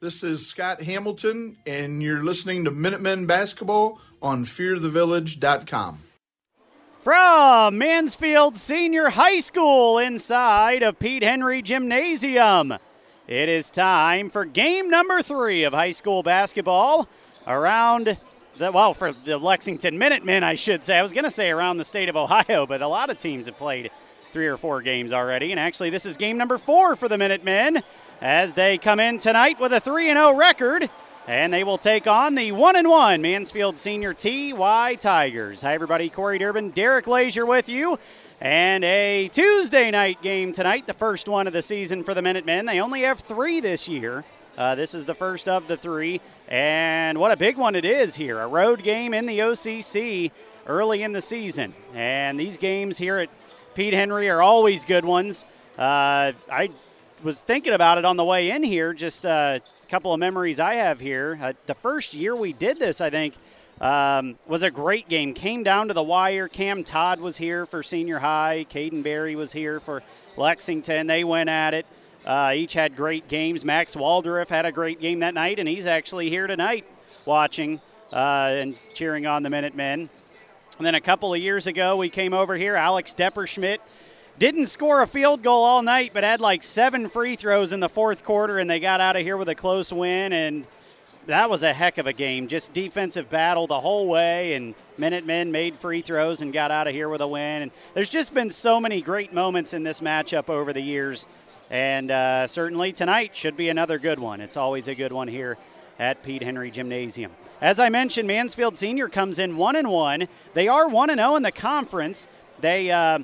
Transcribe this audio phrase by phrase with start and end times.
[0.00, 5.98] This is Scott Hamilton, and you're listening to Minutemen Basketball on FearTheVillage.com.
[7.00, 12.74] From Mansfield Senior High School inside of Pete Henry Gymnasium,
[13.26, 17.08] it is time for game number three of high school basketball
[17.48, 18.16] around
[18.56, 20.96] the, well, for the Lexington Minutemen, I should say.
[20.96, 23.46] I was going to say around the state of Ohio, but a lot of teams
[23.46, 23.90] have played
[24.32, 25.50] three or four games already.
[25.50, 27.82] And actually, this is game number four for the Minutemen
[28.20, 30.90] as they come in tonight with a 3 0 record.
[31.26, 35.60] And they will take on the 1 and 1 Mansfield Senior TY Tigers.
[35.60, 36.08] Hi, everybody.
[36.08, 37.98] Corey Durbin, Derek Lazier with you.
[38.40, 42.64] And a Tuesday night game tonight, the first one of the season for the Minutemen.
[42.66, 44.24] They only have three this year.
[44.56, 46.20] Uh, this is the first of the three.
[46.48, 48.40] And what a big one it is here.
[48.40, 50.30] A road game in the OCC
[50.66, 51.74] early in the season.
[51.94, 53.28] And these games here at
[53.74, 55.44] Pete Henry are always good ones.
[55.76, 56.70] Uh, I
[57.22, 60.74] was thinking about it on the way in here, just a couple of memories I
[60.74, 61.38] have here.
[61.40, 63.34] Uh, the first year we did this, I think,
[63.80, 65.34] um, was a great game.
[65.34, 66.48] Came down to the wire.
[66.48, 68.66] Cam Todd was here for senior high.
[68.70, 70.02] Caden Berry was here for
[70.36, 71.06] Lexington.
[71.06, 71.86] They went at it.
[72.26, 73.64] Uh, each had great games.
[73.64, 76.84] Max Waldorf had a great game that night, and he's actually here tonight
[77.24, 77.80] watching
[78.12, 80.10] uh, and cheering on the Minutemen.
[80.78, 82.76] And then a couple of years ago, we came over here.
[82.76, 83.78] Alex Depperschmidt
[84.38, 87.88] didn't score a field goal all night, but had like seven free throws in the
[87.88, 90.32] fourth quarter, and they got out of here with a close win.
[90.32, 90.64] And
[91.26, 92.48] that was a heck of a game.
[92.48, 96.94] Just defensive battle the whole way, and Minutemen made free throws and got out of
[96.94, 97.62] here with a win.
[97.62, 101.26] And there's just been so many great moments in this matchup over the years.
[101.70, 104.40] And uh, certainly tonight should be another good one.
[104.40, 105.58] It's always a good one here
[105.98, 107.32] at Pete Henry Gymnasium.
[107.60, 110.28] As I mentioned, Mansfield Senior comes in one and one.
[110.54, 112.28] They are one and zero oh in the conference.
[112.60, 113.20] They uh,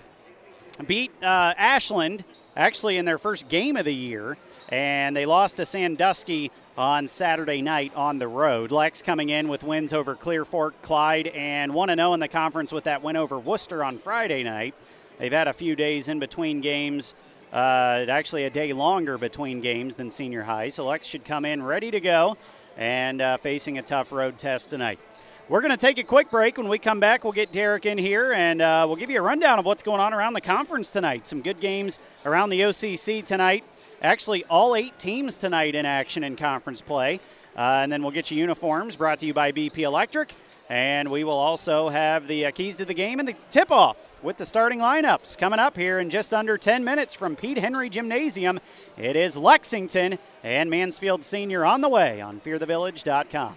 [0.86, 2.25] beat uh, Ashland
[2.56, 4.36] actually in their first game of the year,
[4.69, 8.70] and they lost to Sandusky on Saturday night on the road.
[8.70, 12.72] Lex coming in with wins over Clear Fork, Clyde, and 1 0 in the conference
[12.72, 14.75] with that win over Wooster on Friday night.
[15.19, 17.15] They've had a few days in between games,
[17.53, 21.62] uh, actually a day longer between games than senior high, so Lex should come in
[21.62, 22.37] ready to go
[22.77, 24.98] and uh, facing a tough road test tonight.
[25.47, 26.56] We're going to take a quick break.
[26.56, 29.22] When we come back, we'll get Derek in here and uh, we'll give you a
[29.22, 31.27] rundown of what's going on around the conference tonight.
[31.27, 33.62] Some good games around the OCC tonight.
[34.00, 37.21] Actually, all eight teams tonight in action in conference play.
[37.54, 40.33] Uh, and then we'll get you uniforms brought to you by BP Electric.
[40.71, 44.25] And we will also have the uh, keys to the game and the tip off
[44.25, 47.91] with the starting lineups coming up here in just under 10 minutes from Pete Henry
[47.91, 48.60] Gymnasium.
[48.97, 53.56] It is Lexington and Mansfield Senior on the way on fearthevillage.com.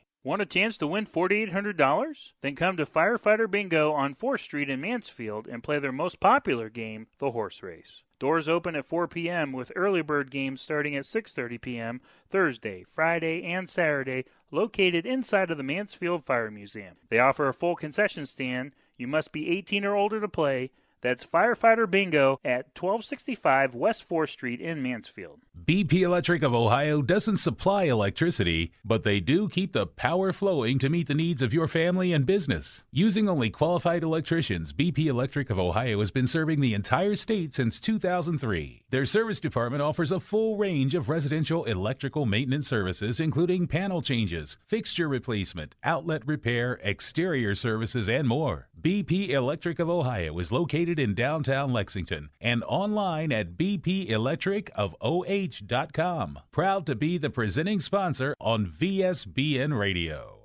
[0.23, 2.33] Want a chance to win $4,800?
[2.41, 6.69] Then come to Firefighter Bingo on 4th Street in Mansfield and play their most popular
[6.69, 8.03] game, the horse race.
[8.19, 9.51] Doors open at 4 p.m.
[9.51, 12.01] with early bird games starting at 6:30 p.m.
[12.29, 16.97] Thursday, Friday, and Saturday, located inside of the Mansfield Fire Museum.
[17.09, 18.73] They offer a full concession stand.
[18.97, 20.69] You must be 18 or older to play
[21.01, 25.39] that's Firefighter Bingo at 1265 West 4th Street in Mansfield.
[25.65, 30.89] BP Electric of Ohio doesn't supply electricity, but they do keep the power flowing to
[30.89, 32.83] meet the needs of your family and business.
[32.91, 37.79] Using only qualified electricians, BP Electric of Ohio has been serving the entire state since
[37.79, 38.83] 2003.
[38.89, 44.57] Their service department offers a full range of residential electrical maintenance services, including panel changes,
[44.67, 48.67] fixture replacement, outlet repair, exterior services, and more.
[48.81, 56.39] BP Electric of Ohio is located in downtown Lexington and online at bpelectricofoh.com.
[56.51, 60.37] Proud to be the presenting sponsor on VSBN Radio.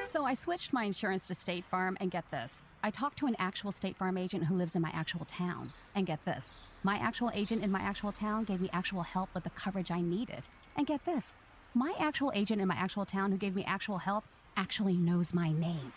[0.00, 3.36] So I switched my insurance to State Farm, and get this I talked to an
[3.38, 5.72] actual State Farm agent who lives in my actual town.
[5.94, 9.44] And get this my actual agent in my actual town gave me actual help with
[9.44, 10.42] the coverage I needed.
[10.76, 11.34] And get this
[11.74, 14.24] my actual agent in my actual town who gave me actual help
[14.56, 15.92] actually knows my name.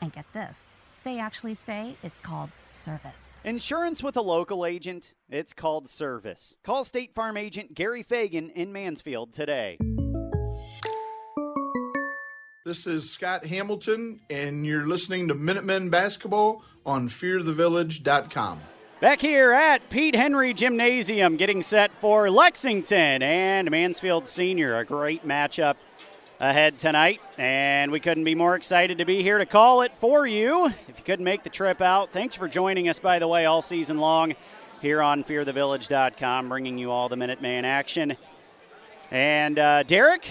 [0.00, 0.66] And get this,
[1.04, 3.40] they actually say it's called service.
[3.44, 6.56] Insurance with a local agent, it's called service.
[6.64, 9.78] Call State Farm agent Gary Fagan in Mansfield today.
[12.64, 18.58] This is Scott Hamilton, and you're listening to Minutemen Basketball on FearTheVillage.com.
[19.00, 24.76] Back here at Pete Henry Gymnasium, getting set for Lexington and Mansfield Senior.
[24.76, 25.76] A great matchup
[26.50, 30.26] ahead tonight, and we couldn't be more excited to be here to call it for
[30.26, 30.66] you.
[30.66, 33.62] If you couldn't make the trip out, thanks for joining us, by the way, all
[33.62, 34.34] season long
[34.82, 38.18] here on fearthevillage.com, bringing you all the Minuteman action.
[39.10, 40.28] And uh, Derek,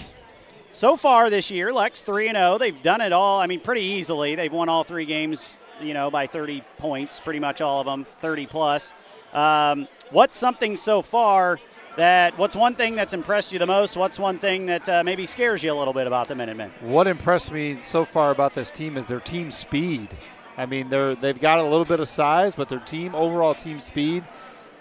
[0.72, 2.58] so far this year, Lex 3 0.
[2.58, 4.36] They've done it all, I mean, pretty easily.
[4.36, 8.04] They've won all three games, you know, by 30 points, pretty much all of them,
[8.04, 8.92] 30 plus.
[9.32, 11.58] Um, what's something so far
[11.96, 13.96] that, what's one thing that's impressed you the most?
[13.96, 16.70] What's one thing that uh, maybe scares you a little bit about the Minutemen?
[16.80, 20.08] What impressed me so far about this team is their team speed.
[20.56, 23.80] I mean, they're they've got a little bit of size, but their team overall team
[23.80, 24.24] speed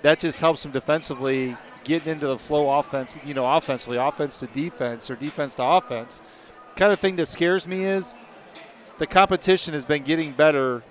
[0.04, 4.48] that just helps them defensively getting into the flow offense, you know, offensively, offense to
[4.48, 6.56] defense or defense to offense.
[6.76, 8.16] Kind of thing that scares me is
[9.00, 10.84] the competition has been getting better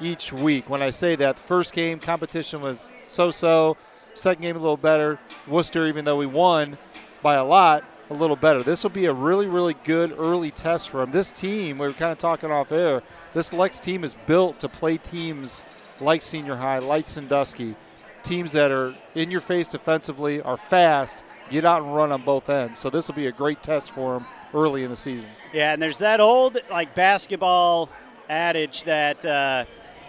[0.00, 0.68] each week.
[0.68, 3.76] When I say that, first game competition was so-so,
[4.16, 5.18] second game a little better.
[5.46, 6.76] Wooster, even though we won
[7.22, 8.62] by a lot, a little better.
[8.62, 11.12] This will be a really, really good early test for them.
[11.12, 13.02] This team, we were kind of talking off air,
[13.32, 15.64] this Lex team is built to play teams
[16.00, 17.74] like Senior High, like Sandusky,
[18.22, 22.48] teams that are in your face defensively, are fast, get out and run on both
[22.48, 22.78] ends.
[22.78, 25.28] So this will be a great test for them early in the season.
[25.52, 27.88] Yeah, and there's that old like basketball
[28.28, 29.64] adage that uh,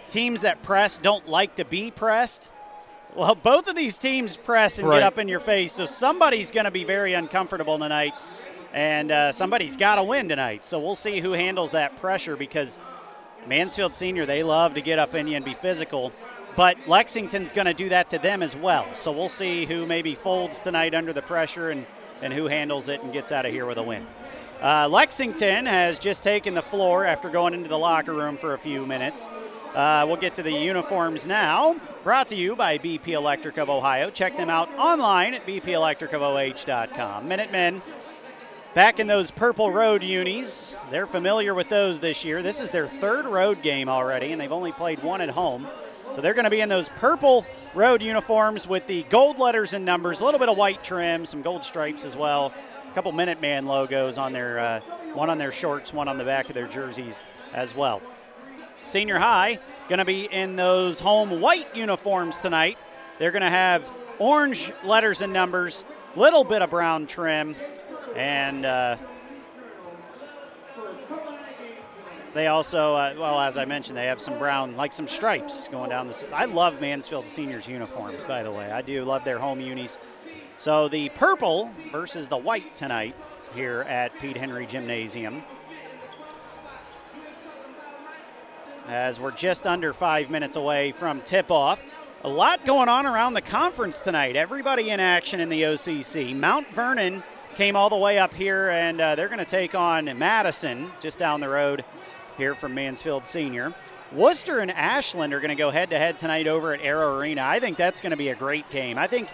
[0.09, 2.51] teams that press don't like to be pressed.
[3.15, 4.97] Well, both of these teams press and Right.
[4.99, 8.13] get up in your face, so somebody's going to be very uncomfortable tonight,
[8.73, 10.63] and uh, somebody's got to win tonight.
[10.63, 12.77] So we'll see who handles that pressure because
[13.47, 16.11] Mansfield Senior they love to get up in you and be physical,
[16.55, 18.85] but Lexington's going to do that to them as well.
[18.93, 21.85] So we'll see who maybe folds tonight under the pressure and
[22.19, 24.03] and who handles it and gets out of here with a win.
[24.59, 28.57] Uh, Lexington has just taken the floor after going into the locker room for a
[28.57, 29.29] few minutes.
[29.77, 31.75] Uh, we'll get to the uniforms now.
[32.03, 34.09] Brought to you by BP Electric of Ohio.
[34.09, 37.27] Check them out online at bpelectricofoh.com.
[37.27, 37.83] Minutemen
[38.73, 40.75] back in those purple road unis.
[40.89, 42.41] They're familiar with those this year.
[42.41, 45.67] This is their third road game already, and they've only played one at home.
[46.13, 47.45] So they're going to be in those purple
[47.75, 51.43] road uniforms with the gold letters and numbers, a little bit of white trim, some
[51.43, 52.51] gold stripes as well,
[52.89, 54.79] a couple Minuteman logos on their uh,
[55.13, 57.21] one on their shorts, one on the back of their jerseys
[57.53, 58.01] as well.
[58.89, 62.77] Senior High going to be in those home white uniforms tonight.
[63.19, 63.89] They're going to have
[64.19, 65.83] orange letters and numbers,
[66.15, 67.55] little bit of brown trim,
[68.15, 68.97] and uh,
[72.33, 75.89] they also, uh, well, as I mentioned, they have some brown, like some stripes going
[75.89, 76.27] down the.
[76.33, 78.71] I love Mansfield Seniors uniforms, by the way.
[78.71, 79.97] I do love their home unis.
[80.57, 83.15] So the purple versus the white tonight
[83.53, 85.43] here at Pete Henry Gymnasium.
[88.87, 91.81] As we're just under five minutes away from tip off.
[92.23, 94.37] A lot going on around the conference tonight.
[94.37, 96.33] Everybody in action in the OCC.
[96.33, 97.21] Mount Vernon
[97.55, 101.19] came all the way up here, and uh, they're going to take on Madison just
[101.19, 101.83] down the road
[102.37, 103.73] here from Mansfield Senior.
[104.13, 107.43] Wooster and Ashland are going to go head to head tonight over at Arrow Arena.
[107.43, 108.97] I think that's going to be a great game.
[108.97, 109.27] I think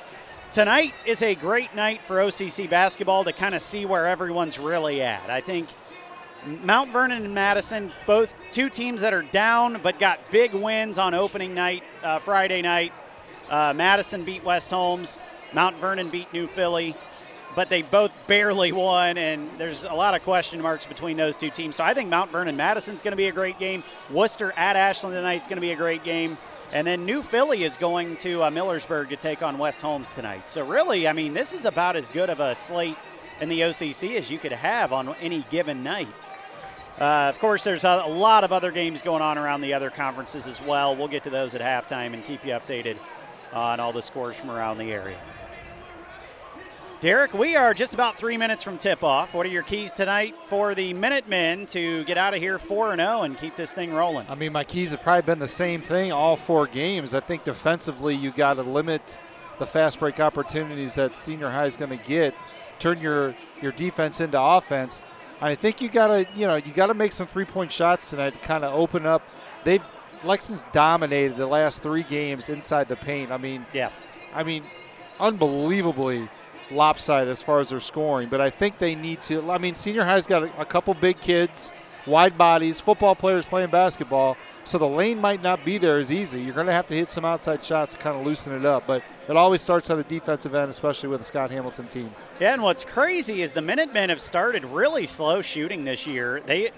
[0.52, 5.04] tonight is a great night for OCC basketball to kind of see where everyone's really
[5.04, 5.30] at.
[5.30, 5.68] I think
[6.64, 11.14] Mount Vernon and Madison, both two teams that are down but got big wins on
[11.14, 12.94] opening night, uh, Friday night.
[13.50, 15.20] Uh, Madison beat West Holmes.
[15.54, 16.96] Mount Vernon beat New Philly,
[17.56, 21.50] but they both barely won, and there's a lot of question marks between those two
[21.50, 21.76] teams.
[21.76, 23.84] So I think Mount Vernon Madison's going to be a great game.
[24.10, 26.38] Wooster at Ashland tonight is going to be a great game.
[26.72, 30.50] And then New Philly is going to uh, Millersburg to take on West Holmes tonight.
[30.50, 32.98] So really, I mean, this is about as good of a slate
[33.40, 36.08] in the OCC as you could have on any given night.
[37.00, 40.46] Uh, of course, there's a, lot of other games going on around the other conferences
[40.46, 40.96] as well.
[40.96, 42.98] We'll get to those at halftime and keep you updated
[43.52, 45.18] on all the scores from around the area.
[47.04, 49.34] Derek, we are just about three minutes from tip off.
[49.34, 53.24] What are your keys tonight for the Minutemen to get out of here 4 0
[53.24, 54.26] and keep this thing rolling?
[54.30, 57.14] I mean, my keys have probably been the same thing all four games.
[57.14, 59.02] I think defensively, you got to limit
[59.60, 62.34] the fast break opportunities that senior high is going to get.
[62.80, 65.04] Turn your your defense into offense.
[65.44, 68.10] I think you got to you know you got to make some three point shots
[68.10, 69.28] tonight to kind of open up.
[69.66, 69.84] They've
[70.24, 73.30] Lexington's dominated the last three games inside the paint.
[73.30, 73.90] I mean, Yeah.
[74.34, 74.64] I mean,
[75.20, 76.30] unbelievably
[76.72, 78.30] lopsided as far as their scoring.
[78.30, 79.52] But I think they need to.
[79.52, 81.74] I mean, senior high's got a, a couple big kids,
[82.08, 84.38] wide bodies, football players playing basketball.
[84.66, 86.42] So the lane might not be there as easy.
[86.42, 88.88] You're going to have to hit some outside shots to kind of loosen it up.
[88.88, 92.10] But it always starts on the defensive end, especially with the Scott Hamilton team.
[92.40, 96.42] Yeah, and what's crazy is the Minutemen have started really slow shooting this year.
[96.46, 96.72] They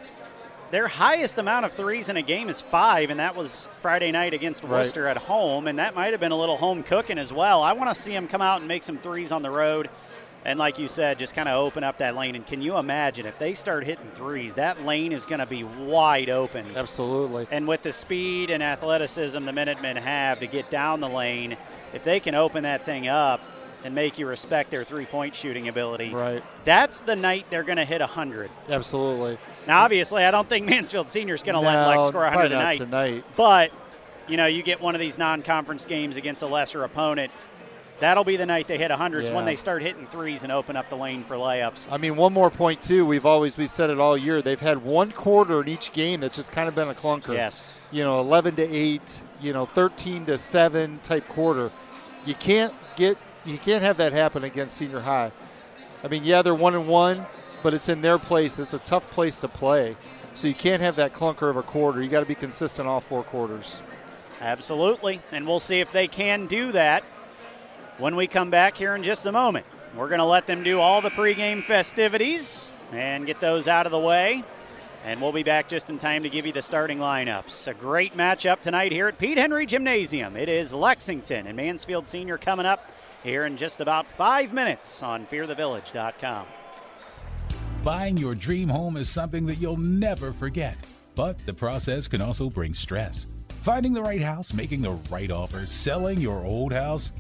[0.72, 4.34] their highest amount of threes in a game is five, and that was Friday night
[4.34, 4.80] against Right.
[4.80, 7.62] Wooster at home, and that might have been a little home cooking as well.
[7.62, 9.90] I want to see them come out and make some threes on the road.
[10.46, 12.36] And like you said, just kind of open up that lane.
[12.36, 15.64] And can you imagine if they start hitting threes, that lane is going to be
[15.64, 16.66] wide open.
[16.76, 17.48] Absolutely.
[17.52, 21.54] And with the speed and athleticism the Minutemen have to get down the lane,
[21.94, 23.42] if they can open that thing up
[23.84, 26.44] and make you respect their three point shooting ability, Right.
[26.64, 28.52] that's the night they're going to hit 100.
[28.70, 29.40] Absolutely.
[29.68, 32.32] Now, obviously, I don't think Mansfield Senior is going to let No, Lex score 100
[32.34, 32.78] probably tonight.
[32.78, 33.24] tonight.
[33.36, 33.72] But,
[34.28, 37.32] you know, you get one of these non conference games against a lesser opponent.
[38.00, 39.36] That'll be the night they hit 100s Yeah.
[39.36, 41.88] when they start hitting threes and open up the lane for layups.
[41.92, 43.06] I mean, one more point too.
[43.06, 44.42] We've always we said it all year.
[44.42, 47.34] They've had one quarter in each game that's just kind of been a clunker.
[47.34, 47.74] Yes.
[47.92, 49.22] You know, 11 to 8.
[49.42, 51.72] You know, 13 to 7 type quarter.
[52.26, 55.32] You can't get you can't have that happen against senior high.
[56.04, 57.26] I mean, yeah, they're one and one,
[57.64, 58.58] but it's in their place.
[58.60, 59.96] It's a tough place to play.
[60.34, 62.02] So you can't have that clunker of a quarter.
[62.02, 63.82] You got to be consistent all four quarters.
[64.42, 65.22] Absolutely.
[65.32, 67.06] And we'll see if they can do that
[67.98, 69.66] when we come back here in just a moment.
[69.96, 73.92] We're going to let them do all the pregame festivities and get those out of
[73.92, 74.44] the way.
[75.06, 77.68] And we'll be back just in time to give you the starting lineups.
[77.68, 80.36] A great matchup tonight here at Pete Henry Gymnasium.
[80.36, 82.92] It is Lexington and Mansfield Senior coming up
[83.24, 86.48] here in just about five minutes on fearthevillage.com.
[87.84, 90.76] Buying your dream home is something that you'll never forget,
[91.14, 93.28] but the process can also bring stress.
[93.62, 97.12] Finding the right house, making the right offer, selling your old house.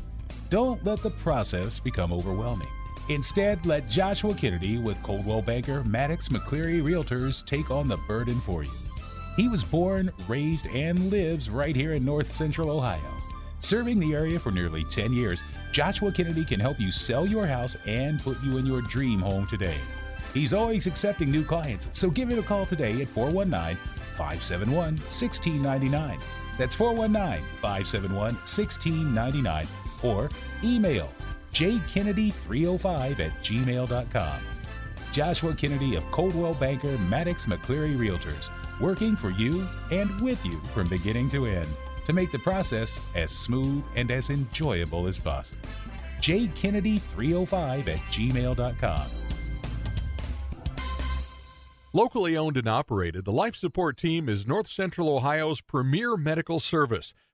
[0.55, 2.69] Don't let the process become overwhelming.
[3.09, 8.63] Instead, let Joshua Kennedy with Coldwell Banker Maddox McCleary Realtors take on the burden for
[8.63, 8.71] you.
[9.35, 13.01] He was born, raised, and lives right here in North Central Ohio.
[13.59, 15.43] Serving the area for nearly 10 years,
[15.73, 19.45] Joshua Kennedy can help you sell your house and put you in your dream home
[19.47, 19.75] today.
[20.33, 23.75] He's always accepting new clients, so give him a call today at 419
[24.13, 26.17] 571 1699.
[26.57, 29.67] That's 419 571 1699
[30.05, 30.29] or
[30.63, 31.11] email
[31.53, 34.39] jkennedy305 at gmail.com.
[35.11, 38.49] Joshua Kennedy of Coldwell Banker Maddox McCleary Realtors,
[38.81, 41.69] working for you and with you from beginning to end
[42.05, 45.61] to make the process as smooth and as enjoyable as possible.
[46.21, 49.05] jkennedy305 at gmail.com.
[51.93, 57.13] Locally owned and operated, the Life Support Team is North Central Ohio's premier medical service,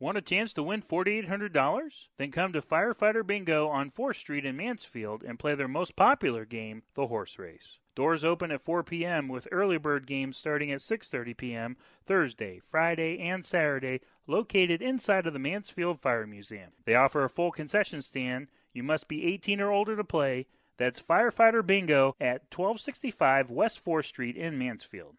[0.00, 2.08] Want a chance to win $4,800?
[2.18, 6.44] Then come to Firefighter Bingo on 4th Street in Mansfield and play their most popular
[6.44, 7.78] game, the horse race.
[7.96, 9.26] Doors open at 4 p.m.
[9.26, 11.76] with early bird games starting at 6:30 p.m.
[12.04, 16.70] Thursday, Friday, and Saturday, located inside of the Mansfield Fire Museum.
[16.84, 18.52] They offer a full concession stand.
[18.72, 20.46] You must be 18 or older to play.
[20.76, 25.16] That's Firefighter Bingo at 1265 West 4th Street in Mansfield.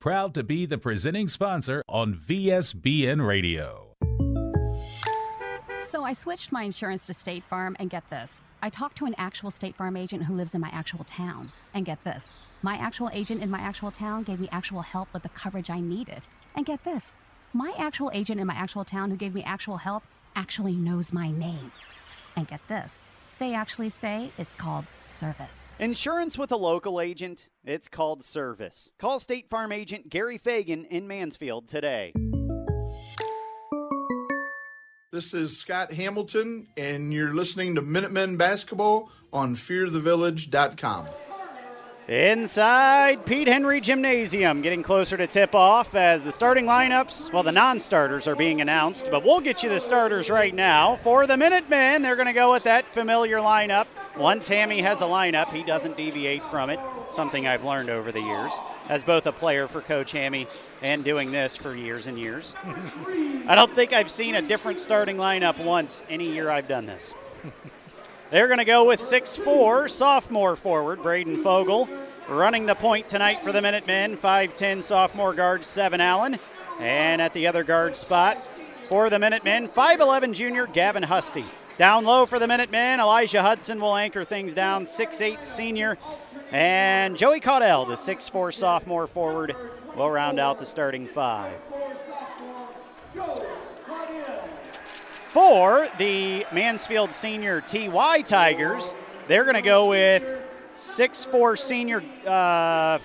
[0.00, 3.96] Proud to be the presenting sponsor on VSBN Radio.
[5.78, 8.42] So I switched my insurance to State Farm, and get this.
[8.62, 11.50] I talked to an actual State Farm agent who lives in my actual town.
[11.74, 12.32] And get this.
[12.62, 15.80] My actual agent in my actual town gave me actual help with the coverage I
[15.80, 16.22] needed.
[16.54, 17.12] And get this.
[17.52, 20.04] My actual agent in my actual town who gave me actual help
[20.36, 21.72] actually knows my name.
[22.36, 23.02] And get this.
[23.40, 25.74] They actually say it's called service.
[25.78, 28.92] Insurance with a local agent, it's called service.
[28.98, 32.12] Call State Farm agent Gary Fagan in Mansfield today.
[35.10, 41.06] This is Scott Hamilton, and you're listening to Minutemen Basketball on fearthevillage.com.
[42.10, 47.52] Inside Pete Henry Gymnasium, getting closer to tip off as the starting lineups, well, the
[47.52, 50.96] non starters are being announced, but we'll get you the starters right now.
[50.96, 53.86] For the Minutemen, they're going to go with that familiar lineup.
[54.18, 56.80] Once Hammy has a lineup, he doesn't deviate from it,
[57.12, 58.50] something I've learned over the years
[58.88, 60.48] as both a player for Coach Hammy
[60.82, 62.56] and doing this for years and years.
[63.46, 67.14] I don't think I've seen a different starting lineup once any year I've done this.
[68.30, 71.88] They're going to go with 6'4, sophomore forward, Braden Fogel.
[72.28, 76.38] Running the point tonight for the Minutemen, 5'10 sophomore guard, Seven Allen.
[76.78, 78.40] And at the other guard spot
[78.88, 81.44] for the Minutemen, 5'11 junior, Gavin Husty.
[81.76, 85.98] Down low for the Minutemen, Elijah Hudson will anchor things down, 6'8 senior.
[86.52, 89.56] And Joey Caudell, the 6'4 sophomore forward,
[89.96, 91.52] will round out the starting five.
[95.32, 98.96] For the Mansfield Senior TY Tigers,
[99.28, 100.24] they're going to go with
[100.74, 102.98] six-four senior uh,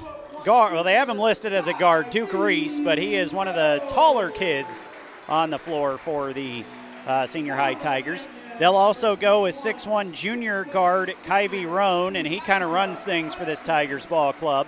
[0.44, 0.74] guard.
[0.74, 3.54] Well, they have him listed as a guard, Duke Reese, but he is one of
[3.54, 4.84] the taller kids
[5.30, 6.64] on the floor for the
[7.06, 8.28] uh, senior high Tigers.
[8.58, 13.36] They'll also go with six-one junior guard Kyvie Roan, and he kind of runs things
[13.36, 14.66] for this Tigers ball club.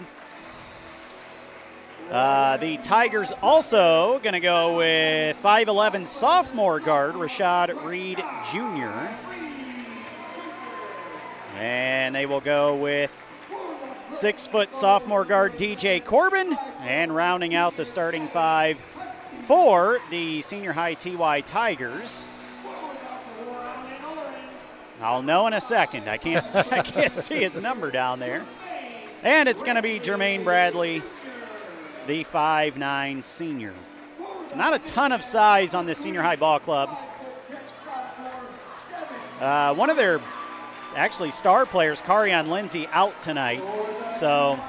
[2.10, 9.10] Uh, the Tigers also going to go with 5'11 sophomore guard Rashad Reed Jr.
[11.58, 13.12] And they will go with
[14.12, 16.58] six foot sophomore guard DJ Corbin.
[16.80, 18.78] And rounding out the starting five
[19.46, 22.26] for the senior high TY Tigers.
[25.02, 26.10] I'll know in a second.
[26.10, 28.46] I can't I can't see its number down there.
[29.24, 31.02] And it's going to be Jermaine Bradley,
[32.08, 33.74] the five-nine senior.
[34.50, 36.90] So not a ton of size on this senior high ball club.
[39.40, 40.20] Uh, one of their
[40.96, 43.62] actually star players, Carion Lindsay, out tonight.
[44.12, 44.60] So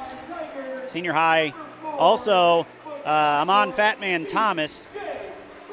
[0.86, 1.54] senior high.
[1.84, 2.66] Also,
[3.04, 4.88] uh, Fat Man Thomas.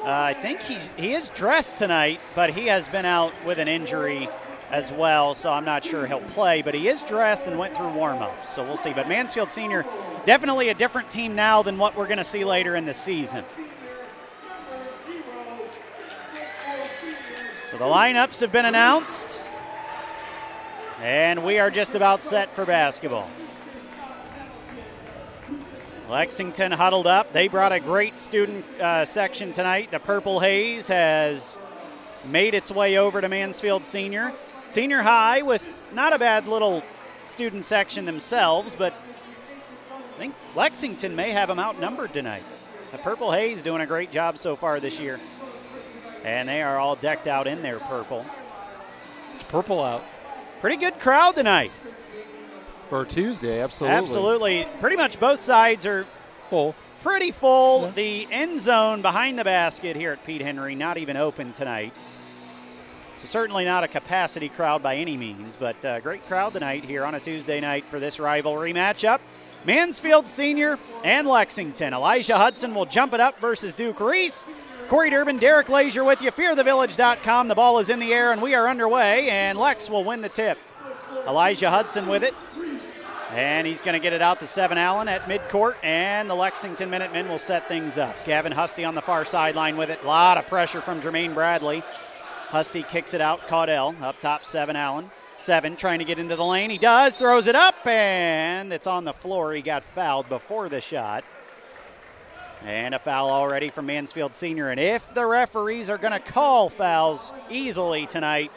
[0.00, 3.66] Uh, I think he's, he is dressed tonight, but he has been out with an
[3.66, 4.28] injury
[4.70, 6.62] as well, so I'm not sure he'll play.
[6.62, 8.92] But he is dressed and went through warm-ups, so we'll see.
[8.92, 9.84] But Mansfield Senior,
[10.26, 13.44] definitely a different team now than what we're going to see later in the season.
[17.70, 19.40] So the lineups have been announced,
[21.00, 23.30] and we are just about set for basketball.
[26.08, 27.32] Lexington huddled up.
[27.32, 29.90] They brought a great student uh, section tonight.
[29.90, 31.58] The Purple Haze has
[32.30, 34.32] made its way over to Mansfield Senior.
[34.68, 36.84] Senior High with not a bad little
[37.26, 38.94] student section themselves, but
[40.16, 42.42] I think Lexington may have them outnumbered tonight.
[42.90, 45.20] The Purple Haze doing a great job so far this year.
[46.24, 48.24] And they are all decked out in their purple.
[49.34, 50.02] It's purple out.
[50.62, 51.70] Pretty good crowd tonight.
[52.88, 53.96] For Tuesday, absolutely.
[53.98, 54.68] Absolutely.
[54.80, 56.06] Pretty much both sides are
[56.48, 56.74] full.
[57.02, 57.82] Pretty full.
[57.82, 57.90] Yeah.
[57.90, 61.92] The end zone behind the basket here at Pete Henry not even open tonight.
[63.18, 67.04] So certainly not a capacity crowd by any means, but a great crowd tonight here
[67.04, 69.20] on a Tuesday night for this rivalry matchup.
[69.66, 71.92] Mansfield Senior and Lexington.
[71.92, 74.46] Elijah Hudson will jump it up versus Duke Reese.
[74.88, 76.30] Corey Durbin, Derek Lazier with you.
[76.30, 77.48] FearTheVillage.com.
[77.48, 80.28] The ball is in the air and we are underway, and Lex will win the
[80.28, 80.58] tip.
[81.26, 82.34] Elijah Hudson with it.
[83.32, 86.88] And he's going to get it out to Seven Allen at midcourt, and the Lexington
[86.88, 88.14] Minutemen will set things up.
[88.24, 90.02] Gavin Husty on the far sideline with it.
[90.04, 91.82] A lot of pressure from Jermaine Bradley.
[92.48, 93.40] Husty kicks it out.
[93.40, 95.10] Caudell up top, Seven Allen.
[95.38, 96.70] Seven trying to get into the lane.
[96.70, 99.52] He does, throws it up, and it's on the floor.
[99.52, 101.24] He got fouled before the shot.
[102.64, 104.70] And a foul already from Mansfield Senior.
[104.70, 108.50] And if the referees are going to call fouls easily tonight,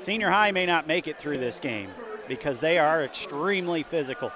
[0.00, 1.90] Senior High may not make it through this game
[2.26, 4.32] because they are extremely physical.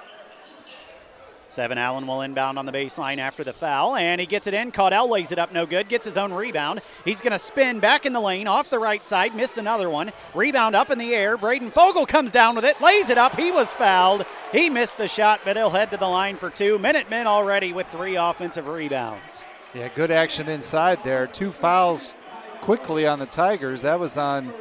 [1.47, 4.71] Seven Allen will inbound on the baseline after the foul, and he gets it in.
[4.71, 5.87] Caudell lays it up, no good.
[5.87, 6.81] Gets his own rebound.
[7.05, 9.35] He's going to spin back in the lane off the right side.
[9.35, 10.11] Missed another one.
[10.33, 11.37] Rebound up in the air.
[11.37, 13.35] Braden Fogel comes down with it, lays it up.
[13.35, 14.25] He was fouled.
[14.51, 16.79] He missed the shot, but he'll head to the line for two.
[16.79, 19.41] Minute men already with three offensive rebounds.
[19.73, 21.27] Yeah, good action inside there.
[21.27, 22.15] Two fouls
[22.61, 23.81] quickly on the Tigers.
[23.83, 24.53] That was on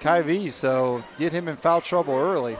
[0.00, 2.56] Kyvie, so get him in foul trouble early.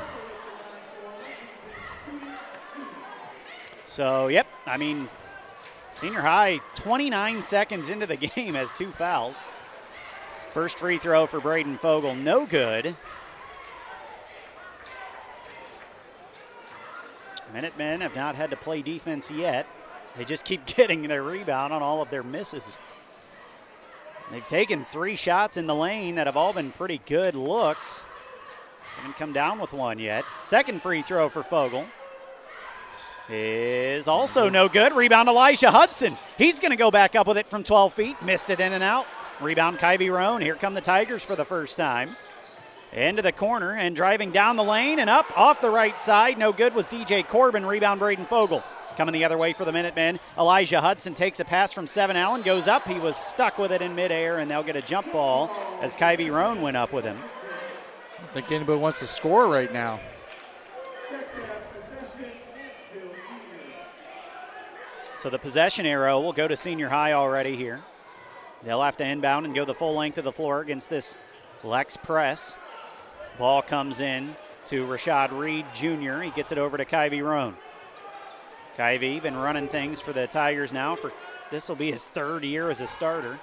[3.91, 5.09] So, yep, I mean,
[5.97, 9.41] senior high, 29 seconds into the game, has two fouls.
[10.53, 12.95] First free throw for Braden Fogel, no good.
[17.53, 19.67] Minutemen have not had to play defense yet.
[20.17, 22.79] They just keep getting their rebound on all of their misses.
[24.31, 28.05] They've taken three shots in the lane that have all been pretty good looks.
[28.95, 30.25] Haven't come down with one yet.
[30.45, 31.87] Second free throw for Fogel
[33.31, 34.93] is also no good.
[34.93, 36.17] Rebound Elijah Hudson.
[36.37, 38.23] He's going to go back up with it from 12 feet.
[38.23, 39.07] Missed it in and out.
[39.41, 40.43] Rebound Kyvie Roan.
[40.43, 42.17] Here come the Tigers for the first time.
[42.93, 46.39] Into the corner and driving down the lane and up off the right side.
[46.39, 47.65] No good was DJ Corbin.
[47.65, 48.65] Rebound Braden Fogel.
[48.97, 52.43] Coming the other way for the Minutemen, Elijah Hudson takes a pass from Seven Allen,
[52.43, 52.87] goes up.
[52.87, 56.31] He was stuck with it in midair, and they'll get a jump ball as Kyvie
[56.31, 57.17] Roan went up with him.
[57.17, 60.01] I don't think anybody wants to score right now.
[65.21, 67.83] So the possession arrow will go to senior high already here.
[68.63, 71.19] They'll have to inbound and go the full length of the floor against this
[71.63, 72.57] Lex press.
[73.39, 76.23] Ball comes in to Rashad Reed Jr.
[76.23, 77.55] He gets it over to Kyvie Roan.
[78.79, 81.13] Kyvie been running things for the Tigers now for
[81.51, 83.39] this will be his third year as a starter.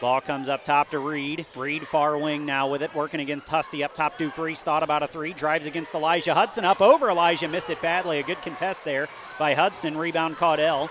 [0.00, 1.46] Ball comes up top to Reed.
[1.56, 4.18] Reed far wing now with it, working against Husty up top.
[4.18, 8.18] Duke thought about a three, drives against Elijah Hudson up over Elijah, missed it badly.
[8.18, 9.96] A good contest there by Hudson.
[9.96, 10.90] Rebound Caudell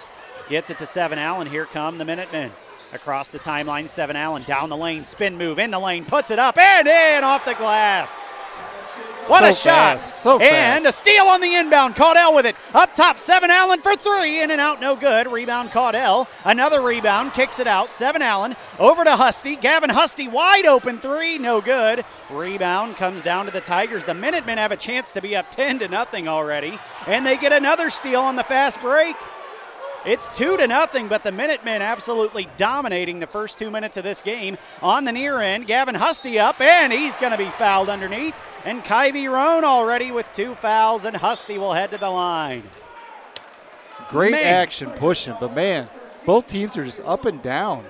[0.49, 1.47] gets it to Seven Allen.
[1.47, 2.51] Here come the Minutemen
[2.93, 3.87] across the timeline.
[3.87, 7.23] Seven Allen down the lane, spin move in the lane, puts it up and in
[7.23, 8.34] off the glass.
[9.27, 9.93] What so a shot!
[9.93, 11.95] Fast, so and a steal on the inbound.
[11.95, 12.55] Caudell with it.
[12.73, 14.41] Up top, Seven Allen for three.
[14.41, 15.31] In and out, no good.
[15.31, 16.27] Rebound, Caudell.
[16.43, 17.93] Another rebound, kicks it out.
[17.93, 19.55] Seven Allen over to Husty.
[19.55, 22.05] Gavin Husty wide open three, no good.
[22.29, 24.05] Rebound comes down to the Tigers.
[24.05, 26.77] The Minutemen have a chance to be up 10 to nothing already.
[27.07, 29.15] And they get another steal on the fast break.
[30.05, 34.21] It's two to nothing, but the Minutemen absolutely dominating the first two minutes of this
[34.21, 34.55] game.
[34.83, 38.35] On the near end, Gavin Husty up, and he's going to be fouled underneath.
[38.65, 42.63] And Kyvie Roan already with two fouls, and Husty will head to the line.
[44.09, 44.43] Great Man.
[44.43, 45.87] action pushing, but man,
[46.25, 47.85] both teams are just up and down,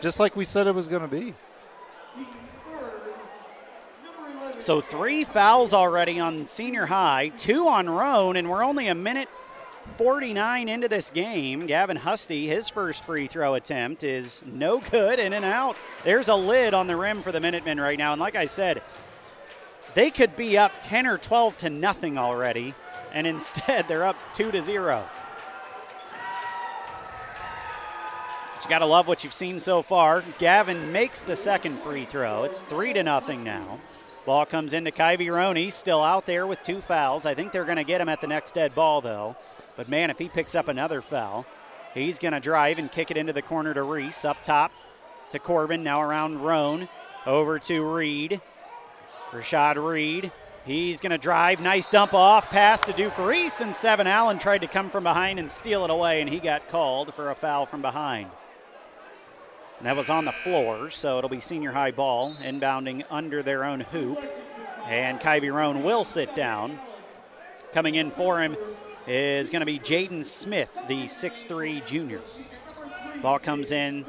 [0.00, 1.34] just like we said it was going to be.
[4.60, 9.28] So three fouls already on senior high, two on Roan, and we're only a minute
[9.98, 11.66] 49 into this game.
[11.66, 15.76] Gavin Husty, his first free throw attempt is no good, in and out.
[16.04, 18.82] There's a lid on the rim for the Minutemen right now, and like I said,
[19.94, 22.74] they could be up 10 or 12 to nothing already,
[23.12, 25.04] and instead they're up 2 to 0.
[28.54, 30.22] But you got to love what you've seen so far.
[30.38, 32.44] Gavin makes the second free throw.
[32.44, 33.80] It's 3 to nothing now.
[34.24, 35.56] Ball comes into Kyvie Roan.
[35.56, 37.26] He's still out there with two fouls.
[37.26, 39.36] I think they're going to get him at the next dead ball, though.
[39.76, 41.44] But man, if he picks up another foul,
[41.92, 44.24] he's going to drive and kick it into the corner to Reese.
[44.24, 44.70] Up top
[45.32, 45.82] to Corbin.
[45.82, 46.88] Now around Roan.
[47.26, 48.40] Over to Reed.
[49.32, 50.30] Rashad Reed.
[50.64, 51.60] He's going to drive.
[51.60, 52.50] Nice dump off.
[52.50, 53.60] Pass to Duke Reese.
[53.60, 56.68] And Seven Allen tried to come from behind and steal it away, and he got
[56.68, 58.30] called for a foul from behind.
[59.78, 63.64] And that was on the floor, so it'll be senior high ball, inbounding under their
[63.64, 64.22] own hoop.
[64.86, 66.78] And Kyvie Roan will sit down.
[67.72, 68.56] Coming in for him
[69.06, 72.20] is going to be Jaden Smith, the 6'3 junior.
[73.22, 74.04] Ball comes in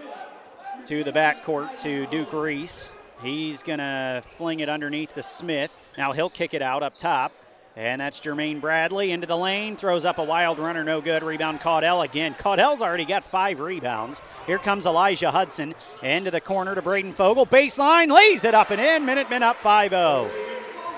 [0.85, 2.91] to the backcourt to Duke Reese.
[3.23, 5.77] He's going to fling it underneath the Smith.
[5.97, 7.31] Now he'll kick it out up top.
[7.75, 11.23] And that's Jermaine Bradley into the lane, throws up a wild runner, no good.
[11.23, 12.35] Rebound Caudell again.
[12.35, 14.21] Caudell's already got five rebounds.
[14.45, 17.47] Here comes Elijah Hudson into the corner to Braden Fogel.
[17.47, 19.05] Baseline, lays it up and in.
[19.05, 20.29] Minutemen up 5 0.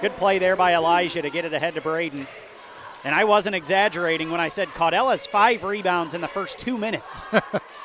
[0.02, 2.28] Good play there by Elijah to get it ahead to Braden.
[3.06, 6.78] And I wasn't exaggerating when I said Caudell has five rebounds in the first two
[6.78, 7.26] minutes.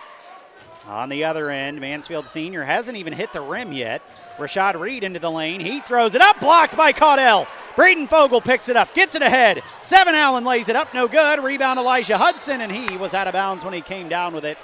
[0.90, 4.02] On the other end, Mansfield Senior hasn't even hit the rim yet.
[4.38, 5.60] Rashad Reed into the lane.
[5.60, 7.46] He throws it up, blocked by Caudell.
[7.76, 9.62] Braden Fogel picks it up, gets it ahead.
[9.82, 11.44] Seven Allen lays it up, no good.
[11.44, 14.58] Rebound Elijah Hudson, and he was out of bounds when he came down with it.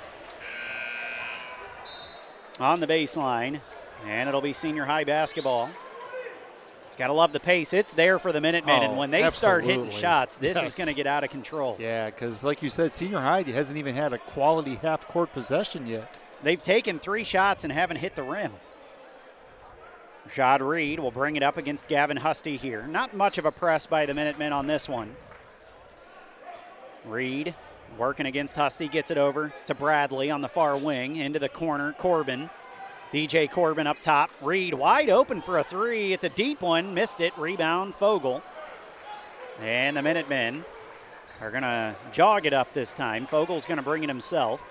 [2.59, 3.61] On the baseline,
[4.05, 5.71] and it'll be senior high basketball.
[6.99, 7.73] Gotta love the pace.
[7.75, 10.89] It's there for the Minutemen, and Oh, when they start hitting shots, this is going
[10.89, 11.77] to get out of control.
[11.79, 15.87] Yeah, because like you said, senior high hasn't even had a quality half court possession
[15.87, 16.15] yet.
[16.43, 18.53] They've taken three shots and haven't hit the rim.
[20.29, 22.87] Rashad Reed will bring it up against Gavin Husty here.
[22.87, 25.17] Not much of a press by the Minutemen on this one.
[27.05, 27.55] Reed
[27.99, 31.93] working against Husty, gets it over to Bradley on the far wing, into the corner.
[31.99, 32.51] Corbin.
[33.13, 34.31] DJ Corbin up top.
[34.43, 36.13] Reed wide open for a three.
[36.13, 36.95] It's a deep one.
[36.95, 37.37] Missed it.
[37.39, 38.43] Rebound, Fogel.
[39.61, 40.65] And the Minutemen
[41.41, 43.27] are going to jog it up this time.
[43.27, 44.63] Fogel's going to bring it himself.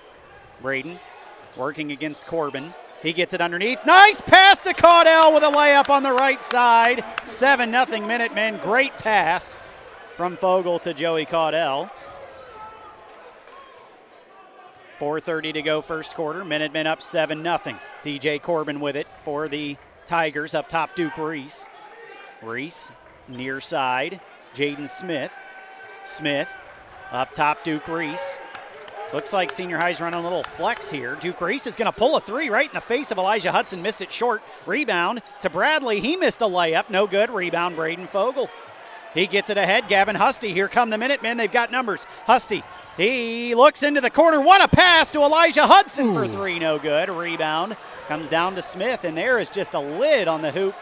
[0.61, 0.99] Braden
[1.55, 2.73] working against Corbin.
[3.01, 3.85] He gets it underneath.
[3.85, 7.03] Nice pass to Caudell with a layup on the right side.
[7.25, 8.57] 7 0 Minutemen.
[8.61, 9.57] Great pass
[10.15, 11.89] from Fogel to Joey Caudell.
[14.99, 16.43] 4.30 to go first quarter.
[16.45, 17.79] Minutemen up 7 0.
[18.03, 21.67] DJ Corbin with it for the Tigers up top, Duke Reese.
[22.41, 22.91] Reese
[23.27, 24.19] near side.
[24.53, 25.33] Jaden Smith.
[26.05, 26.51] Smith
[27.11, 28.39] up top, Duke Reese.
[29.13, 31.15] Looks like Senior High's running a little flex here.
[31.15, 33.81] Duke Reese is going to pull a three right in the face of Elijah Hudson.
[33.81, 34.41] Missed it short.
[34.65, 35.99] Rebound to Bradley.
[35.99, 36.89] He missed a layup.
[36.89, 37.29] No good.
[37.29, 38.49] Rebound, Braden Fogel.
[39.15, 39.87] He gets it ahead.
[39.87, 40.53] Gavin Husty.
[40.53, 41.37] Here come the Minutemen.
[41.37, 42.05] They've got numbers.
[42.25, 42.63] Husty.
[42.97, 44.39] He looks into the corner.
[44.39, 46.13] What a pass to Elijah Hudson Ooh.
[46.13, 46.59] for three.
[46.59, 47.09] No good.
[47.09, 47.75] Rebound
[48.07, 50.75] comes down to Smith, and there is just a lid on the hoop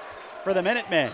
[0.44, 1.14] for the Minutemen.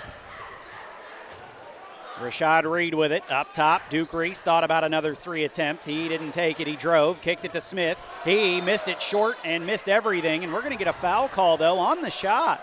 [2.19, 3.81] Rashad Reed with it up top.
[3.89, 5.85] Duke Reese thought about another three attempt.
[5.85, 6.67] He didn't take it.
[6.67, 8.05] He drove, kicked it to Smith.
[8.25, 10.43] He missed it short and missed everything.
[10.43, 12.61] And we're going to get a foul call, though, on the shot.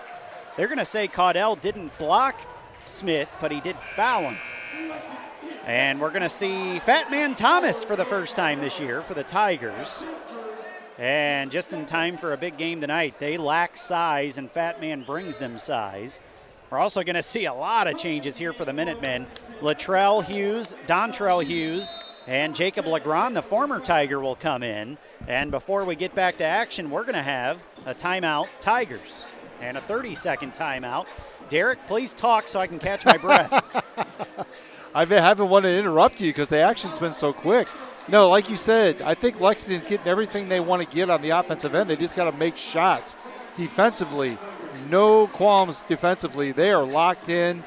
[0.56, 2.38] They're going to say Caudell didn't block
[2.88, 4.36] Smith, but he did foul him.
[5.66, 9.14] And we're going to see Fat Man Thomas for the first time this year for
[9.14, 10.04] the Tigers.
[10.98, 15.02] And just in time for a big game tonight, they lack size, and Fat Man
[15.02, 16.20] brings them size.
[16.70, 19.26] We're also going to see a lot of changes here for the Minutemen.
[19.60, 21.94] Latrell Hughes, Dontrell Hughes,
[22.26, 24.98] and Jacob Legrand, the former Tiger, will come in.
[25.28, 29.26] And before we get back to action, we're going to have a timeout, Tigers,
[29.60, 31.06] and a 30 second timeout.
[31.48, 33.52] Derek, please talk so I can catch my breath.
[34.94, 37.68] I haven't wanted to interrupt you because the action's been so quick.
[38.08, 41.30] No, like you said, I think Lexington's getting everything they want to get on the
[41.30, 41.90] offensive end.
[41.90, 43.16] They just got to make shots.
[43.54, 44.38] Defensively,
[44.88, 46.52] no qualms defensively.
[46.52, 47.62] They are locked in.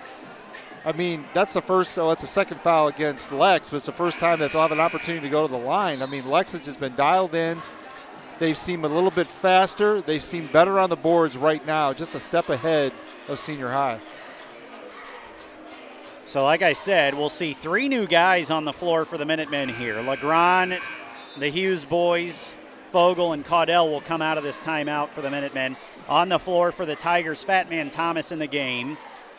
[0.85, 3.91] I mean, that's the first, oh, that's the second foul against Lex, but it's the
[3.91, 6.01] first time that they'll have an opportunity to go to the line.
[6.01, 7.61] I mean, Lex has just been dialed in.
[8.39, 10.01] They seem a little bit faster.
[10.01, 12.93] They seem better on the boards right now, just a step ahead
[13.29, 13.99] of senior high.
[16.25, 19.69] So, like I said, we'll see three new guys on the floor for the Minutemen
[19.69, 19.99] here.
[20.01, 20.77] Legrand,
[21.37, 22.53] the Hughes boys,
[22.91, 25.75] Fogel, and Caudell will come out of this timeout for the Minutemen.
[26.07, 28.97] On the floor for the Tigers, Fat Man Thomas in the game.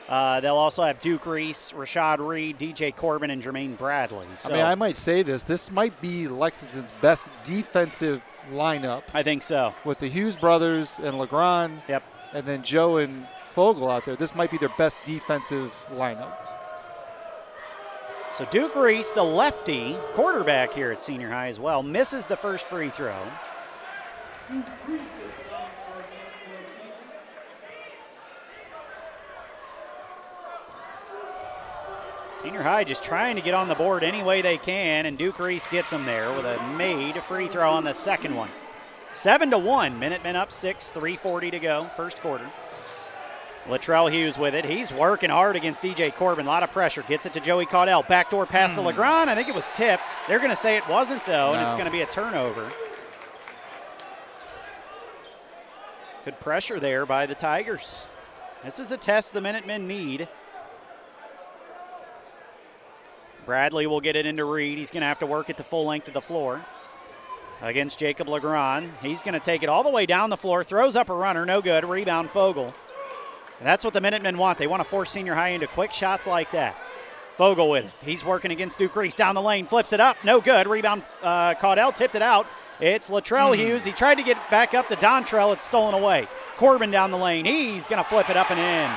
[0.09, 4.26] Uh, they'll also have Duke Reese, Rashad Reed, DJ Corbin, and Jermaine Bradley.
[4.37, 5.44] So, I mean, I might say this.
[5.44, 9.05] This might be Lexington's best defensive lineup.
[9.14, 9.72] I think so.
[9.85, 11.83] With the Hughes brothers and Legrand.
[11.88, 12.03] Yep.
[12.33, 14.16] And then Joe and Fogel out there.
[14.16, 16.36] This might be their best defensive lineup.
[18.32, 22.66] So Duke Reese, the lefty quarterback here at senior high as well, misses the first
[22.66, 23.16] free throw.
[32.42, 35.38] Senior High just trying to get on the board any way they can, and Duke
[35.38, 38.48] Reese gets them there with a made free throw on the second one.
[39.12, 42.50] Seven to one, Minutemen up six, 3:40 to go, first quarter.
[43.66, 44.64] Latrell Hughes with it.
[44.64, 46.46] He's working hard against DJ Corbin.
[46.46, 47.02] A lot of pressure.
[47.02, 48.06] Gets it to Joey Caudell.
[48.08, 48.76] Backdoor pass mm.
[48.76, 48.86] to hmm.
[48.88, 49.30] Legrand.
[49.30, 50.14] I think it was tipped.
[50.26, 51.54] They're going to say it wasn't, though, no.
[51.54, 52.70] and it's going to be a turnover.
[56.24, 58.06] Good pressure there by the Tigers.
[58.64, 60.28] This is a test the Minutemen need.
[63.46, 64.78] Bradley will get it into Reed.
[64.78, 66.64] He's going to have to work at the full length of the floor
[67.62, 68.90] against Jacob Legrand.
[69.02, 71.46] He's going to take it all the way down the floor, throws up a runner,
[71.46, 71.84] no good.
[71.84, 72.74] Rebound, Fogel.
[73.60, 74.58] And that's what the Minutemen want.
[74.58, 76.74] They want to force senior high into quick shots like that.
[77.36, 77.92] Fogel with it.
[78.02, 80.66] He's working against Duke Reese down the lane, flips it up, no good.
[80.66, 82.46] Rebound, uh, Caudell tipped it out.
[82.80, 83.56] It's Latrell mm.
[83.56, 83.84] Hughes.
[83.84, 85.52] He tried to get back up to Dontrell.
[85.52, 86.26] It's stolen away.
[86.56, 87.44] Corbin down the lane.
[87.44, 88.90] He's going to flip it up and in.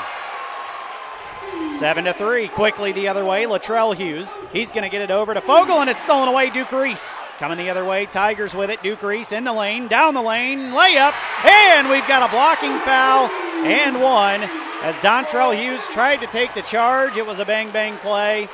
[1.73, 2.47] Seven to three.
[2.47, 3.43] Quickly the other way.
[3.43, 4.33] Latrell Hughes.
[4.53, 6.49] He's going to get it over to Fogel, and it's stolen away.
[6.49, 8.05] Duke Reese coming the other way.
[8.05, 8.81] Tigers with it.
[8.81, 11.13] Duke Reese in the lane, down the lane, layup,
[11.45, 13.29] and we've got a blocking foul
[13.65, 14.43] and one.
[14.83, 18.49] As Dontrell Hughes tried to take the charge, it was a bang bang play.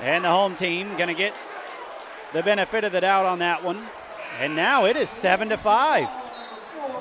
[0.00, 1.34] And the home team going to get
[2.32, 3.82] the benefit of the doubt on that one.
[4.40, 6.08] And now it is 7 to 5.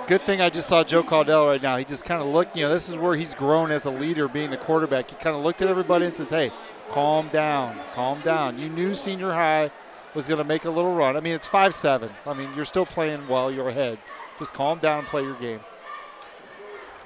[0.08, 1.76] Good thing I just saw Joe Caudell right now.
[1.76, 4.28] He just kind of looked, you know, this is where he's grown as a leader,
[4.28, 5.10] being the quarterback.
[5.10, 6.52] He kind of looked at everybody and says, hey,
[6.90, 8.58] calm down, calm down.
[8.58, 9.70] You knew senior high
[10.16, 11.18] was going to make a little run.
[11.18, 12.10] I mean, it's 5 7.
[12.26, 14.00] I mean, you're still playing well, you're ahead.
[14.40, 15.60] Just calm down and play your game.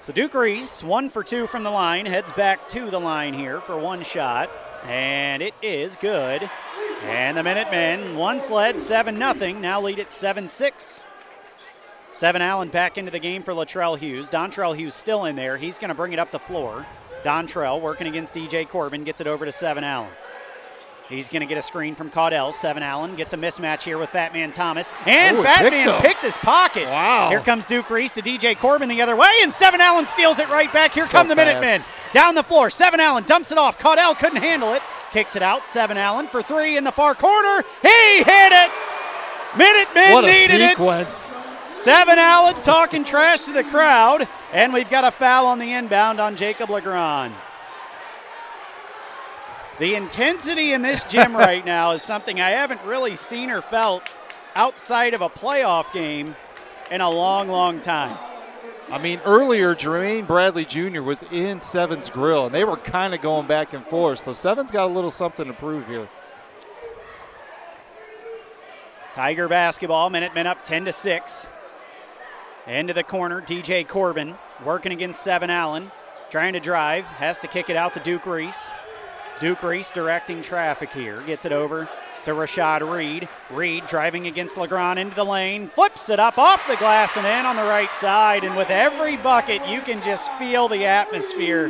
[0.02, 3.62] So Duke Reese, one for two from the line, heads back to the line here
[3.62, 4.50] for one shot,
[4.84, 6.50] and it is good.
[7.04, 11.04] And the Minutemen once led 7 0, now lead at 7 6.
[12.14, 14.32] Seven Allen back into the game for Latrell Hughes.
[14.32, 15.56] Dontrell Hughes still in there.
[15.56, 16.84] He's going to bring it up the floor.
[17.24, 20.10] Dontrell working against DJ Corbin gets it over to Seven Allen.
[21.12, 22.54] He's going to get a screen from Caudell.
[22.54, 24.93] Seven Allen gets a mismatch here with Fat Man Thomas.
[25.06, 26.02] And Ooh, Fat Man him.
[26.02, 26.86] picked his pocket.
[26.88, 27.30] Wow.
[27.30, 30.50] Here comes Duke Reese to DJ Corbin the other way, and Seven Allen steals it
[30.50, 30.93] right back.
[30.93, 31.60] Here so come the fast.
[31.62, 31.82] Minutemen.
[32.13, 32.69] Down the floor.
[32.69, 33.80] Seven Allen dumps it off.
[33.80, 34.82] Caudell couldn't handle it.
[35.12, 35.67] Kicks it out.
[35.67, 37.63] Seven Allen for three in the far corner.
[37.82, 38.71] He hit it.
[39.58, 41.30] Minutemen what needed sequence.
[41.30, 41.36] it.
[41.76, 44.28] Seven Allen talking trash to the crowd.
[44.54, 47.34] And we've got a foul on the inbound on Jacob Legrand.
[49.82, 54.04] The intensity in this gym right now is something I haven't really seen or felt
[54.54, 56.36] outside of a playoff game
[56.91, 58.15] in a long, long time.
[58.91, 61.02] I mean, earlier, Jermaine Bradley Jr.
[61.02, 64.20] was in Seven's grill, and they were kind of going back and forth.
[64.20, 66.08] So Seven's got a little something to prove here.
[69.13, 71.50] Tiger basketball, Minutemen up 10 to 6.
[72.67, 75.91] Into the corner, DJ Corbin working against Seven Allen.
[76.30, 78.70] Trying to drive, has to kick it out to Duke Reese.
[79.41, 81.19] Duke Reese directing traffic here.
[81.21, 81.89] Gets it over
[82.25, 83.27] to Rashad Reed.
[83.49, 87.47] Reed driving against LeGrand into the lane, flips it up off the glass and in
[87.47, 88.43] on the right side.
[88.43, 91.69] And with every bucket, you can just feel the atmosphere.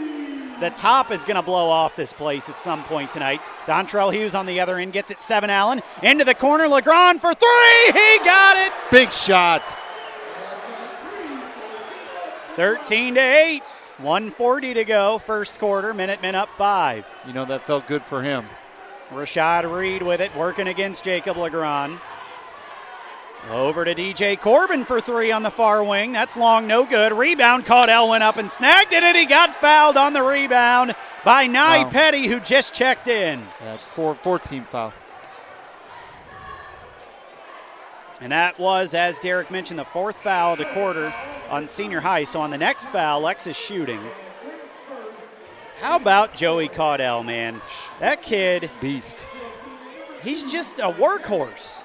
[0.60, 3.40] The top is going to blow off this place at some point tonight.
[3.66, 5.24] Dontrell Hughes on the other end gets it.
[5.24, 6.68] Seven Allen into the corner.
[6.68, 7.86] LeGrand for three.
[7.86, 8.74] He got it.
[8.92, 9.78] Big shot.
[12.58, 13.64] 13 to 8.
[14.04, 15.18] 140 to go.
[15.18, 15.94] First quarter.
[15.94, 17.06] Minutemen up five.
[17.26, 18.46] You know, that felt good for him.
[19.12, 22.00] Rashad Reed with it, working against Jacob Legrand.
[23.50, 26.12] Over to DJ Corbin for three on the far wing.
[26.12, 27.12] That's long, no good.
[27.12, 31.48] Rebound caught Elwin up and snagged it, and he got fouled on the rebound by
[31.48, 31.90] Nye Wow.
[31.90, 33.44] Petty, who just checked in.
[33.62, 34.94] Yeah, it's four, 14 foul.
[38.22, 41.12] And that was, as Derek mentioned, the fourth foul of the quarter
[41.50, 42.24] on senior high.
[42.24, 44.00] So on the next foul, Lex is shooting.
[45.80, 47.60] How about Joey Caudell, man?
[48.00, 49.26] That kid, Beast.
[50.22, 51.82] he's just a workhorse.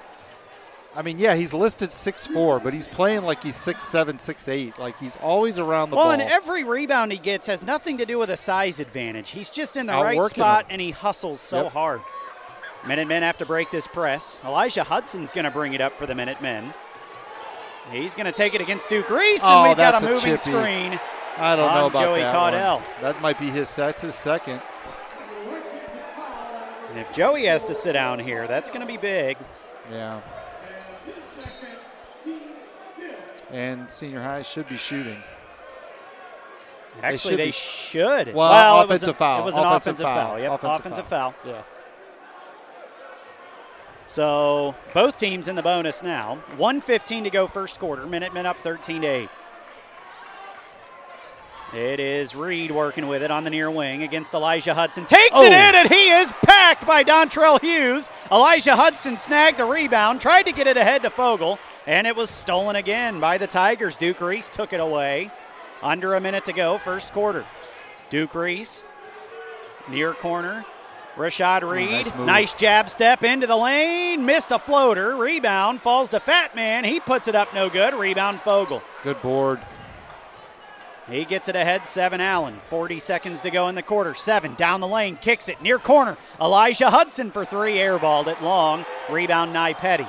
[0.95, 4.77] I mean, yeah, he's listed 6'4", but he's playing like he's 6'7", 6'8".
[4.79, 6.17] Like he's always around the well, ball.
[6.17, 9.31] Well, and every rebound he gets has nothing to do with a size advantage.
[9.31, 10.67] He's just in the right spot him.
[10.71, 11.73] and he hustles so Yep.
[11.73, 12.01] hard.
[12.87, 14.39] Minutemen have to break this press.
[14.45, 16.73] Elijah Hudson's going to bring it up for the Minutemen.
[17.91, 20.99] He's going to take it against Duke Reese, and Oh, we've got a moving screen.
[21.37, 22.75] I don't know about Joey that Caudell.
[22.77, 22.83] one.
[23.01, 23.73] That might be his.
[23.75, 24.61] That's his second.
[26.89, 29.37] And if Joey has to sit down here, that's going to be big.
[29.91, 30.19] Yeah.
[33.51, 35.17] And senior high should be shooting.
[37.01, 38.33] Actually, should they should.
[38.33, 39.41] Well, it was offensive an, foul.
[39.41, 40.15] It was an Offensive offensive, foul.
[40.15, 40.39] foul.
[40.39, 41.31] Yep, Offensive offensive, foul.
[41.43, 41.51] foul.
[41.53, 41.61] Yeah.
[44.07, 46.35] So both teams in the bonus now.
[46.57, 48.05] 115 to go first quarter.
[48.05, 49.29] Minutemen up 13 to 8.
[51.73, 55.05] It is Reed working with it on the near wing against Elijah Hudson.
[55.05, 55.43] Takes Oh.
[55.43, 58.09] it in, and he is packed by Dontrell Hughes.
[58.31, 62.29] Elijah Hudson snagged the rebound, tried to get it ahead to Fogel, and it was
[62.29, 63.97] stolen again by the Tigers.
[63.97, 65.29] Duke Reese took it away.
[65.83, 67.45] Under a minute to go, first quarter.
[68.09, 68.85] Duke Reese,
[69.89, 70.65] near corner.
[71.17, 75.15] Rashad oh, Reed, nice nice jab step into the lane, missed a floater.
[75.15, 76.83] Rebound falls to Fat Man.
[76.83, 77.95] He puts it up no good.
[77.95, 78.83] Rebound Fogel.
[79.03, 79.59] Good board.
[81.09, 82.59] He gets it ahead, Seven Allen.
[82.69, 84.13] 40 seconds to go in the quarter.
[84.13, 86.17] Seven down the lane, kicks it near corner.
[86.39, 88.85] Elijah Hudson for three, airballed it long.
[89.09, 90.07] Rebound, Nye Petty.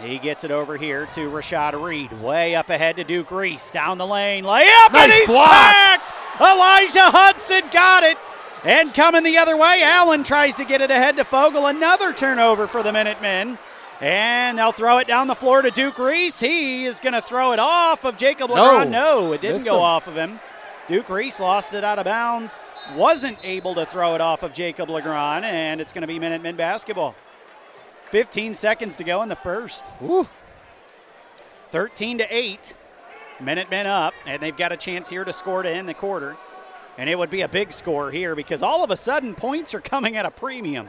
[0.00, 2.12] He gets it over here to Rashad Reed.
[2.20, 3.70] Way up ahead to Duke Reese.
[3.70, 5.48] Down the lane, layup, and Nice he's block.
[5.48, 6.12] packed.
[6.38, 8.18] Elijah Hudson got it.
[8.66, 11.66] And coming the other way, Allen tries to get it ahead to Fogel.
[11.66, 13.58] Another turnover for the Minutemen.
[14.00, 16.40] And they'll throw it down the floor to Duke Reese.
[16.40, 18.56] He is going to throw it off of Jacob No.
[18.56, 18.90] LeGrand.
[18.90, 19.82] No, it didn't go him.
[19.82, 20.40] off of him.
[20.88, 22.58] Duke Reese lost it out of bounds.
[22.96, 26.56] Wasn't able to throw it off of Jacob Legrand, and it's going to be Minutemen
[26.56, 27.14] basketball.
[28.10, 29.92] 15 seconds to go in the first.
[30.00, 30.28] Woo.
[31.70, 32.74] 13 to 8.
[33.40, 36.36] Minutemen up, and they've got a chance here to score to end the quarter.
[36.98, 39.80] And it would be a big score here because all of a sudden points are
[39.80, 40.88] coming at a premium.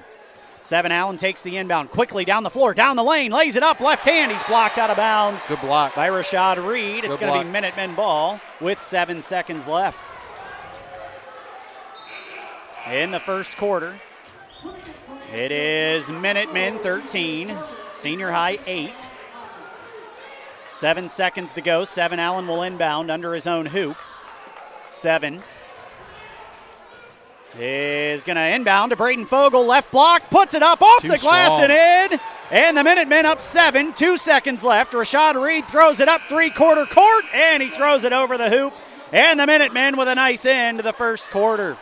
[0.64, 3.80] Seven Allen takes the inbound quickly down the floor, down the lane, lays it up,
[3.80, 4.32] left hand.
[4.32, 5.96] He's blocked out of bounds Good block.
[5.96, 7.06] by Rashad Reed.
[7.06, 7.52] It's going to be.
[7.52, 9.98] Minutemen ball with seven seconds left.
[12.92, 13.96] In the first quarter,
[15.34, 17.54] it is Minutemen 13,
[17.94, 19.08] senior high 8.
[20.70, 21.86] Seven seconds to go.
[21.86, 23.98] Seven Allen will inbound under his own hoop.
[24.92, 25.44] Seven
[27.60, 29.66] is going to inbound to Braden Fogel.
[29.66, 31.72] Left block, puts it up off Too the glass strong.
[31.72, 32.20] and in.
[32.50, 33.94] And the Minutemen up seven.
[33.94, 34.94] Two seconds left.
[34.94, 38.74] Rashad Reed throws it up three quarter court, and he throws it over the hoop.
[39.12, 41.78] And the Minutemen with a nice end to the first quarter.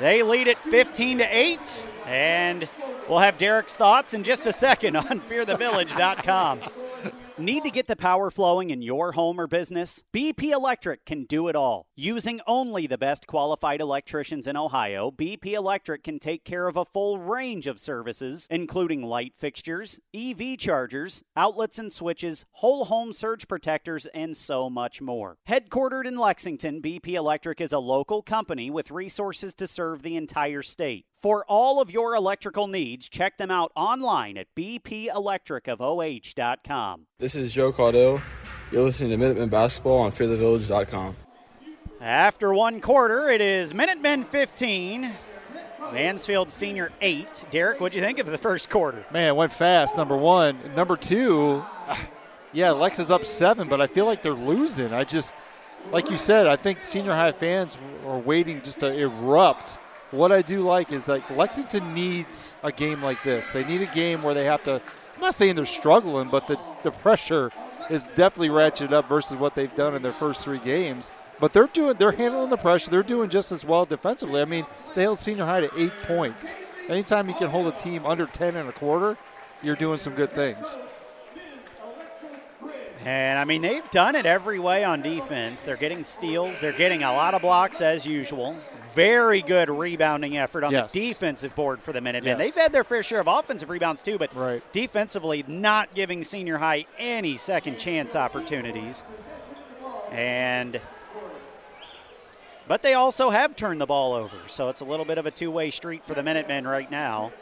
[0.00, 1.88] They lead it 15 to 8.
[2.06, 2.68] And
[3.08, 6.60] we'll have Derek's thoughts in just a second on fearthevillage.com.
[7.36, 10.04] Need to get the power flowing in your home or business?
[10.14, 11.88] BP Electric can do it all.
[11.96, 16.84] Using only the best qualified electricians in Ohio, BP Electric can take care of a
[16.84, 23.48] full range of services, including light fixtures, EV chargers, outlets and switches, whole home surge
[23.48, 25.36] protectors, and so much more.
[25.48, 30.62] Headquartered in Lexington, BP Electric is a local company with resources to serve the entire
[30.62, 31.06] state.
[31.24, 37.06] For all of your electrical needs, check them out online at bpelectricofoh.com.
[37.18, 38.20] This is Joe Caudell.
[38.70, 41.16] You're listening to Minutemen Basketball on fearthevillage.com.
[41.98, 45.12] After one quarter, it is Minutemen 15,
[45.94, 47.46] Mansfield Senior 8.
[47.50, 49.06] Derek, what'd you think of the first quarter?
[49.10, 50.58] Man, it went fast, number one.
[50.76, 51.64] Number two,
[52.52, 54.92] yeah, Lex is up seven, but I feel like they're losing.
[54.92, 55.34] I just,
[55.90, 59.78] like you said, I think senior high fans are waiting just to erupt.
[60.14, 63.50] What I do like is like Lexington needs a game like this.
[63.50, 64.74] They need a game where they have to.
[64.74, 67.50] I'm not saying they're struggling, but the, the pressure
[67.90, 71.10] is definitely ratcheted up versus what they've done in their first three games.
[71.40, 72.92] But they're doing, they're handling the pressure.
[72.92, 74.40] They're doing just as well defensively.
[74.40, 76.54] I mean, they held senior high to eight points.
[76.88, 79.18] Anytime you can hold a team under 10 and a quarter,
[79.64, 80.78] you're doing some good things.
[83.04, 85.64] And I mean, they've done it every way on defense.
[85.64, 88.56] They're getting steals, they're getting a lot of blocks as usual.
[88.94, 90.92] Very good rebounding effort on yes.
[90.92, 92.38] the defensive board for the Minutemen.
[92.38, 92.54] Yes.
[92.54, 94.62] They've had their fair share of offensive rebounds too, but right.
[94.72, 99.04] defensively, not giving senior high any second chance opportunities.
[100.10, 100.80] And
[102.66, 105.30] but they also have turned the ball over, so it's a little bit of a
[105.30, 107.32] two-way street for the Minutemen right now.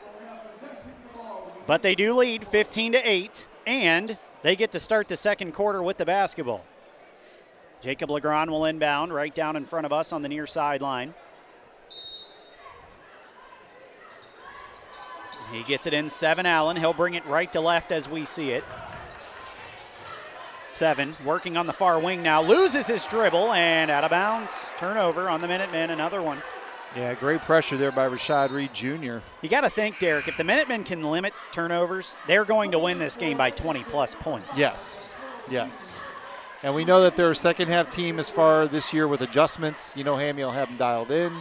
[1.67, 5.81] But they do lead 15 to 8, and they get to start the second quarter
[5.81, 6.65] with the basketball.
[7.81, 11.15] Jacob Legrand will inbound right down in front of us on the near sideline.
[15.53, 16.77] He gets it in seven Allen.
[16.77, 18.65] He'll bring it right to left as we see it.
[20.69, 22.41] Seven working on the far wing now.
[22.41, 24.57] Loses his dribble and out of bounds.
[24.79, 25.91] Turnover on the Minutemen.
[25.91, 26.43] Another one.
[26.97, 29.19] Yeah, great pressure there by Rashad Reed Jr.
[29.43, 32.99] You got to think, Derek, if the Minutemen can limit turnovers, they're going to win
[32.99, 34.59] this game by 20 plus points.
[34.59, 35.15] Yes,
[35.51, 36.01] yes.
[36.63, 39.95] And we know that they're a second half team as far this year with adjustments.
[39.97, 41.33] You know, Hammy will have them dialed in.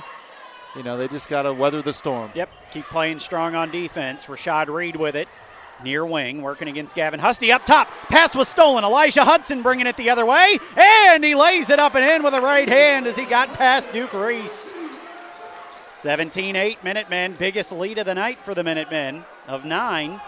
[0.75, 2.31] You know, they just got to weather the storm.
[2.33, 4.25] Yep, keep playing strong on defense.
[4.25, 5.27] Rashad Reed with it.
[5.83, 7.89] Near wing, working against Gavin Husty up top.
[8.07, 8.83] Pass was stolen.
[8.83, 10.57] Elijah Hudson bringing it the other way.
[10.77, 13.91] And he lays it up and in with a right hand as he got past
[13.91, 14.73] Duke Reese.
[15.93, 17.35] 17 8 Minutemen.
[17.37, 20.21] Biggest lead of the night for the Minutemen of nine.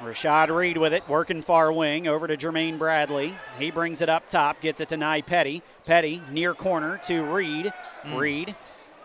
[0.00, 3.36] Rashad Reed with it, working far wing over to Jermaine Bradley.
[3.58, 5.62] He brings it up top, gets it to Nye Petty.
[5.86, 7.72] Petty near corner to Reed.
[8.04, 8.18] Mm.
[8.18, 8.56] Reed.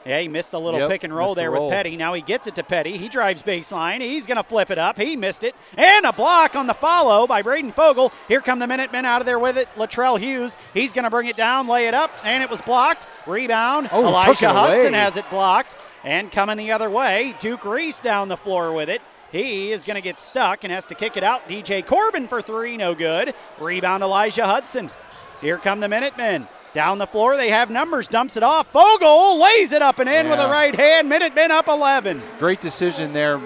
[0.06, 1.70] Yeah, he missed the little yep, pick and roll there the with roll.
[1.70, 1.98] Petty.
[1.98, 2.98] Now he gets it to Petty.
[2.98, 4.00] He drives baseline.
[4.00, 4.98] He's going to flip it up.
[4.98, 5.56] He missed it.
[5.78, 8.12] And a block on the follow by Braden Fogel.
[8.28, 9.68] Here come the Minutemen out of there with it.
[9.76, 10.56] Latrell Hughes.
[10.74, 13.08] He's going to bring it down, lay it up, and it was blocked.
[13.28, 13.90] Rebound.
[13.92, 15.00] Oh, Elijah Hudson away.
[15.00, 15.76] has it blocked.
[16.04, 19.02] And coming the other way, Duke Reese down the floor with it.
[19.32, 21.47] He is going to get stuck and has to kick it out.
[21.47, 23.34] DJ Corbin for three, no good.
[23.59, 24.89] Rebound Elijah Hudson.
[25.41, 26.47] Here come the Minutemen.
[26.73, 28.67] Down the floor, they have numbers, dumps it off.
[28.71, 30.32] Fogel lays it up and in Yeah.
[30.32, 31.09] with a right hand.
[31.09, 32.21] Minutemen up 11.
[32.39, 33.39] Great decision there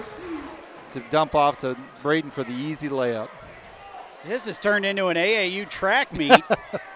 [0.92, 3.28] to dump off to Braden for the easy layup.
[4.26, 6.32] This has turned into an AAU track meet.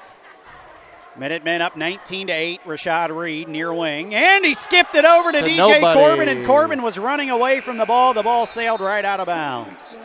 [1.18, 2.60] Minutemen up 19 to 8.
[2.62, 4.14] Rashad Reed near wing.
[4.14, 5.98] And he skipped it over to, To DJ nobody.
[5.98, 8.14] Corbin, and Corbin was running away from the ball.
[8.14, 9.98] The ball sailed right out of bounds.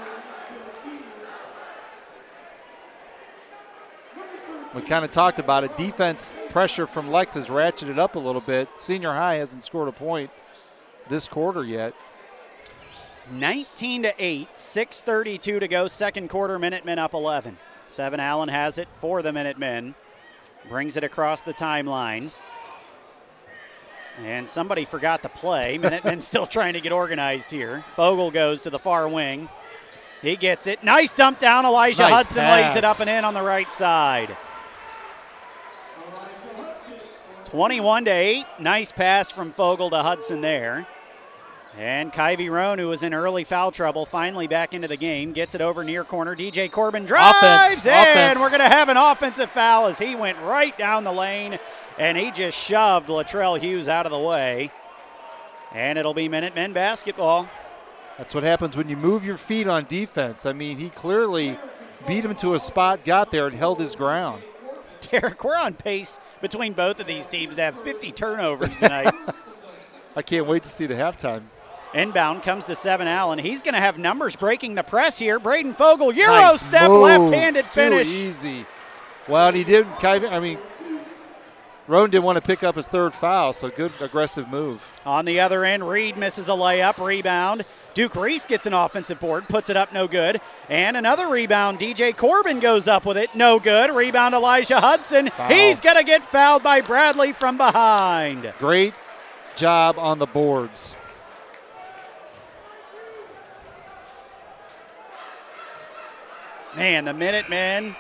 [4.74, 5.78] We kind of talked about it.
[5.78, 8.68] Defense pressure from Lex has ratcheted up a little bit.
[8.80, 10.32] Senior high hasn't scored a point
[11.10, 11.94] this quarter yet.
[13.32, 15.88] 19 to 8, 6:32 to go.
[15.88, 17.58] Second quarter, Minutemen up 11.
[17.86, 19.94] Seven Allen has it for the Minutemen.
[20.70, 22.32] Brings it across the timeline.
[24.24, 25.78] And somebody forgot the play.
[25.78, 27.84] Minutemen still trying to get organized here.
[27.96, 29.50] Fogel goes to the far wing.
[30.22, 30.84] He gets it.
[30.84, 31.66] Nice dump down.
[31.66, 34.36] Elijah Nice Hudson lays it up and in on the right side.
[37.46, 38.46] 21 to 8.
[38.60, 40.88] Nice pass from Fogel to Hudson there.
[41.78, 45.56] And Kyvie Roan, who was in early foul trouble, finally back into the game, gets
[45.56, 46.36] it over near corner.
[46.36, 47.94] DJ Corbin drives Offense, in.
[47.94, 48.40] offense.
[48.40, 51.58] We're going to have an offensive foul as he went right down the lane
[51.98, 54.72] and he just shoved Latrell Hughes out of the way.
[55.74, 57.50] And it'll be minute men basketball.
[58.18, 60.46] That's what happens when you move your feet on defense.
[60.46, 61.58] I mean, he clearly
[62.06, 64.44] beat him to a spot, got there, and held his ground.
[65.02, 69.14] Derek, we're on pace between both of these teams to have 50 turnovers tonight.
[70.16, 71.44] I can't wait to see the halftime.
[71.94, 73.40] Inbound comes to Seven Allen.
[73.40, 75.40] He's going to have numbers breaking the press here.
[75.40, 77.02] Braden Fogel, Euro Nice step, move.
[77.04, 78.08] left-handed Too finish.
[78.08, 78.66] easy.
[79.28, 80.04] Well, he didn't.
[80.04, 80.58] I mean,
[81.88, 84.90] Roan didn't want to pick up his third foul, so good aggressive move.
[85.06, 87.66] On the other end, Reed misses a layup, rebound.
[87.94, 90.40] Duke Reese gets an offensive board, puts it up, no good.
[90.70, 91.80] And another rebound.
[91.80, 93.92] DJ Corbin goes up with it, no good.
[93.94, 95.30] Rebound Elijah Hudson.
[95.30, 95.50] Foul.
[95.50, 98.52] He's going to get fouled by Bradley from behind.
[98.60, 98.94] Great
[99.56, 100.96] job on the boards.
[106.76, 107.96] Man, the Minutemen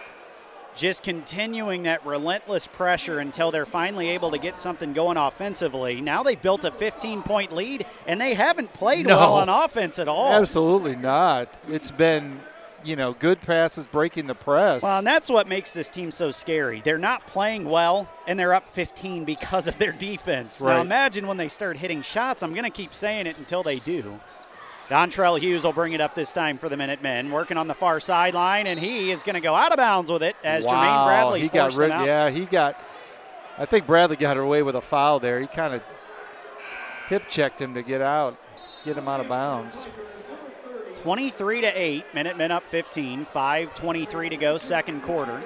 [0.76, 6.02] just continuing that relentless pressure until they're finally able to get something going offensively.
[6.02, 9.18] Now they've built a 15 point lead, and they haven't played No.
[9.18, 10.34] well on offense at all.
[10.34, 11.54] Absolutely not.
[11.70, 12.40] It's been,
[12.84, 14.82] you know, good passes breaking the press.
[14.82, 16.82] Well, and that's what makes this team so scary.
[16.82, 20.60] They're not playing well, and they're up 15 because of their defense.
[20.64, 22.42] Now, imagine when they start hitting shots.
[22.42, 24.20] I'm going to keep saying it until they do.
[24.90, 28.00] Dontrell Hughes will bring it up this time for the Minutemen, working on the far
[28.00, 31.06] sideline, and he is going to go out of bounds with it as wow, Jermaine
[31.06, 31.90] Bradley he got rid.
[31.90, 32.80] Yeah, he got.
[33.58, 35.40] I think Bradley got away with a foul there.
[35.40, 35.82] He kind of
[37.08, 38.38] hip checked him to get out,
[38.84, 39.88] get him out of bounds.
[41.02, 45.42] 23 to 8, Minutemen up 15, 5:23 to go, second quarter.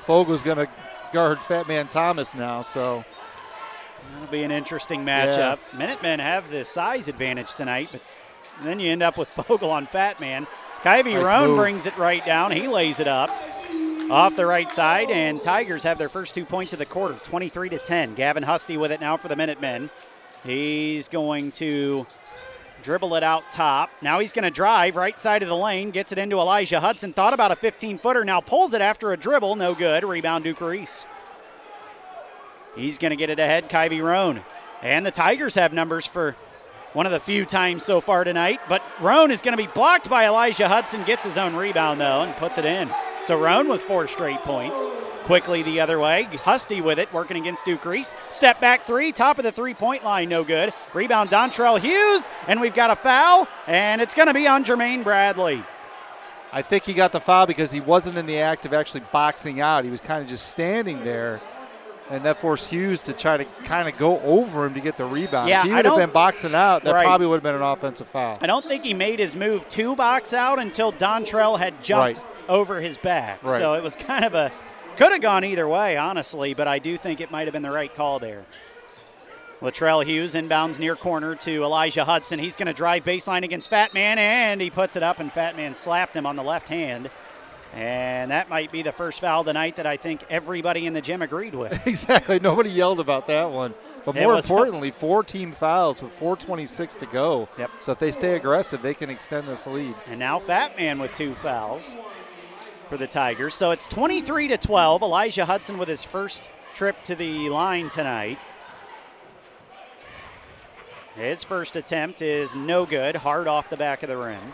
[0.00, 0.68] Fogel's going to
[1.14, 3.04] guard Fat Man Thomas now, so
[4.16, 5.58] It'll be an interesting matchup.
[5.78, 8.02] Minutemen have the size advantage tonight, but
[8.62, 10.46] then you end up with Fogel on Fat Man.
[10.82, 11.56] Kyvie Nice Roan move.
[11.56, 12.50] brings it right down.
[12.52, 13.30] He lays it up
[14.10, 17.70] off the right side, and Tigers have their first two points of the quarter, 23
[17.70, 18.14] to 10.
[18.14, 19.88] Gavin Husty with it now for the Minutemen.
[20.44, 22.06] He's going to
[22.84, 23.90] dribble it out top.
[24.02, 27.12] Now he's going to drive right side of the lane, gets it into Elijah Hudson.
[27.12, 29.56] Thought about a 15 footer, now pulls it after a dribble.
[29.56, 30.04] No good.
[30.04, 31.06] Rebound, Duke Reese.
[32.76, 34.42] He's going to get it ahead, Kyvie Roan.
[34.82, 36.36] And the Tigers have numbers for
[36.94, 38.60] one of the few times so far tonight.
[38.68, 42.22] But Roan is going to be blocked by Elijah Hudson, gets his own rebound, though,
[42.22, 42.90] and puts it in.
[43.24, 44.82] So Roan with four straight points.
[45.24, 46.24] Quickly the other way.
[46.24, 48.14] Husty with it, working against Duke Reese.
[48.28, 50.72] Step back three, top of the three point line, no good.
[50.92, 55.02] Rebound, Dontrell Hughes, and we've got a foul, and it's going to be on Jermaine
[55.02, 55.62] Bradley.
[56.52, 59.60] I think he got the foul because he wasn't in the act of actually boxing
[59.60, 59.84] out.
[59.84, 61.40] He was kind of just standing there,
[62.10, 65.04] and that forced Hughes to try to kind of go over him to get the
[65.06, 65.48] rebound.
[65.48, 67.04] Yeah, if he would have been boxing out, that Right.
[67.04, 68.36] probably would have been an offensive foul.
[68.40, 72.26] I don't think he made his move to box out until Dontrell had jumped Right.
[72.48, 73.38] over his back.
[73.42, 73.58] Right.
[73.58, 74.52] So it was kind of a
[74.96, 77.70] could have gone either way, honestly, but I do think it might have been the
[77.72, 78.44] right call there.
[79.60, 82.38] Latrell Hughes inbounds near corner to Elijah Hudson.
[82.38, 85.56] He's going to drive baseline against Fat Man, and he puts it up, and Fat
[85.56, 87.10] Man slapped him on the left hand.
[87.74, 91.22] And that might be the first foul tonight that I think everybody in the gym
[91.22, 91.86] agreed with.
[91.86, 92.38] exactly.
[92.38, 93.74] Nobody yelled about that one.
[94.04, 97.48] But more importantly, four team fouls with 4:26 to go.
[97.58, 97.70] Yep.
[97.80, 99.94] So if they stay aggressive, they can extend this lead.
[100.06, 101.96] And now Fat Man with two fouls
[102.88, 103.54] for the Tigers.
[103.54, 105.02] So it's 23 to 12.
[105.02, 108.38] Elijah Hudson with his first trip to the line tonight.
[111.16, 114.52] His first attempt is no good, hard off the back of the rim.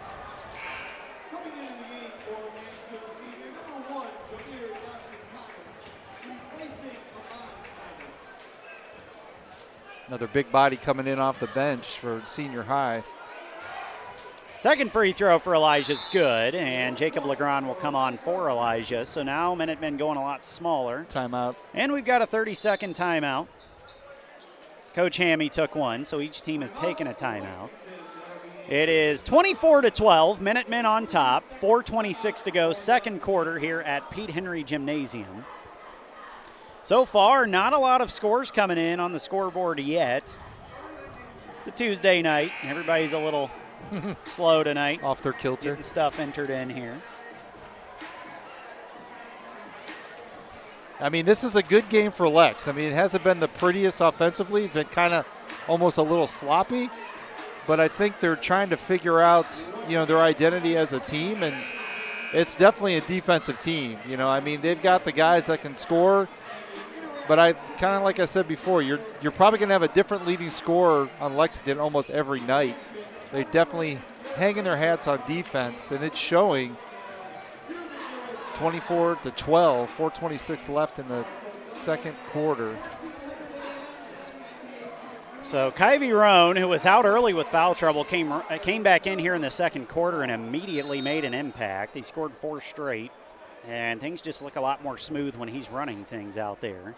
[10.10, 13.04] Another big body coming in off the bench for senior high.
[14.58, 19.04] Second free throw for Elijah's good, and Jacob Legrand will come on for Elijah.
[19.04, 21.06] So now Minutemen going a lot smaller.
[21.08, 21.54] Timeout.
[21.74, 23.46] And we've got a 30 second timeout.
[24.94, 27.70] Coach Hammy took one, so each team has taken a timeout.
[28.68, 34.10] It is 24 to 12, Minutemen on top, 426 to go, second quarter here at
[34.10, 35.44] Pete Henry Gymnasium.
[36.82, 40.36] So far, not a lot of scores coming in on the scoreboard yet.
[41.58, 42.50] It's a Tuesday night.
[42.64, 43.50] Everybody's a little
[44.24, 45.02] slow tonight.
[45.04, 45.70] Off their kilter.
[45.70, 46.96] Getting stuff entered in here.
[51.00, 52.68] I mean, this is a good game for Lex.
[52.68, 54.64] I mean, it hasn't been the prettiest offensively.
[54.64, 55.30] It's been kind of
[55.66, 56.90] almost a little sloppy,
[57.66, 59.56] but I think they're trying to figure out,
[59.88, 61.54] you know, their identity as a team, and
[62.34, 63.98] it's definitely a defensive team.
[64.06, 66.28] You know, I mean, they've got the guys that can score,
[67.30, 69.94] but I kind of like I said before, you're you're probably going to have a
[69.94, 72.76] different leading scorer on Lexington almost every night.
[73.30, 74.00] They definitely
[74.34, 76.76] hanging their hats on defense, and it's showing.
[78.54, 81.24] 24 to 12, 426 left in the
[81.68, 82.76] second quarter.
[85.44, 89.36] So Kyvie Roan, who was out early with foul trouble, came came back in here
[89.36, 91.94] in the second quarter and immediately made an impact.
[91.94, 93.12] He scored four straight,
[93.68, 96.96] and things just look a lot more smooth when he's running things out there.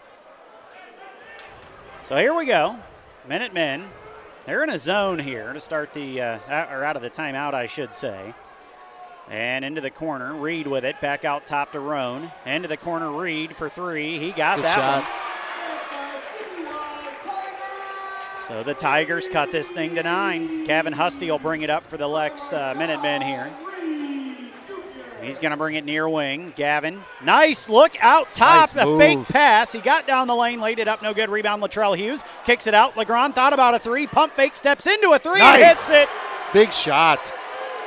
[2.05, 2.77] So here we go,
[3.29, 3.89] Minutemen.
[4.45, 6.39] They're in a zone here to start the uh,
[6.69, 8.33] or out of the timeout, I should say.
[9.29, 12.29] And into the corner, Reed with it, back out top to Roan.
[12.45, 14.19] Into the corner, Reed for three.
[14.19, 15.03] He got Good that shot.
[18.41, 18.47] one.
[18.47, 20.65] So the Tigers cut this thing to nine.
[20.65, 23.49] Kevin Husty will bring it up for the Lex uh, Minutemen here.
[25.23, 26.53] He's going to bring it near wing.
[26.55, 28.75] Gavin, nice look out top.
[28.75, 29.71] Nice a fake pass.
[29.71, 31.29] He got down the lane, laid it up, no good.
[31.29, 31.61] Rebound.
[31.63, 32.97] Latrell Hughes kicks it out.
[32.97, 34.05] Legrand thought about a three.
[34.07, 35.89] Pump fake, steps into a three, Nice.
[35.91, 36.15] hits it.
[36.53, 37.33] Big shot.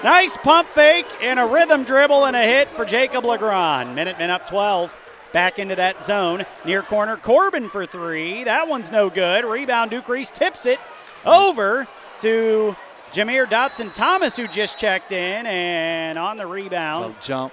[0.05, 3.95] Nice pump fake and a rhythm dribble and a hit for Jacob Legrand.
[3.95, 4.97] Minute Minutemen up 12.
[5.32, 6.47] Back into that zone.
[6.64, 8.45] Near corner, Corbin for three.
[8.45, 9.45] That one's no good.
[9.45, 10.78] Rebound, Duke Reese tips it
[11.24, 11.87] over
[12.20, 12.76] to
[13.12, 15.46] Jameer Dotson Thomas, who just checked in.
[15.46, 17.52] And on the rebound, Oh, jump.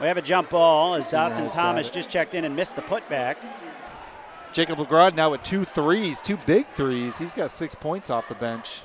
[0.00, 3.36] we have a jump ball as Dotson Thomas just checked in and missed the putback.
[4.52, 7.18] Jacob Legrand now with two threes, two big threes.
[7.18, 8.82] He's got six points off the bench.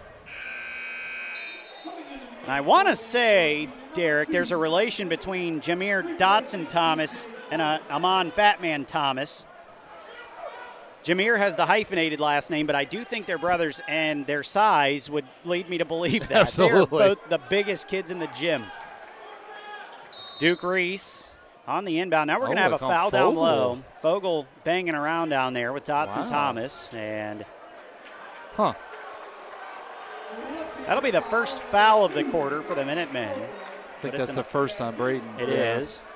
[2.43, 7.79] And I want to say, Derek, there's a relation between Jameer Dotson Thomas and uh,
[7.89, 9.45] Amon Fatman Thomas.
[11.03, 15.09] Jameer has the hyphenated last name, but I do think they're brothers, and their size
[15.09, 16.41] would lead me to believe that.
[16.41, 16.97] Absolutely.
[16.99, 18.63] They're both the biggest kids in the gym.
[20.39, 21.31] Duke Reese
[21.67, 22.27] on the inbound.
[22.27, 23.81] Now we're going to Oh, have a foul down low.
[24.01, 26.25] Fogel banging around down there with Dotson Wow.
[26.25, 27.45] Thomas, and
[28.55, 28.73] Huh.
[30.85, 33.29] that'll be the first foul of the quarter for the Minutemen.
[33.31, 35.39] I think that's the first on Braden.
[35.39, 36.10] It is Yeah.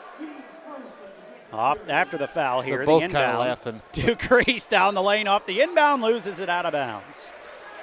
[1.56, 2.78] Off after the foul here.
[2.78, 3.40] They're the both kind inbound.
[3.40, 3.82] laughing.
[3.94, 7.32] Duke Reese down the lane off the inbound, loses it out of bounds.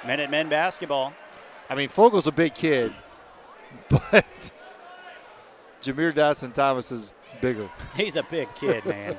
[0.05, 1.13] Minutemen basketball.
[1.69, 2.93] I mean, Fogel's a big kid,
[3.89, 4.51] but
[5.81, 7.69] Jameer Dotson Thomas is bigger.
[7.95, 9.17] He's a big kid, man.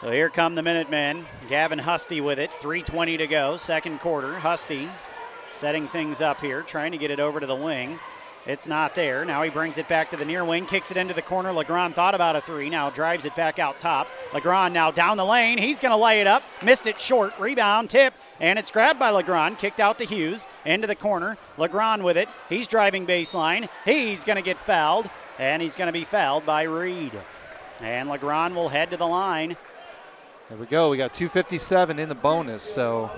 [0.00, 1.24] so here come the Minutemen.
[1.48, 2.50] Gavin Husty with it.
[2.60, 4.34] 3.20 to go, second quarter.
[4.34, 4.90] Husty
[5.54, 7.98] setting things up here, trying to get it over to the wing.
[8.46, 9.24] It's not there.
[9.24, 11.50] Now he brings it back to the near wing, kicks it into the corner.
[11.50, 14.06] Legrand thought about a three, now drives it back out top.
[14.32, 15.58] Legrand now down the lane.
[15.58, 16.44] He's going to lay it up.
[16.62, 17.36] Missed it short.
[17.40, 19.58] Rebound, tip, and it's grabbed by Legrand.
[19.58, 20.46] Kicked out to Hughes.
[20.64, 21.36] Into the corner.
[21.58, 22.28] Legrand with it.
[22.48, 23.68] He's driving baseline.
[23.84, 27.12] He's going to get fouled, and he's going to be fouled by Reed.
[27.80, 29.56] And Legrand will head to the line.
[30.48, 30.90] There we go.
[30.90, 33.10] We got 257 in the bonus, so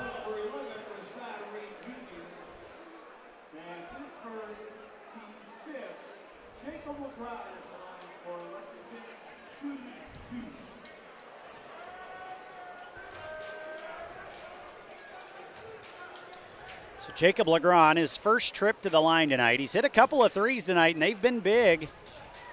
[17.19, 19.59] Jacob Legrand, his first trip to the line tonight.
[19.59, 21.89] He's hit a couple of threes tonight, and they've been big.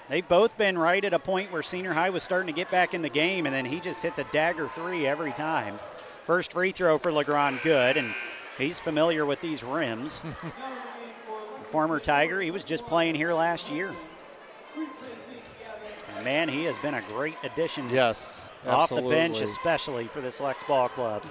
[0.09, 2.95] They've both been right at a point where Senior High was starting to get back
[2.95, 5.77] in the game, and then he just hits a dagger three every time.
[6.23, 8.11] First free throw for Legrand, good, and
[8.57, 10.23] he's familiar with these rims.
[11.69, 13.93] Former Tiger, he was just playing here last year.
[16.15, 20.39] And man, he has been a great addition yes, off the bench, especially for this
[20.39, 21.23] Lex Ball Club.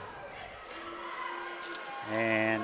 [2.13, 2.63] And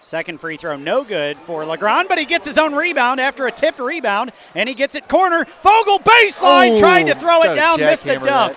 [0.00, 3.52] second free throw, no good for Legrand, but he gets his own rebound after a
[3.52, 5.44] tipped rebound, and he gets it corner.
[5.44, 8.56] Fogel baseline, Oh, trying to throw it down, missed the dunk.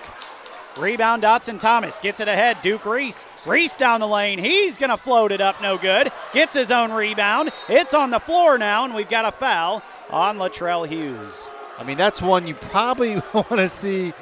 [0.78, 2.62] Rebound, Dotson Thomas gets it ahead.
[2.62, 3.26] Duke Reese.
[3.44, 4.38] Reese down the lane.
[4.38, 6.10] He's going to float it up, no good.
[6.32, 7.52] Gets his own rebound.
[7.68, 11.50] It's on the floor now, and we've got a foul on Latrell Hughes.
[11.78, 14.14] I mean, that's one you probably want to see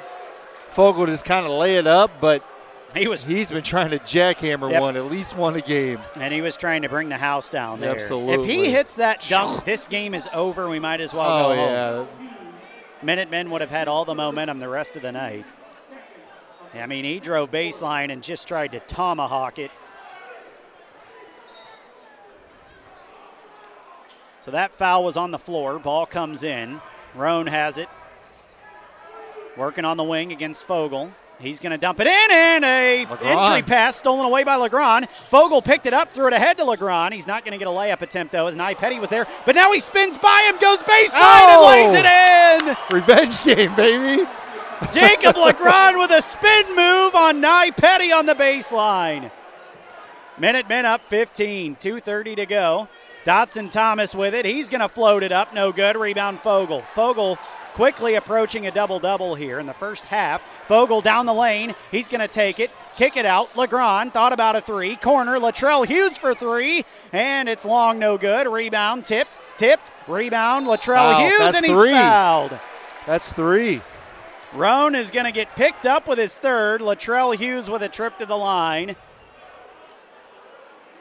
[0.69, 2.43] Fogel just kind of lay it up, but
[2.95, 4.81] He was he's been trying to jackhammer Yep.
[4.81, 5.99] one, at least one a game.
[6.19, 7.91] And he was trying to bring the house down there.
[7.91, 8.33] Absolutely.
[8.33, 10.67] If he hits that dunk, this game is over.
[10.67, 12.07] We might as well Oh, go home.
[12.19, 12.27] yeah.
[13.01, 15.45] Minutemen would have had all the momentum the rest of the night.
[16.73, 19.71] I mean, he drove baseline and just tried to tomahawk it.
[24.39, 25.79] So that foul was on the floor.
[25.79, 26.81] Ball comes in.
[27.15, 27.89] Roan has it.
[29.57, 31.11] Working on the wing against Fogel.
[31.41, 33.23] He's going to dump it in, and a Legrand.
[33.39, 35.09] entry pass stolen away by Legrand.
[35.09, 37.13] Fogel picked it up, threw it ahead to Legrand.
[37.13, 39.25] He's not going to get a layup attempt though, as Nye Petty was there.
[39.45, 41.67] But now he spins by him, goes baseline, Oh!
[41.69, 42.95] and lays it in.
[42.95, 44.27] Revenge game, baby.
[44.93, 49.31] Jacob Legrand with a spin move on Nye Petty on the baseline.
[50.37, 52.87] Minute men up 15, 2.30 to go.
[53.25, 54.45] Dotson Thomas with it.
[54.45, 55.53] He's going to float it up.
[55.53, 55.95] No good.
[55.95, 56.81] Rebound Fogel.
[56.95, 57.37] Fogel
[57.73, 60.41] quickly approaching a double double here in the first half.
[60.67, 61.75] Fogel down the lane.
[61.91, 63.55] He's going to take it, kick it out.
[63.55, 64.95] Legrand thought about a three.
[64.95, 65.37] Corner.
[65.39, 66.83] Latrell Hughes for three.
[67.11, 67.99] And it's long.
[67.99, 68.47] No good.
[68.47, 69.91] Rebound tipped, tipped.
[70.07, 70.67] Rebound.
[70.67, 71.91] Latrell Wow, Hughes, and he's three.
[71.91, 72.59] fouled.
[73.05, 73.81] That's three.
[74.53, 76.81] Roan is going to get picked up with his third.
[76.81, 78.95] Latrell Hughes with a trip to the line.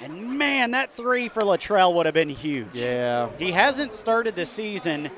[0.00, 2.68] And man, that three for Latrell would have been huge.
[2.72, 3.28] Yeah.
[3.38, 5.10] He hasn't started the season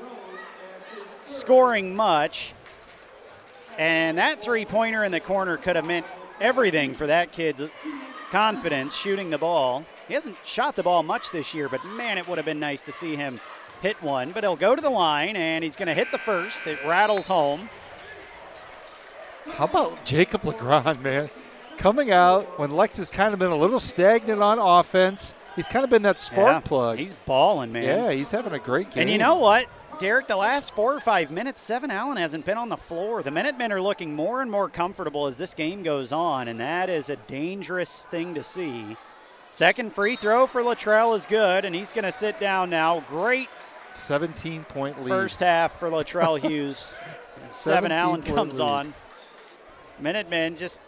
[1.25, 2.53] scoring much,
[3.77, 6.05] and that three pointer in the corner could have meant
[6.41, 7.63] everything for that kid's
[8.31, 9.85] confidence shooting the ball.
[10.07, 12.81] He hasn't shot the ball much this year, but man, it would have been nice
[12.83, 13.39] to see him
[13.81, 16.65] hit one, but he'll go to the line and he's going to hit the first.
[16.67, 17.69] It rattles home.
[19.55, 21.29] How about Jacob Legrand, man?
[21.77, 25.35] Coming out when Lex has kind of been a little stagnant on offense.
[25.55, 26.97] He's kind of been that spark Yeah, plug.
[26.99, 27.83] He's balling, man.
[27.83, 29.01] yeah, he's having a great game.
[29.01, 29.67] And you know what,
[29.99, 30.27] Derek?
[30.27, 33.23] The last four or five minutes, Seven Allen hasn't been on the floor.
[33.23, 36.89] The Minutemen are looking more and more comfortable as this game goes on, and that
[36.89, 38.97] is a dangerous thing to see.
[39.51, 43.01] Second free throw for Latrell is good, and he's going to sit down now.
[43.07, 43.49] Great
[43.93, 45.09] 17 point lead.
[45.09, 46.93] first half for Latrell Hughes.
[47.49, 48.65] Seven Allen comes lead.
[48.65, 48.93] on.
[49.99, 50.81] Minutemen just,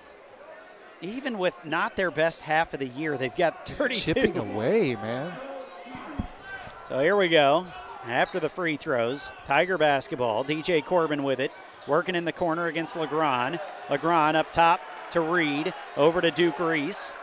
[1.01, 3.89] even with not their best half of the year, they've got 32.
[3.93, 5.31] Just chipping away, man.
[6.89, 7.67] So here we go.
[8.07, 10.45] After the free throws, Tiger basketball.
[10.45, 11.51] DJ Corbin with it,
[11.87, 13.59] working in the corner against Legrand.
[13.89, 14.79] Legrand up top
[15.11, 17.13] to Reed, over to Duke Reese.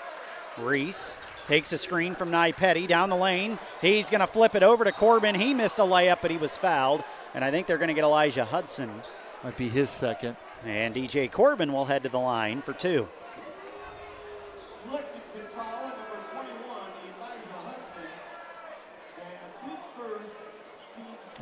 [0.58, 3.60] Reese takes a screen from Nye Petty down the lane.
[3.80, 5.36] He's going to flip it over to Corbin.
[5.36, 7.04] He missed a layup, but he was fouled.
[7.34, 8.90] And I think they're going to get Elijah Hudson.
[9.44, 10.36] Might be his second.
[10.64, 13.08] And DJ Corbin will head to the line for two.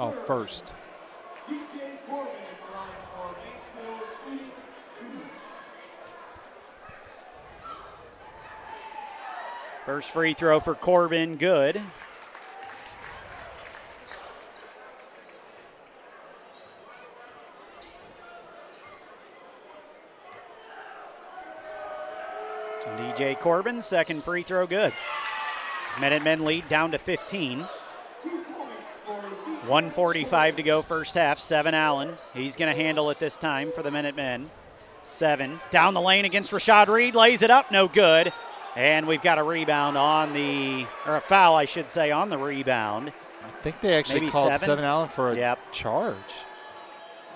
[0.00, 0.12] Oh,
[4.24, 4.50] shooting
[4.98, 5.20] two.
[9.84, 11.82] First free throw for Corbin, good.
[22.96, 24.94] DJ Corbin, second free throw, good.
[26.00, 27.66] Minutemen lead down to 15.
[29.70, 31.38] 145 to go, first half.
[31.38, 32.14] Seven Allen.
[32.34, 34.50] He's going to handle it this time for the Minutemen.
[35.08, 35.60] Seven.
[35.70, 37.14] Down the lane against Rashad Reed.
[37.14, 37.70] Lays it up.
[37.70, 38.32] No good.
[38.74, 42.38] And we've got a rebound on the, or a foul, I should say, on the
[42.38, 43.12] rebound.
[43.44, 44.58] I think they actually Maybe called seven?
[44.58, 45.58] Seven Allen for a Yep.
[45.72, 46.16] charge.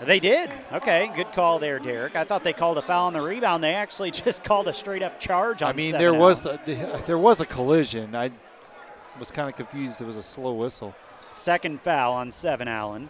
[0.01, 0.51] They did.
[0.73, 2.17] Okay, good call there, Derek.
[2.17, 3.63] I thought they called a foul on the rebound.
[3.63, 6.21] They actually just called a straight up charge on I mean, Seven there Allen.
[6.21, 6.61] was a,
[7.07, 8.15] there was a collision.
[8.17, 8.33] I
[9.21, 10.01] was kind of confused.
[10.01, 10.95] It was a slow whistle.
[11.35, 13.09] Second foul on Seven Allen.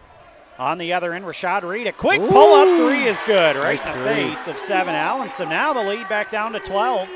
[0.57, 1.87] On the other end, Rashad Reed.
[1.87, 4.13] A quick pull up three is good, right Nice in the three.
[4.13, 5.29] face of Seven Allen.
[5.31, 7.09] So now the lead back down to 12.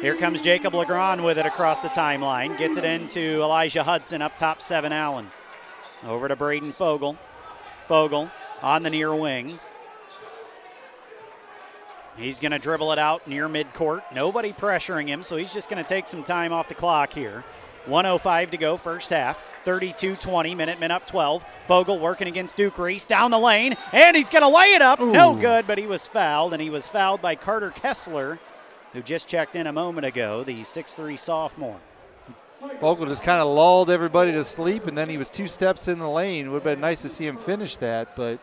[0.00, 2.56] Here comes Jacob Legrand with it across the timeline.
[2.56, 5.28] Gets it into Elijah Hudson up top, Seven Allen.
[6.06, 7.18] Over to Braden Fogel.
[7.86, 8.30] Fogel
[8.62, 9.58] on the near wing.
[12.16, 14.02] He's going to dribble it out near midcourt.
[14.14, 17.44] Nobody pressuring him, so he's just going to take some time off the clock here.
[17.86, 19.42] 105 to go, first half.
[19.64, 21.44] 32 20, Minutemen up 12.
[21.66, 25.00] Fogel working against Duke Reese down the lane, and he's going to lay it up.
[25.00, 28.38] No good, but he was fouled, and he was fouled by Carter Kessler,
[28.92, 31.80] who just checked in a moment ago, the 6'3 sophomore.
[32.80, 35.98] Fogel just kind of lulled everybody to sleep, and then he was two steps in
[35.98, 36.50] the lane.
[36.50, 38.38] Would have been nice to see him finish that, but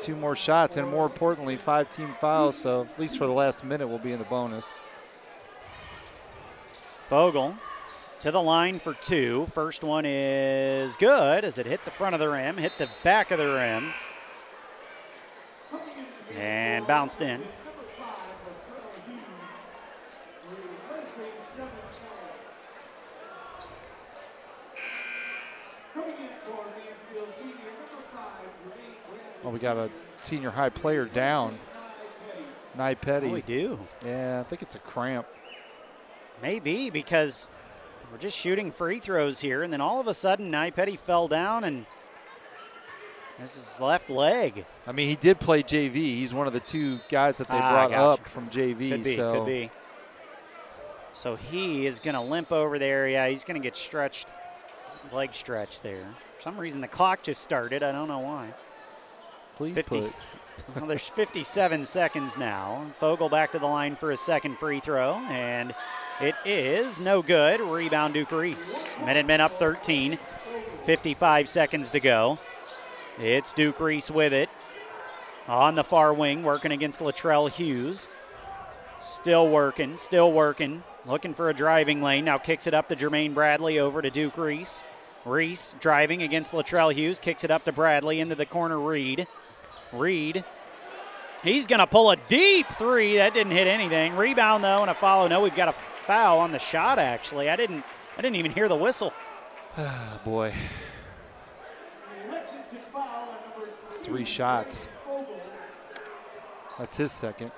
[0.00, 2.56] two more shots, and more importantly, five team fouls.
[2.56, 4.80] So at least for the last minute, we'll be in the bonus.
[7.08, 7.56] Fogel
[8.20, 9.46] to the line for two.
[9.52, 13.30] First one is good as it hit the front of the rim, hit the back
[13.30, 13.92] of the rim,
[16.36, 17.42] and bounced in.
[25.94, 29.42] Coming in for Mansfield senior, number five, Jermaine Bradley.
[29.42, 29.90] Well, we got a
[30.20, 31.58] senior high player down.
[32.76, 33.28] Nye Petty.
[33.28, 33.78] Oh, we do.
[34.04, 35.26] Yeah, I think it's a cramp.
[36.42, 37.48] Maybe because
[38.10, 41.64] we're just shooting free throws here, and then all of a sudden, Petty fell down,
[41.64, 41.86] and
[43.38, 44.64] this is his left leg.
[44.86, 45.94] I mean, he did play JV.
[45.94, 48.22] He's one of the two guys that they Ah, brought gotcha.
[48.22, 48.90] up from JV.
[48.90, 49.70] Could be, so could be.
[51.12, 53.08] So he is going to limp over there.
[53.08, 54.28] Yeah, he's going to get stretched,
[55.12, 56.04] leg stretch there.
[56.36, 57.82] For some reason, the clock just started.
[57.82, 58.52] I don't know why.
[59.56, 60.00] please 50.
[60.00, 60.12] put.
[60.76, 62.86] well, there's 57 seconds now.
[62.98, 65.74] Fogel back to the line for a second free throw, and
[66.20, 67.60] it is no good.
[67.60, 68.86] Rebound Duke Reese.
[69.04, 70.18] Minutemen up 13.
[70.84, 72.38] 55 seconds to go.
[73.18, 74.48] It's Duke Reese with it.
[75.48, 78.08] On the far wing, working against Latrell Hughes.
[79.00, 80.82] Still working, still working.
[81.04, 82.24] Looking for a driving lane.
[82.24, 84.82] Now kicks it up to Jermaine Bradley over to Duke Reese.
[85.24, 87.18] Reese driving against Latrell Hughes.
[87.18, 88.78] Kicks it up to Bradley into the corner.
[88.78, 89.26] Reed.
[89.92, 90.44] Reed.
[91.42, 93.16] He's going to pull a deep three.
[93.16, 94.16] That didn't hit anything.
[94.16, 95.28] Rebound though, and a follow.
[95.28, 95.74] No, we've got a
[96.06, 96.98] foul on the shot.
[96.98, 97.84] Actually, I didn't.
[98.16, 99.12] I didn't even hear the whistle.
[99.78, 100.54] Ah, boy,
[102.30, 104.88] Lexington foul at number it's three shots.
[106.78, 107.52] That's his second.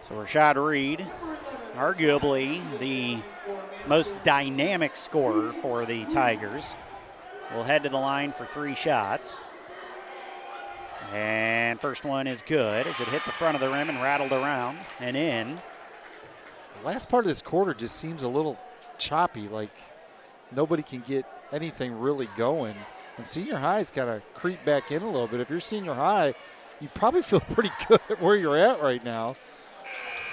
[0.00, 1.06] So Rashad Reed,
[1.76, 3.18] arguably the
[3.86, 6.74] most dynamic scorer for the Tigers,
[7.54, 9.42] will head to the line for three shots.
[11.12, 14.32] And first one is good as it hit the front of the rim and rattled
[14.32, 15.60] around and in.
[16.84, 18.58] Last part of this quarter just seems a little
[18.98, 19.74] choppy, like
[20.52, 22.76] nobody can get anything really going.
[23.16, 25.40] And senior high's got to creep back in a little bit.
[25.40, 26.34] If you're senior high,
[26.80, 29.36] you probably feel pretty good at where you're at right now.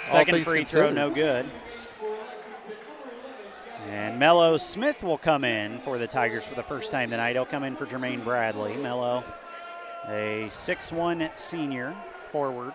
[0.08, 1.50] Second free throw, no good.
[3.88, 7.34] And Mello Smith will come in for the Tigers for the first time tonight.
[7.34, 8.76] He'll come in for Jermaine Bradley.
[8.76, 9.24] Mello,
[10.08, 11.96] a six-one senior
[12.32, 12.74] forward.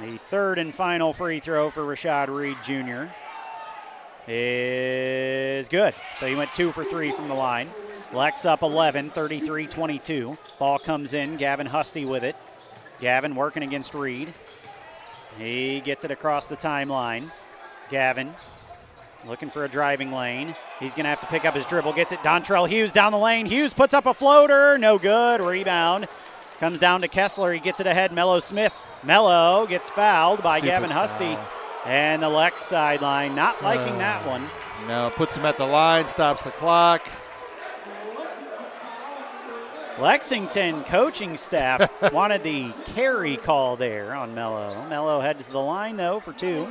[0.00, 3.12] The third and final free throw for Rashad Reed Jr.
[4.28, 5.92] is good.
[6.18, 7.68] So he went two for three from the line.
[8.12, 10.38] Lex up 11, 33 22.
[10.58, 11.36] Ball comes in.
[11.36, 12.36] Gavin Husty with it.
[13.00, 14.32] Gavin working against Reed.
[15.36, 17.30] He gets it across the timeline.
[17.90, 18.34] Gavin
[19.26, 20.54] looking for a driving lane.
[20.78, 21.92] He's going to have to pick up his dribble.
[21.94, 22.20] Gets it.
[22.20, 23.46] Dontrell Hughes down the lane.
[23.46, 24.78] Hughes puts up a floater.
[24.78, 25.40] No good.
[25.40, 26.06] Rebound.
[26.60, 27.52] Comes down to Kessler.
[27.52, 28.12] He gets it ahead.
[28.12, 28.84] Mello Smith.
[29.04, 31.34] Mello gets fouled by Stupid Gavin Husty.
[31.34, 31.48] foul.
[31.84, 34.44] And the Lex sideline not liking uh, that one.
[34.88, 37.08] No, puts him at the line, stops the clock.
[39.98, 44.86] Lexington coaching staff wanted the carry call there on Mello.
[44.88, 46.68] Mello heads to the line though for two,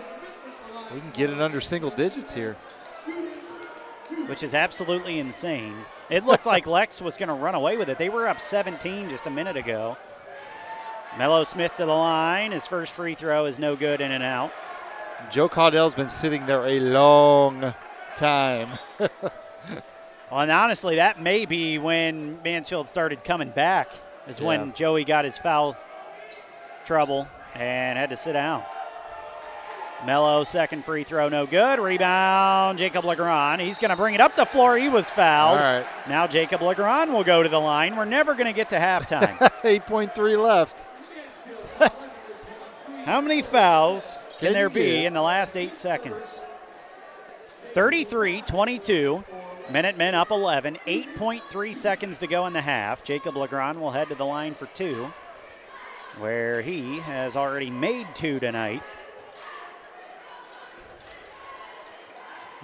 [0.93, 2.55] We can get it under single digits here.
[4.27, 5.75] which is absolutely insane.
[6.09, 7.97] It looked like Lex was going to run away with it.
[7.97, 9.97] They were up 17 just a minute ago.
[11.17, 12.51] Mello Smith to the line.
[12.51, 14.51] His first free throw is no good in and out.
[15.31, 17.73] Joe Caudell's been sitting there a long
[18.15, 18.69] time.
[20.29, 23.93] Well, and honestly, that may be when Mansfield started coming back,
[24.27, 25.77] is when Joey got his foul
[26.85, 28.63] trouble and had to sit down.
[30.05, 31.79] Mello, second free throw, no good.
[31.79, 33.61] Rebound, Jacob Legrand.
[33.61, 34.77] He's going to bring it up the floor.
[34.77, 35.57] He was fouled.
[35.57, 35.85] All right.
[36.07, 37.95] Now Jacob Legrand will go to the line.
[37.95, 39.37] We're never going to get to halftime.
[39.63, 40.85] 8.3 left.
[43.05, 46.41] How many fouls can, Can there be in the last eight seconds?
[47.73, 49.23] 33 22.
[49.69, 50.77] Minutemen up 11.
[50.87, 53.03] 8.3 seconds to go in the half.
[53.03, 55.11] Jacob Legrand will head to the line for two,
[56.19, 58.81] where he has already made two tonight.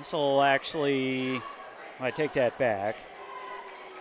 [0.03, 1.41] This will actually,
[2.01, 2.97] I take that back.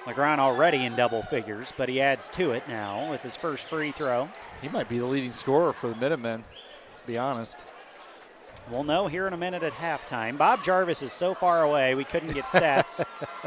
[0.05, 3.93] Legrand already in double figures, but he adds to it now with his first free
[3.93, 4.29] throw.
[4.61, 7.67] He might be the leading scorer for the Minutemen, to be honest.
[8.69, 10.37] We'll know here in a minute at halftime.
[10.37, 12.99] Bob Jarvis is so far away, we couldn't get stats.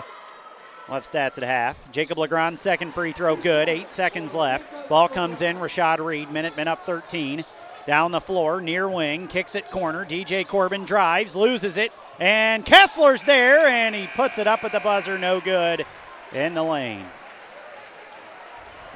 [0.88, 1.92] we'll have stats at half.
[1.92, 3.68] Jacob Legrand, second free throw, good.
[3.68, 4.88] Eight seconds left.
[4.88, 5.58] Ball comes in.
[5.58, 7.44] Rashad Reed, Minutemen up 13.
[7.86, 10.06] Down the floor, near wing, kicks it corner.
[10.06, 14.80] DJ Corbin drives, loses it, and Kessler's there, and he puts it up at the
[14.80, 15.86] buzzer, no good
[16.34, 17.06] in the lane.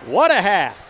[0.05, 0.85] What a half.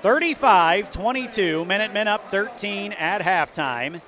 [0.00, 1.64] 35 22.
[1.64, 4.00] Minutemen up 13 at halftime.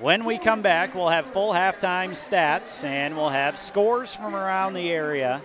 [0.00, 4.74] When we come back, we'll have full halftime stats and we'll have scores from around
[4.74, 5.42] the area.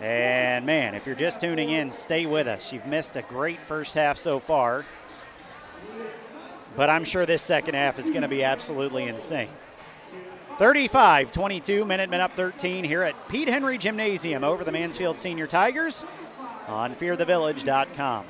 [0.00, 2.72] And man, if you're just tuning in, stay with us.
[2.72, 4.84] You've missed a great first half so far.
[6.76, 9.48] But I'm sure this second half is going to be absolutely insane.
[10.58, 16.04] 35 22, Minutemen up 13 here at Pete Henry Gymnasium over the Mansfield Senior Tigers
[16.68, 18.24] on fearthevillage.com.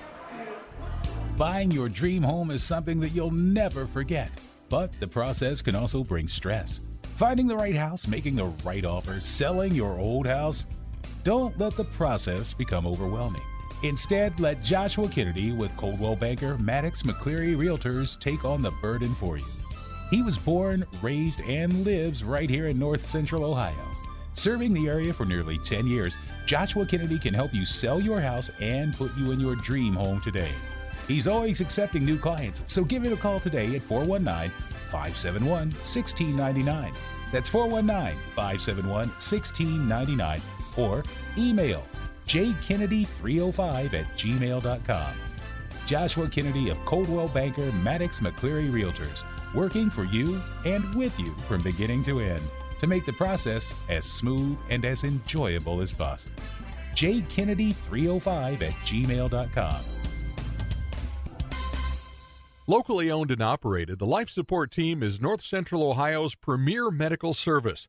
[1.36, 4.30] Buying your dream home is something that you'll never forget,
[4.68, 6.80] but the process can also bring stress.
[7.16, 10.66] Finding the right house, making the right offer, selling your old house.
[11.24, 13.42] Don't let the process become overwhelming.
[13.82, 19.38] Instead, let Joshua Kennedy with Coldwell Banker Maddox McCleary Realtors take on the burden for
[19.38, 19.44] you.
[20.08, 23.74] He was born, raised, and lives right here in North Central Ohio.
[24.34, 26.16] Serving the area for nearly 10 years,
[26.46, 30.20] Joshua Kennedy can help you sell your house and put you in your dream home
[30.20, 30.50] today.
[31.08, 34.52] He's always accepting new clients, so give him a call today at 419
[34.90, 36.92] 571 1699.
[37.32, 40.40] That's 419 571 1699
[40.76, 41.02] or
[41.36, 41.84] email
[42.26, 45.14] jkennedy305 at gmail.com.
[45.86, 49.22] Joshua Kennedy of Coldwell Banker Maddox McCleary Realtors,
[49.54, 52.42] working for you and with you from beginning to end
[52.78, 56.34] to make the process as smooth and as enjoyable as possible.
[56.94, 59.80] jkennedy305 at gmail.com.
[62.68, 67.88] Locally owned and operated, the Life Support Team is North Central Ohio's premier medical service,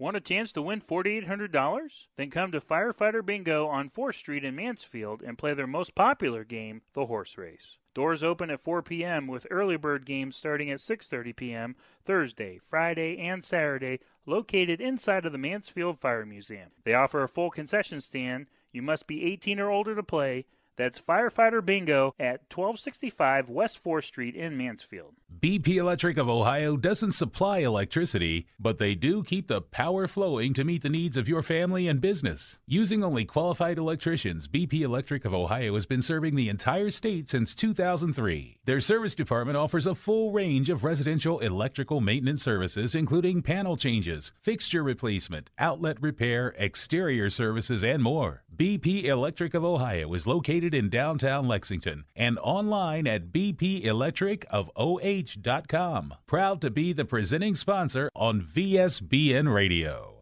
[0.00, 2.06] Want a chance to win $4,800?
[2.16, 6.42] Then come to Firefighter Bingo on 4th Street in Mansfield and play their most popular
[6.42, 7.76] game, the horse race.
[7.92, 9.26] Doors open at 4 p.m.
[9.26, 11.76] with early bird games starting at 6:30 p.m.
[12.02, 16.70] Thursday, Friday, and Saturday, located inside of the Mansfield Fire Museum.
[16.84, 18.46] They offer a full concession stand.
[18.72, 20.46] You must be 18 or older to play.
[20.76, 25.14] That's Firefighter Bingo at 1265 West 4th Street in Mansfield.
[25.40, 30.64] BP Electric of Ohio doesn't supply electricity, but they do keep the power flowing to
[30.64, 32.58] meet the needs of your family and business.
[32.66, 37.54] Using only qualified electricians, BP Electric of Ohio has been serving the entire state since
[37.54, 38.58] 2003.
[38.64, 44.32] Their service department offers a full range of residential electrical maintenance services, including panel changes,
[44.42, 48.44] fixture replacement, outlet repair, exterior services, and more.
[48.54, 56.14] BP Electric of Ohio is located in downtown Lexington and online at bpelectricofoh.com.
[56.26, 60.20] Proud to be the presenting sponsor on VSBN Radio.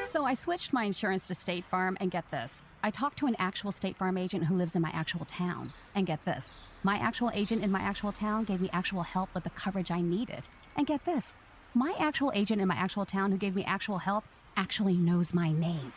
[0.00, 2.62] So I switched my insurance to State Farm, and get this.
[2.84, 5.72] I talked to an actual State Farm agent who lives in my actual town.
[5.92, 6.54] And get this.
[6.84, 10.02] My actual agent in my actual town gave me actual help with the coverage I
[10.02, 10.44] needed.
[10.76, 11.34] And get this.
[11.74, 14.22] My actual agent in my actual town who gave me actual help
[14.56, 15.92] actually knows my name.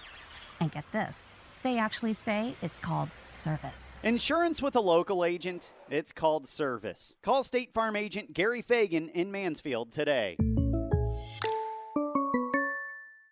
[0.59, 1.27] And get this.
[1.67, 3.99] They actually say it's called service.
[4.01, 7.17] Insurance with a local agent, it's called service.
[7.21, 10.37] Call State Farm agent Gary Fagan in Mansfield today.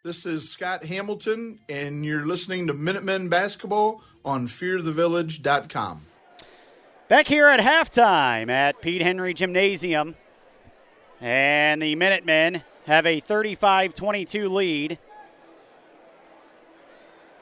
[0.04, 6.02] This is Scott Hamilton, and you're listening to Minutemen Basketball on FearTheVillage.com.
[7.08, 10.14] Back here at halftime at Pete Henry Gymnasium.
[11.22, 15.00] And the Minutemen have a 35 22 lead.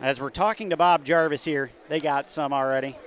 [0.03, 2.97] As we're talking to Bob Jarvis here, they got some already.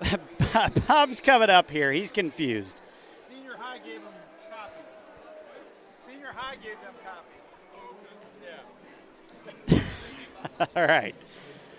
[0.88, 1.92] Bob's coming up here.
[1.92, 2.82] He's confused.
[3.28, 4.12] Senior high gave them
[4.50, 4.74] copies.
[6.04, 6.94] Senior high gave them
[9.68, 9.84] copies.
[10.58, 10.76] Yeah.
[10.76, 11.14] All right.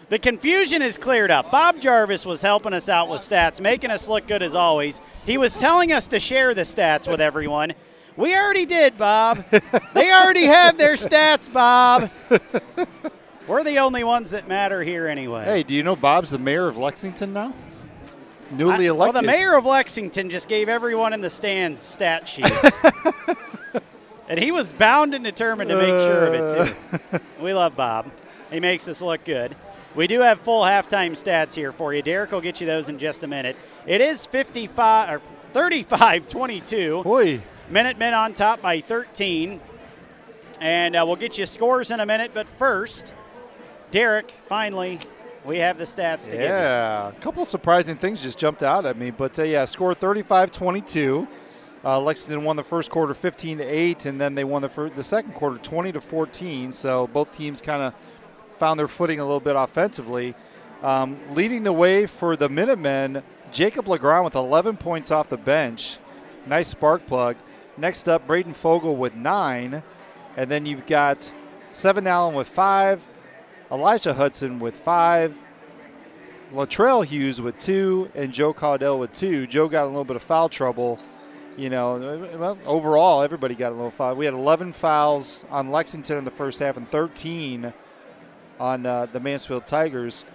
[0.07, 1.51] The confusion is cleared up.
[1.51, 5.01] Bob Jarvis was helping us out with stats, making us look good as always.
[5.26, 7.74] He was telling us to share the stats with everyone.
[8.16, 9.43] We already did, Bob.
[9.93, 12.11] they already have their stats, Bob.
[13.47, 15.43] We're the only ones that matter here anyway.
[15.43, 17.53] Hey, do you know Bob's the mayor of Lexington now?
[18.51, 19.14] Newly I- elected.
[19.16, 22.78] Well, the mayor of Lexington just gave everyone in the stands stat sheets.
[24.30, 26.76] and he was bound and determined to make sure of it,
[27.11, 27.20] too.
[27.43, 28.11] we love Bob.
[28.51, 29.55] He makes us look good.
[29.95, 32.01] We do have full halftime stats here for you.
[32.01, 33.55] Derek will get you those in just a minute.
[33.86, 37.03] It is 55 or 35 22.
[37.03, 37.41] Boy,
[37.74, 39.59] Minutemen on top by 13.
[40.61, 43.15] And uh, we'll get you scores in a minute, but first,
[43.89, 44.99] Derek, finally,
[45.43, 46.36] we have the stats to.
[46.36, 51.28] Yeah, a couple surprising things just jumped out at me, but uh, yeah, score 35-22.
[51.84, 55.03] Uh, Lexington won the first quarter 15 to 8, and then they won the the
[55.03, 56.71] second quarter 20 to 14.
[56.74, 57.95] So both teams kind of
[58.57, 60.36] found their footing a little bit offensively.
[60.84, 65.97] Um, leading the way for the Minutemen, Jacob Legrand with 11 points off the bench.
[66.45, 67.36] Nice spark plug.
[67.78, 69.82] Next up, Braden Fogel with nine,
[70.38, 71.32] and then you've got
[71.74, 73.03] Seven Allen with five,
[73.71, 75.36] Elijah Hudson with five,
[76.53, 79.47] Latrell Hughes with two, and Joe Caudell with two.
[79.47, 80.99] Joe got a little bit of foul trouble.
[81.57, 84.15] You know, well, overall, everybody got a little foul.
[84.15, 87.74] We had 11 fouls on Lexington in the first half and 13
[88.59, 90.26] on uh, the Mansfield Tigers.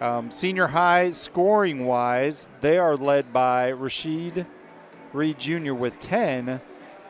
[0.00, 4.46] Um, senior high scoring wise, they are led by Rashid
[5.12, 5.72] Reed Jr.
[5.72, 6.60] with 10,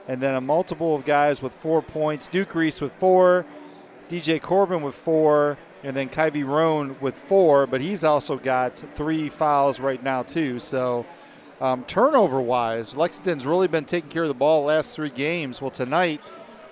[0.09, 2.28] and then a multiple of guys with four points.
[2.28, 3.44] Duke Reese with four,
[4.09, 9.28] DJ Corbin with four, and then Kyvie Roan with four, but he's also got three
[9.28, 10.59] fouls right now, too.
[10.59, 11.07] So,
[11.61, 15.61] um, turnover wise, Lexington's really been taking care of the ball the last three games.
[15.61, 16.20] Well, tonight,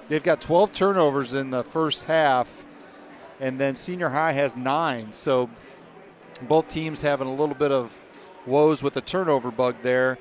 [0.08, 2.64] they've got 12 turnovers in the first half,
[3.40, 5.12] and then senior high has nine.
[5.12, 5.50] So,
[6.42, 7.96] both teams having a little bit of
[8.46, 10.18] woes with the turnover bug there.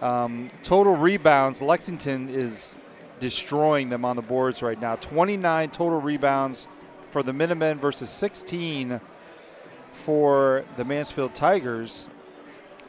[0.00, 2.76] Um, total rebounds, Lexington is
[3.20, 4.96] destroying them on the boards right now.
[4.96, 6.68] 29 total rebounds
[7.10, 9.00] for the Minutemen versus 16
[9.90, 12.08] for the Mansfield Tigers.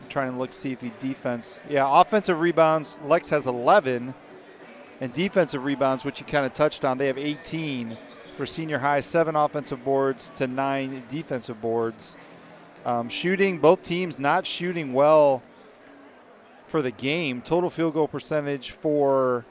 [0.02, 1.64] I'm trying to look see if he defense.
[1.70, 3.00] Yeah, offensive rebounds.
[3.06, 4.14] Lex has 11,
[5.02, 7.98] and defensive rebounds, which you kind of touched on, they have 18
[8.38, 9.00] for senior high.
[9.00, 12.18] Seven offensive boards to nine defensive boards.
[12.86, 15.42] Um, shooting, both teams not shooting well
[16.70, 17.42] for the game.
[17.42, 19.46] Total field goal percentage for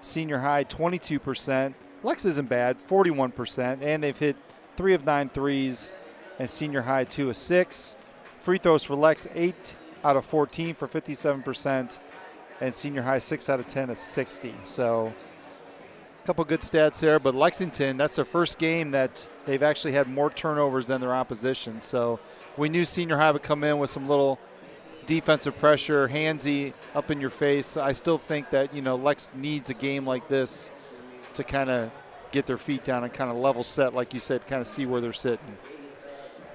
[0.00, 1.74] senior high 22%.
[2.02, 4.36] Lex isn't bad, 41%, and they've hit
[4.76, 5.92] three of nine threes,
[6.38, 7.96] and senior high two of six.
[8.40, 9.74] Free throws for Lex, eight
[10.04, 11.98] out of 14 for 57%,
[12.60, 14.54] and senior high six out of 10 is 60.
[14.64, 15.14] So
[16.22, 20.08] a couple good stats there, but Lexington, that's their first game that they've actually had
[20.08, 21.80] more turnovers than their opposition.
[21.80, 22.20] So
[22.56, 24.38] we knew senior high would come in with some little
[25.06, 27.76] defensive pressure, handsy up in your face.
[27.76, 30.70] I still think that, you know, Lex needs a game like this
[31.34, 31.90] to kind of
[32.30, 34.86] get their feet down and kind of level set, like you said, kind of see
[34.86, 35.56] where they're sitting.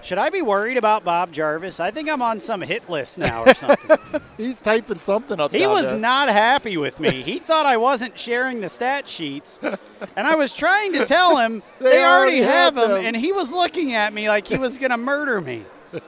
[0.01, 1.81] Should I be worried about Bob Jarvis?
[1.81, 3.97] I think I'm on some hit list now or something.
[4.37, 5.99] He's typing something up he was there.
[5.99, 7.21] not happy with me.
[7.21, 11.61] He thought I wasn't sharing the stat sheets, and I was trying to tell him
[11.79, 13.05] they, They already, already have have them, them.
[13.07, 15.65] and he was looking at me like he was going to murder me.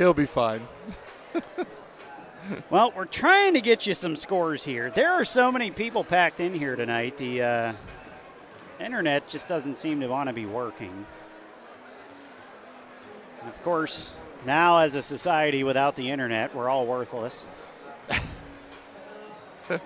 [0.00, 0.62] He'll be fine.
[2.70, 4.88] Well, we're trying to get you some scores here.
[4.88, 7.18] There are so many people packed in here tonight.
[7.18, 7.74] The uh,
[8.80, 11.04] internet just doesn't seem to want to be working.
[13.40, 14.14] And of course,
[14.46, 17.44] now as a society without the internet, we're all worthless.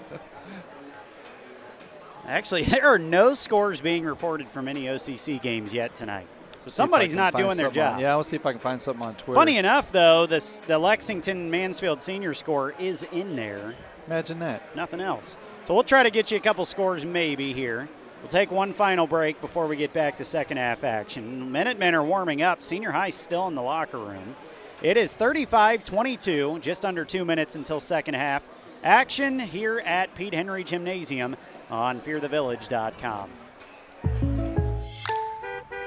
[2.28, 6.28] Actually, there are no scores being reported from any OCC games yet tonight.
[6.64, 8.00] So somebody's See if I not doing their something on- job.
[8.00, 9.34] yeah, I'll see if I can find something on Twitter.
[9.34, 13.74] Funny enough, though, this the Lexington Mansfield senior score is in there.
[14.06, 14.74] Imagine that.
[14.74, 15.36] Nothing else.
[15.66, 17.86] So we'll try to get you a couple scores maybe here.
[18.22, 21.52] We'll take one final break before we get back to second half action.
[21.52, 22.62] Minutemen are warming up.
[22.62, 24.34] Senior high still in the locker room.
[24.82, 28.48] It is 35 22, just under two minutes until second half.
[28.82, 31.36] Action here at Pete Henry Gymnasium
[31.70, 33.30] on fearthevillage.com.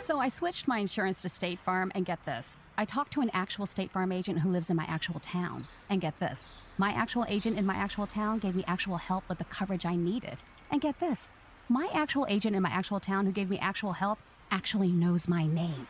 [0.08, 2.55] So I switched my insurance to State Farm, and get this.
[2.78, 5.68] I talked to an actual State Farm agent who lives in my actual town.
[5.89, 6.47] And get this.
[6.78, 9.97] My actual agent in my actual town gave me actual help with the coverage I
[9.97, 10.38] needed.
[10.72, 11.28] And get this.
[11.68, 15.45] My actual agent in my actual town who gave me actual help actually knows my
[15.45, 15.88] name.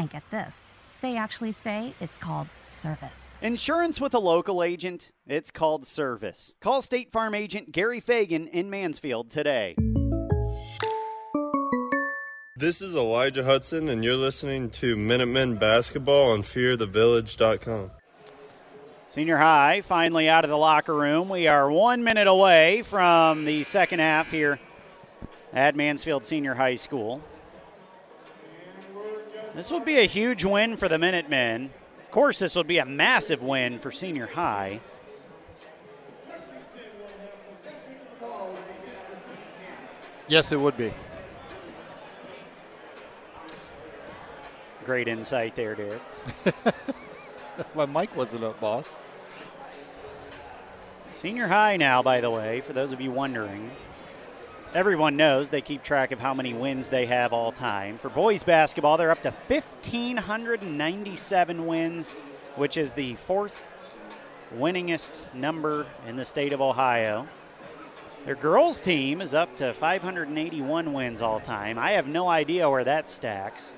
[0.00, 0.64] And get this.
[1.00, 3.38] They actually say it's called service.
[3.40, 6.56] Insurance with a local agent, it's called service.
[6.60, 9.76] Call State Farm agent Gary Fagan in Mansfield today.
[12.64, 17.90] This is Elijah Hudson, and you're listening to Minutemen Basketball on FearTheVillage.com.
[19.10, 21.28] Senior high finally out of the locker room.
[21.28, 24.58] We are one minute away from the second half here
[25.52, 27.22] at Mansfield Senior High School.
[29.54, 31.68] This would be a huge win for the Minutemen.
[31.98, 34.80] Of course, this would be a massive win for Senior High.
[40.28, 40.94] Yes, it would be.
[44.84, 46.02] Great insight there, Derek.
[47.74, 48.94] My mic wasn't up, boss.
[51.14, 53.70] Senior high now, by the way, for those of you wondering.
[54.74, 57.96] Everyone knows they keep track of how many wins they have all time.
[57.96, 62.12] For boys basketball, they're up to 1,597 wins,
[62.56, 63.66] which is the fourth
[64.54, 67.26] winningest number in the state of Ohio.
[68.26, 71.78] Their girls' team is up to 581 wins all time.
[71.78, 73.72] I have no idea where that stacks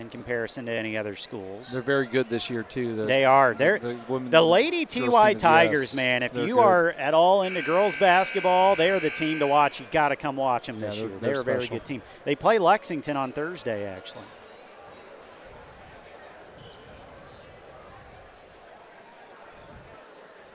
[0.00, 1.72] in comparison to any other schools.
[1.72, 2.94] They're very good this year too.
[2.94, 3.54] The, They are.
[3.54, 6.22] They're the, women- the Lady TY Tigers, yes, man.
[6.22, 6.64] If you good.
[6.64, 9.80] are at all into girls basketball, they are the team to watch.
[9.80, 11.18] You got to come watch them this Yeah, they're- year.
[11.20, 12.02] they're They're a very good team.
[12.24, 14.24] They play Lexington on Thursday, actually.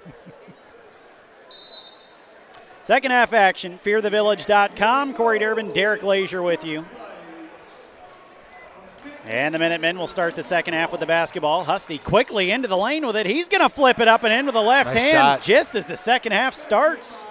[2.83, 5.13] Second half action, fearthevillage.com.
[5.13, 6.85] Corey Durbin, Derek Leisure with you.
[9.25, 11.63] And the Minutemen will start the second half with the basketball.
[11.63, 13.25] Husty quickly into the lane with it.
[13.25, 15.41] He's going to flip it up and in with the left Nice hand shot.
[15.41, 17.23] just as the second half starts.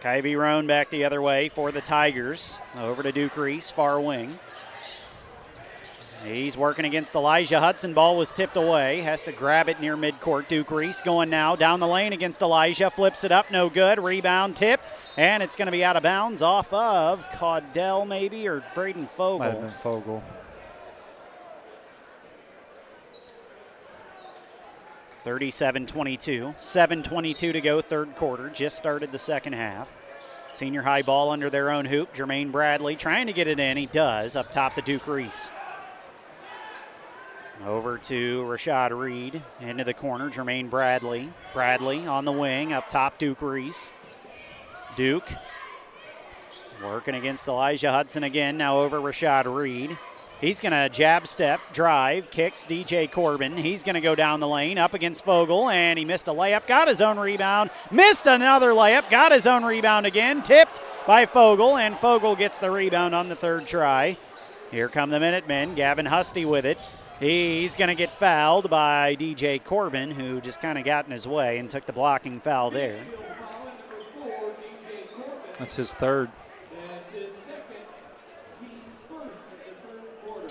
[0.00, 2.56] Kyvie Roan back the other way for the Tigers.
[2.78, 4.38] Over to Duke Reese, far wing.
[6.26, 7.94] He's working against Elijah Hudson.
[7.94, 9.00] Ball was tipped away.
[9.00, 10.48] Has to grab it near midcourt.
[10.48, 12.90] Duke Reese going now down the lane against Elijah.
[12.90, 14.02] Flips it up, no good.
[14.02, 18.64] Rebound tipped, and it's going to be out of bounds off of Caudell maybe or
[18.74, 19.38] Braden Fogel.
[19.38, 20.22] Might have been Fogel.
[25.22, 26.54] Thirty-seven twenty-two.
[26.60, 28.48] 7.22 to go, third quarter.
[28.48, 29.90] Just started the second half.
[30.52, 32.14] Senior high ball under their own hoop.
[32.14, 33.76] Jermaine Bradley trying to get it in.
[33.76, 34.36] He does.
[34.36, 35.50] Up top to Duke Reese.
[37.64, 39.42] Over to Rashad Reed.
[39.60, 40.30] Into the corner.
[40.30, 41.32] Jermaine Bradley.
[41.54, 42.72] Bradley on the wing.
[42.72, 43.92] Up top, Duke Reese.
[44.96, 45.28] Duke
[46.82, 49.96] Working against Elijah Hudson again, now over Rashad Reed.
[50.42, 53.56] He's going to jab step, drive, kicks DJ Corbin.
[53.56, 56.66] He's going to go down the lane up against Fogel, and he missed a layup,
[56.66, 61.78] got his own rebound, missed another layup, got his own rebound again, tipped by Fogel,
[61.78, 64.18] and Fogel gets the rebound on the third try.
[64.70, 65.74] Here come the Minutemen.
[65.76, 66.78] Gavin Husty with it.
[67.18, 71.26] He's going to get fouled by DJ Corbin, who just kind of got in his
[71.26, 73.00] way and took the blocking foul there.
[75.58, 76.30] That's his third.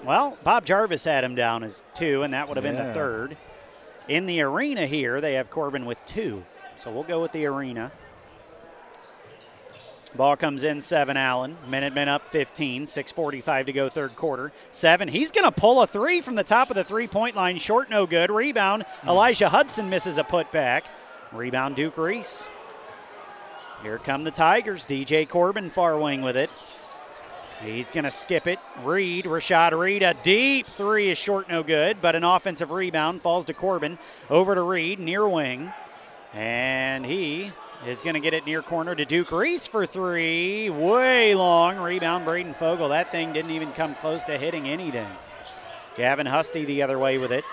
[0.03, 3.37] Well, Bob Jarvis had him down as two, and that would have been the third.
[4.07, 6.43] In the arena here, they have Corbin with two.
[6.77, 7.91] So we'll go with the arena.
[10.15, 11.57] Ball comes in, seven Allen.
[11.69, 14.51] Minutemen up 15, 6.45 to go, third quarter.
[14.71, 17.57] Seven, he's going to pull a three from the top of the three point line.
[17.57, 18.31] Short, no good.
[18.31, 19.09] Rebound, hmm.
[19.09, 20.83] Elijah Hudson misses a putback.
[21.31, 22.47] Rebound, Duke Reese.
[23.83, 24.85] Here come the Tigers.
[24.85, 26.49] DJ Corbin, far wing with it.
[27.61, 28.59] He's going to skip it.
[28.83, 33.45] Reed, Rashad Reed, a deep three is short, no good, but an offensive rebound falls
[33.45, 33.97] to Corbin.
[34.29, 35.71] Over to Reed, near wing.
[36.33, 37.51] And he
[37.87, 40.69] is going to get it near corner to Duke Reese for three.
[40.69, 41.77] Way long.
[41.77, 42.89] Rebound, Braden Fogel.
[42.89, 45.07] That thing didn't even come close to hitting anything.
[45.95, 47.45] Gavin Husty the other way with it.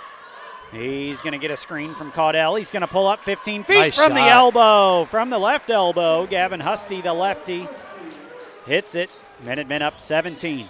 [0.72, 2.58] He's going to get a screen from Caudell.
[2.58, 5.04] He's going to pull up 15 feet Nice from the elbow.
[5.04, 6.26] From the left elbow.
[6.26, 7.68] Gavin Husty, the lefty,
[8.64, 9.10] hits it.
[9.44, 10.66] Minutemen up 17.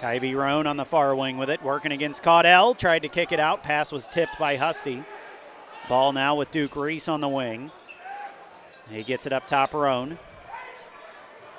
[0.00, 2.78] Kyvie Roan on the far wing with it, working against Caudell.
[2.78, 3.62] Tried to kick it out.
[3.62, 5.04] Pass was tipped by Husty.
[5.88, 7.70] Ball now with Duke Reese on the wing.
[8.90, 10.18] He gets it up top, Roan.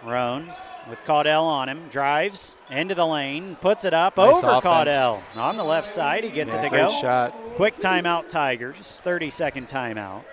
[0.05, 0.51] Roan
[0.89, 1.87] with Caudell on him.
[1.89, 4.63] Drives into the lane, puts it up Nice over offense.
[4.65, 5.21] Caudell.
[5.35, 6.89] On the left side, he gets Yeah, it to great go.
[6.89, 7.31] shot.
[7.55, 9.01] Quick timeout, Tigers.
[9.03, 10.23] 30 second timeout.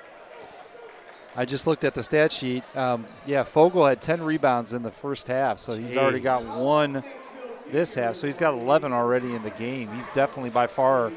[1.39, 2.65] I just looked at the stat sheet.
[2.75, 7.05] Um, yeah, Fogel had 10 rebounds in the first half, so he's already got one
[7.71, 8.17] this half.
[8.17, 9.91] So he's got 11 already in the game.
[9.93, 11.13] He's definitely by far.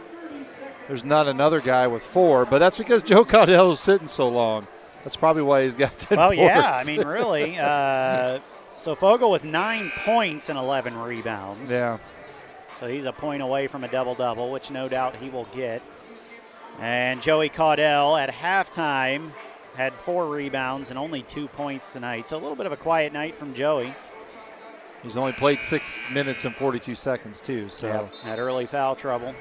[0.90, 4.68] There's not another guy with four, but that's because Joe Caudell was sitting so long.
[5.04, 7.58] That's probably why he's got 10 Well, yeah, I mean, really.
[7.60, 8.40] Uh,
[8.70, 11.72] so Fogel with nine points and 11 rebounds.
[11.72, 11.98] yeah.
[12.80, 15.82] So he's a point away from a double double, which no doubt he will get.
[16.80, 19.32] And Joey Caudell at halftime
[19.76, 22.30] had four rebounds and only two points tonight.
[22.30, 23.94] So a little bit of a quiet night from Joey.
[25.04, 27.68] He's only played six minutes and 42 seconds, too.
[27.70, 28.10] So.
[28.24, 29.34] Had early foul trouble.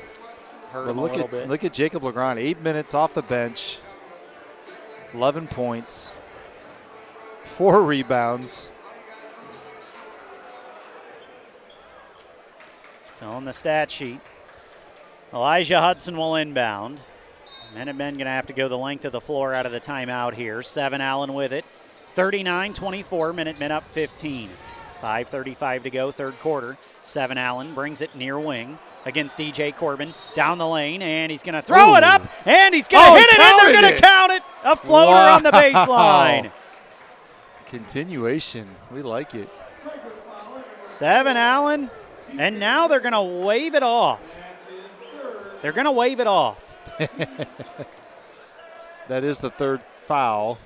[0.70, 1.48] Hurt But him a look little at bit.
[1.48, 3.78] look at Jacob Legrand, eight minutes off the bench,
[5.14, 6.14] eleven points,
[7.44, 8.72] four rebounds.
[13.14, 14.20] Filling the stat sheet.
[15.35, 17.01] Elijah Hudson will inbound.
[17.74, 20.35] Minutemen going to have to go the length of the floor out of the timeout
[20.35, 20.62] here.
[20.62, 21.64] Seven Allen with it.
[21.64, 24.51] 39 24, Minutemen up 15.
[25.01, 26.76] 5.35 to go, third quarter.
[27.09, 31.55] Seven Allen brings it near wing against DJ Corbin down the lane, and he's going
[31.55, 34.01] to throw it up, and he's going to Oh, hit it, and they're going to
[34.01, 34.43] count it.
[34.62, 36.51] A floater on the baseline.
[37.66, 39.48] Continuation, we like it.
[40.85, 41.90] Seven Allen,
[42.39, 44.43] and now they're going to wave it off.
[45.62, 46.76] They're going to wave it off.
[49.09, 50.59] That is the third foul.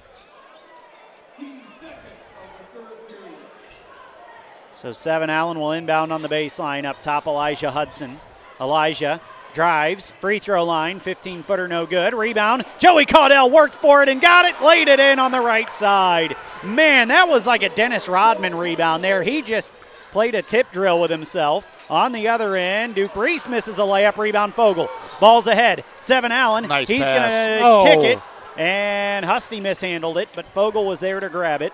[4.82, 7.28] So seven Allen will inbound on the baseline up top.
[7.28, 8.18] Elijah Hudson.
[8.60, 9.20] Elijah
[9.54, 12.14] drives free throw line, 15 footer, no good.
[12.14, 12.64] Rebound.
[12.80, 14.60] Joey Caudell worked for it and got it.
[14.60, 16.34] Laid it in on the right side.
[16.64, 19.22] Man, that was like a Dennis Rodman rebound there.
[19.22, 19.72] He just
[20.10, 21.86] played a tip drill with himself.
[21.88, 24.18] On the other end, Duke Reese misses a layup.
[24.18, 24.88] Rebound Fogel.
[25.20, 25.84] Ball's ahead.
[26.00, 26.66] Seven Allen.
[26.66, 27.84] Nice He's gonna Oh.
[27.84, 28.18] kick it.
[28.56, 31.72] And Husty mishandled it, but Fogel was there to grab it.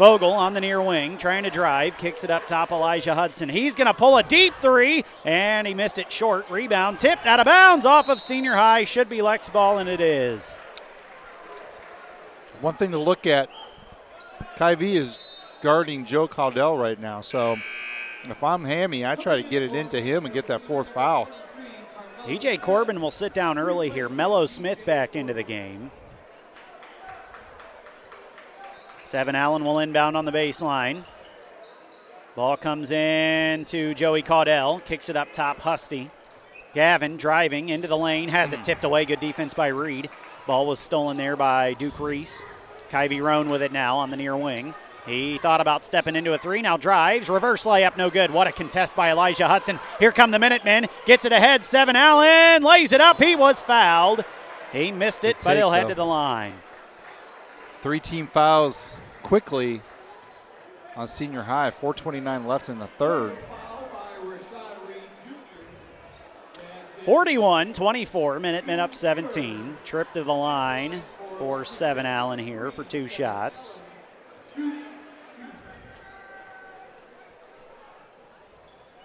[0.00, 2.72] Fogel on the near wing, trying to drive, kicks it up top.
[2.72, 3.50] Elijah Hudson.
[3.50, 6.48] He's going to pull a deep three, and he missed it short.
[6.48, 8.84] Rebound tipped out of bounds off of senior high.
[8.84, 10.54] Should be Lex ball, and it is.
[12.62, 13.50] One thing to look at,
[14.56, 15.18] Kyvie is
[15.60, 17.20] guarding Joe Caudell right now.
[17.20, 17.56] So
[18.24, 21.28] if I'm Hammy, I try to get it into him and get that fourth foul.
[22.24, 24.08] DJ Corbin will sit down early here.
[24.08, 25.90] Mello Smith back into the game.
[29.10, 31.02] Seven Allen will inbound on the baseline.
[32.36, 34.84] Ball comes in to Joey Caudell.
[34.84, 36.12] Kicks it up top, Husty.
[36.74, 39.04] Gavin driving into the lane, has it tipped away.
[39.04, 40.08] Good defense by Reed.
[40.46, 42.44] Ball was stolen there by Duke Reese.
[42.88, 44.76] Kyvie Roan with it now on the near wing.
[45.06, 47.28] He thought about stepping into a three, now drives.
[47.28, 48.30] Reverse layup, no good.
[48.30, 49.80] What a contest by Elijah Hudson.
[49.98, 50.86] Here come the Minutemen.
[51.04, 51.64] Gets it ahead.
[51.64, 53.20] Seven Allen lays it up.
[53.20, 54.24] He was fouled.
[54.72, 55.88] He missed it, Good but he'll take, head though.
[55.88, 56.52] to the line.
[57.82, 58.94] Three team fouls
[59.30, 59.80] quickly
[60.96, 61.70] on senior high.
[61.70, 63.38] 4:29 left in the third.
[67.04, 69.78] 41 24, Minutemen up 17.
[69.84, 71.04] Trip to the line
[71.38, 73.78] for Seven Allen here for two shots.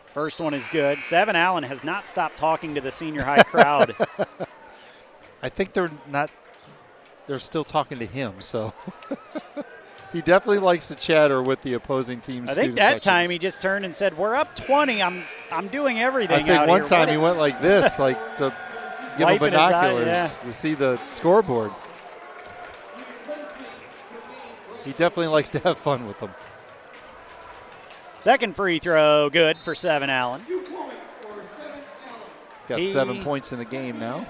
[0.07, 0.97] First one is good.
[0.97, 3.95] Seven Allen has not stopped talking to the senior high crowd.
[5.43, 6.31] I think they're not.
[7.27, 8.73] They're still talking to him, so
[10.15, 12.49] he definitely likes to chatter with the opposing team's.
[12.49, 15.01] I think student that time he just turned and said, "We're up 20.
[15.01, 16.87] I'm I'm doing everything." I think out one here.
[16.87, 18.55] time What he went like this, like to
[19.17, 20.27] give him Wiping his eye, binoculars yeah.
[20.47, 21.71] to see the scoreboard.
[24.85, 26.31] He definitely likes to have fun with them.
[28.21, 30.41] Second free throw, good for Seven Allen.
[30.47, 30.61] He's
[32.65, 34.25] got He- seven points in the game now.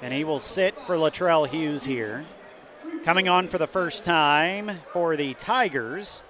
[0.00, 2.24] And he will sit for Latrell Hughes here.
[3.04, 6.22] Coming on for the first time for the Tigers.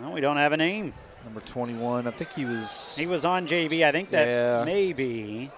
[0.00, 0.92] Well, we don't have a name.
[1.24, 2.06] Number 21.
[2.06, 2.96] I think he was.
[2.96, 3.84] He was on JV.
[3.84, 4.64] I think that Yeah.
[4.64, 5.50] maybe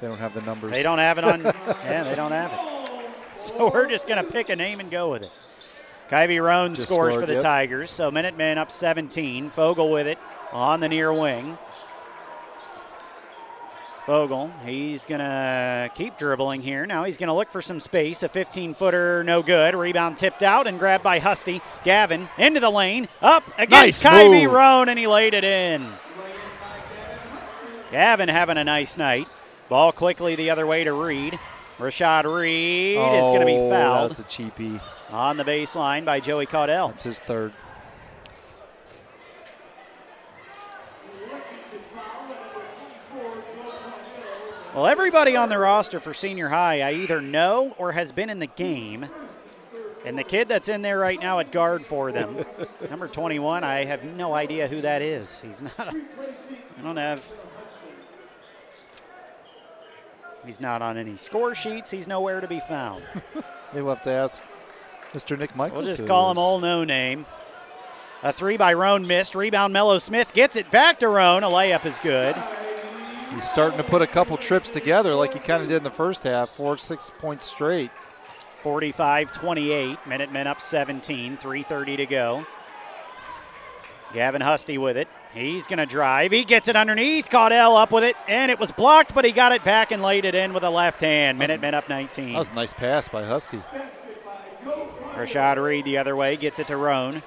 [0.00, 0.70] They don't have the numbers.
[0.70, 1.42] they don't have it on.
[1.84, 3.42] yeah, they don't have it.
[3.42, 5.30] So we're just going to pick a name and go with it.
[6.10, 7.42] Kyvie Roan Just scores scored, for the yep.
[7.42, 7.90] Tigers.
[7.90, 9.50] So Minutemen up 17.
[9.50, 10.18] Fogel with it
[10.50, 11.56] on the near wing.
[14.06, 16.86] Fogel, he's going to keep dribbling here.
[16.86, 18.24] Now he's going to look for some space.
[18.24, 19.76] A 15 footer, no good.
[19.76, 21.60] Rebound tipped out and grabbed by Husty.
[21.84, 23.06] Gavin into the lane.
[23.20, 24.52] Up against Nice Kyvie move.
[24.52, 25.86] Roan, and he laid it in.
[27.92, 29.28] Gavin having a nice night.
[29.68, 31.38] Ball quickly the other way to Reed.
[31.78, 34.80] Rashad Reed is going to be Oh, fouled That's a cheapie.
[35.10, 36.88] on the baseline by Joey Caudell.
[36.88, 37.52] That's his third.
[44.74, 48.38] Well, everybody on the roster for senior high, I either know or has been in
[48.38, 49.06] the game.
[50.06, 52.42] And the kid that's in there right now at guard for them,
[52.90, 55.40] number 21, I have no idea who that is.
[55.40, 55.78] He's not.
[55.78, 57.22] A, I don't have.
[60.46, 61.90] He's not on any score sheets.
[61.90, 63.04] He's nowhere to be found.
[63.34, 64.42] Maybe we'll have to ask
[65.12, 65.38] Mr.
[65.38, 65.80] Nick Michaels.
[65.80, 66.42] We'll just who call it him is.
[66.42, 67.26] old no name.
[68.22, 69.34] A three by Roan missed.
[69.34, 71.44] Rebound Mello Smith gets it back to Roan.
[71.44, 72.34] A layup is good.
[73.34, 75.90] He's starting to put a couple trips together like he kind of did in the
[75.90, 77.90] first half, four, six points straight.
[78.62, 79.98] 45 28.
[80.06, 81.38] Minutemen up 17.
[81.38, 82.46] 3.30 to go.
[84.12, 85.08] Gavin Husty with it.
[85.34, 86.30] He's going to drive.
[86.30, 87.30] He gets it underneath.
[87.30, 90.26] Caudell up with it, and it was blocked, but he got it back and laid
[90.26, 91.38] it in with a left hand.
[91.38, 92.32] Minutemen up 19.
[92.32, 93.62] That was a nice pass by Husty.
[95.14, 97.22] Rashad Reed the other way gets it to Roan.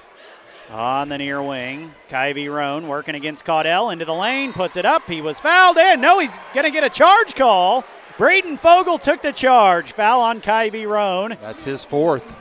[0.71, 5.07] On the near wing, Kyvie Roan working against Caudell into the lane, puts it up.
[5.07, 6.01] He was fouled in.
[6.01, 7.83] No, he's going to get a charge call.
[8.17, 9.91] Braden Fogel took the charge.
[9.91, 11.37] Foul on Kyvie Roan.
[11.41, 12.35] That's his fourth.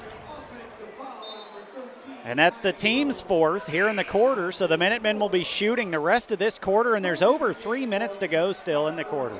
[2.24, 4.50] And that's the team's fourth here in the quarter.
[4.50, 7.84] So the Minutemen will be shooting the rest of this quarter, and there's over three
[7.84, 9.38] minutes to go still in the quarter.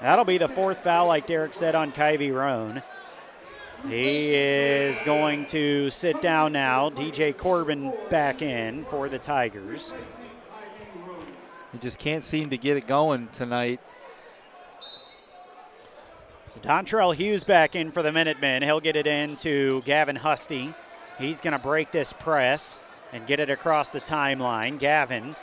[0.00, 2.82] That'll be the fourth foul, like Derek said, on Kyvie Roan.
[3.88, 6.90] He is going to sit down now.
[6.90, 9.92] DJ Corbin back in for the Tigers.
[11.72, 13.80] He just can't seem to get it going tonight.
[16.48, 18.62] So Dontrell Hughes back in for the Minutemen.
[18.62, 20.74] He'll get it in to Gavin Husty.
[21.18, 22.78] He's going to break this press
[23.12, 24.78] and get it across the timeline.
[24.78, 25.36] Gavin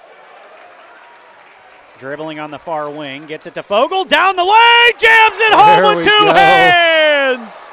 [1.98, 5.84] dribbling on the far wing, gets it to Fogel down the lane, jams it home
[5.84, 6.34] There with two go.
[6.34, 7.68] hands.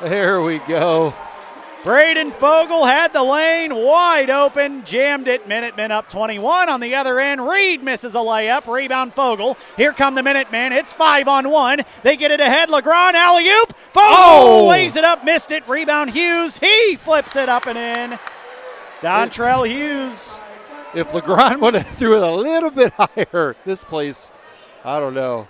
[0.00, 1.14] There we go.
[1.84, 5.46] Braden Fogel had the lane wide open, jammed it.
[5.46, 7.46] Minutemen up 21 on the other end.
[7.48, 8.72] Reed misses a layup.
[8.72, 9.56] Rebound Fogel.
[9.76, 10.72] Here come the Minutemen.
[10.72, 11.82] It's five on one.
[12.02, 12.68] They get it ahead.
[12.68, 13.76] LeGrand alley oop.
[13.76, 14.66] Fogel Oh!
[14.68, 15.66] lays it up, missed it.
[15.68, 16.58] Rebound Hughes.
[16.58, 18.18] He flips it up and in.
[19.00, 20.38] Dontrell Hughes.
[20.94, 24.32] If LeGrand would have threw it a little bit higher, this place,
[24.84, 25.46] I don't know.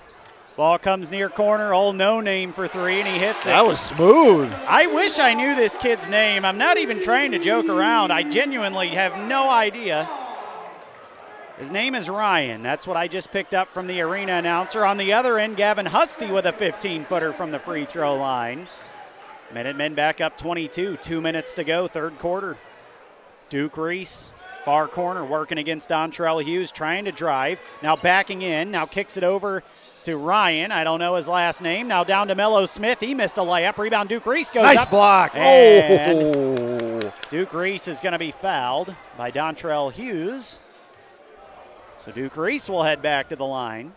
[0.59, 1.73] Ball comes near corner.
[1.73, 3.51] Old no name for three, and he hits it.
[3.51, 4.53] That was smooth.
[4.67, 6.45] I wish I knew this kid's name.
[6.45, 8.11] I'm not even trying to joke around.
[8.11, 10.11] I genuinely have no idea.
[11.59, 12.65] His name is Ryan.
[12.65, 14.85] That's what I just picked up from the arena announcer.
[14.85, 18.67] On the other end, Gavin Husty with a 15 footer from the free throw line.
[19.55, 20.97] Minutemen back up 22.
[20.97, 22.57] Two minutes to go, third quarter.
[23.49, 24.33] Duke Reese,
[24.65, 27.61] far corner, working against Dontrell Hughes, trying to drive.
[27.81, 28.73] Now backing in.
[28.73, 29.63] Now kicks it over
[30.05, 30.73] to Ryan.
[30.73, 31.89] I don't know his last name.
[31.89, 33.01] Now down to Mello Smith.
[33.01, 33.77] He missed a layup.
[33.79, 34.09] Rebound.
[34.09, 34.91] Duke Reese goes Nice up.
[34.91, 35.35] block.
[35.37, 37.13] And Oh.
[37.31, 40.59] Duke Reese is going to be fouled by Dontrell Hughes.
[41.99, 43.93] So Duke Reese will head back to the line.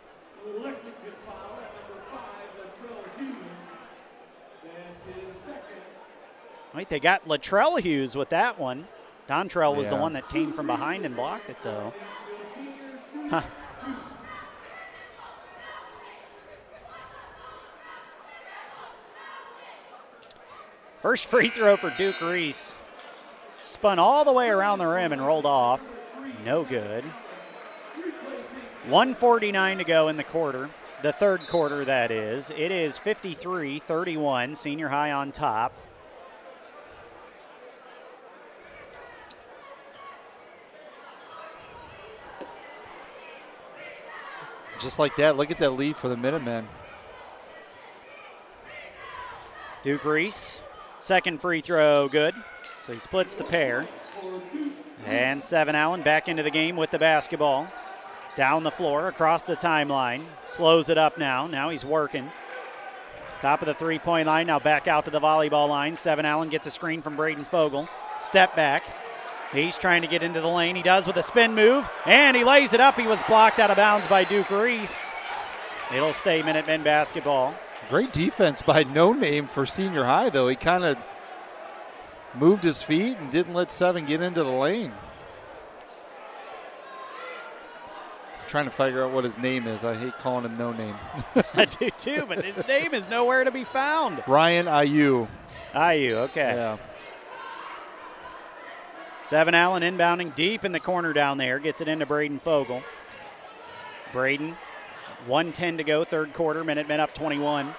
[0.46, 0.92] Lexington
[1.26, 3.36] foul at number five, Latrell Hughes.
[4.64, 5.62] That's his second.
[6.74, 8.88] Wait, they got Latrell Hughes with that one.
[9.30, 11.94] Dontrell was the one that came from behind and blocked it, though.
[13.30, 13.42] Huh.
[21.02, 22.78] First free throw for Duke Reese.
[23.64, 25.84] Spun all the way around the rim and rolled off.
[26.46, 27.04] No good.
[28.86, 30.70] 149 to go in the quarter.
[31.02, 32.52] The third quarter, that is.
[32.52, 35.74] It is 53 31, senior high on top.
[44.80, 46.68] Just like that, look at that lead for the Minutemen.
[49.84, 50.62] Duke Reese,
[51.02, 52.34] second free throw, good.
[52.86, 53.88] So he splits the pair.
[55.06, 57.68] And Seven Allen back into the game with the basketball.
[58.36, 60.24] Down the floor, across the timeline.
[60.46, 61.48] Slows it up now.
[61.48, 62.32] Now he's working.
[63.40, 65.96] Top of the three point line, now back out to the volleyball line.
[65.96, 67.90] Seven Allen gets a screen from Braden Fogel.
[68.20, 68.84] Step back.
[69.52, 70.76] He's trying to get into the lane.
[70.76, 72.96] He does with a spin move, and he lays it up.
[72.96, 75.12] He was blocked out of bounds by Duke Reese.
[75.94, 77.54] It'll stay Minutemen basketball.
[77.90, 80.48] Great defense by No Name for senior high, though.
[80.48, 80.98] He kind of
[82.34, 84.94] moved his feet and didn't let Seven get into the lane.
[88.52, 89.86] trying to figure out what his name is.
[89.86, 90.96] I hate calling him No Name.
[91.54, 94.22] I do too, but his name is nowhere to be found.
[94.26, 95.30] Brian Ayu.
[95.74, 96.56] Ayu, okay.
[96.56, 96.78] Yeah.
[99.24, 101.60] Seven Allen inbounding deep in the corner down there.
[101.60, 102.84] Gets it into Braden Fogel.
[104.12, 104.58] Braden,
[105.28, 106.64] 110 to go, third quarter.
[106.64, 107.74] Minutemen up 21.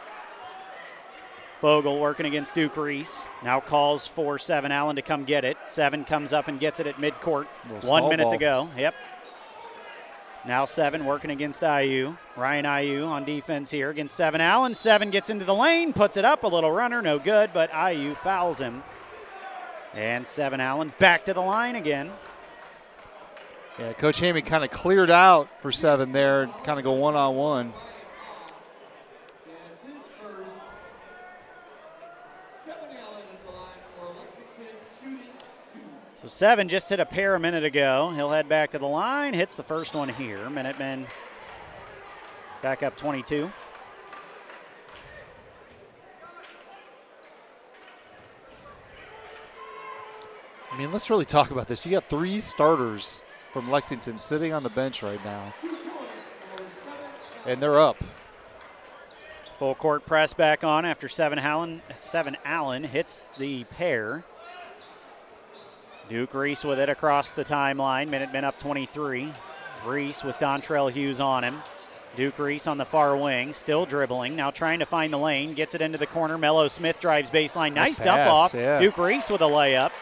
[1.61, 3.29] Fogel working against Duke Reese.
[3.45, 5.57] Now calls for Seven Allen to come get it.
[5.65, 7.47] Seven comes up and gets it at midcourt.
[7.85, 8.69] One minute to go.
[8.77, 8.95] Yep.
[10.45, 12.17] Now Seven working against IU.
[12.37, 14.75] Ryan IU on defense here against Seven Allen.
[14.75, 16.43] Seven gets into the lane, puts it up.
[16.43, 18.83] A little runner, no good, but IU fouls him.
[19.95, 22.11] And Seven Allen back to the line again.
[23.79, 27.37] Yeah, Coach Hammy kind of cleared out for Seven there, kind of go one on
[27.37, 27.73] one.
[36.21, 38.13] So Seven just hit a pair a minute ago.
[38.15, 40.51] He'll head back to the line, hits the first one here.
[40.51, 41.07] Minutemen
[42.61, 43.51] back up 22.
[50.71, 51.85] I mean, let's really talk about this.
[51.85, 53.23] You got three starters
[53.53, 55.53] from Lexington sitting on the bench right now,
[57.47, 57.97] and they're up.
[59.59, 61.83] Full court press back on after Seven Allen.
[61.95, 64.25] Seven Allen hits the pair.
[66.09, 68.09] Duke Reese with it across the timeline.
[68.09, 69.33] Minutemen up 23.
[69.87, 71.59] Reese with Dontrell Hughes on him.
[72.17, 74.37] Duke Reese on the far wing, still dribbling.
[74.37, 75.55] Now trying to find the lane.
[75.55, 76.37] Gets it into the corner.
[76.37, 77.73] Mello Smith drives baseline.
[77.73, 78.55] Nice Nice, dump off.
[78.55, 78.81] yeah.
[78.81, 79.93] Duke Reese with a layup.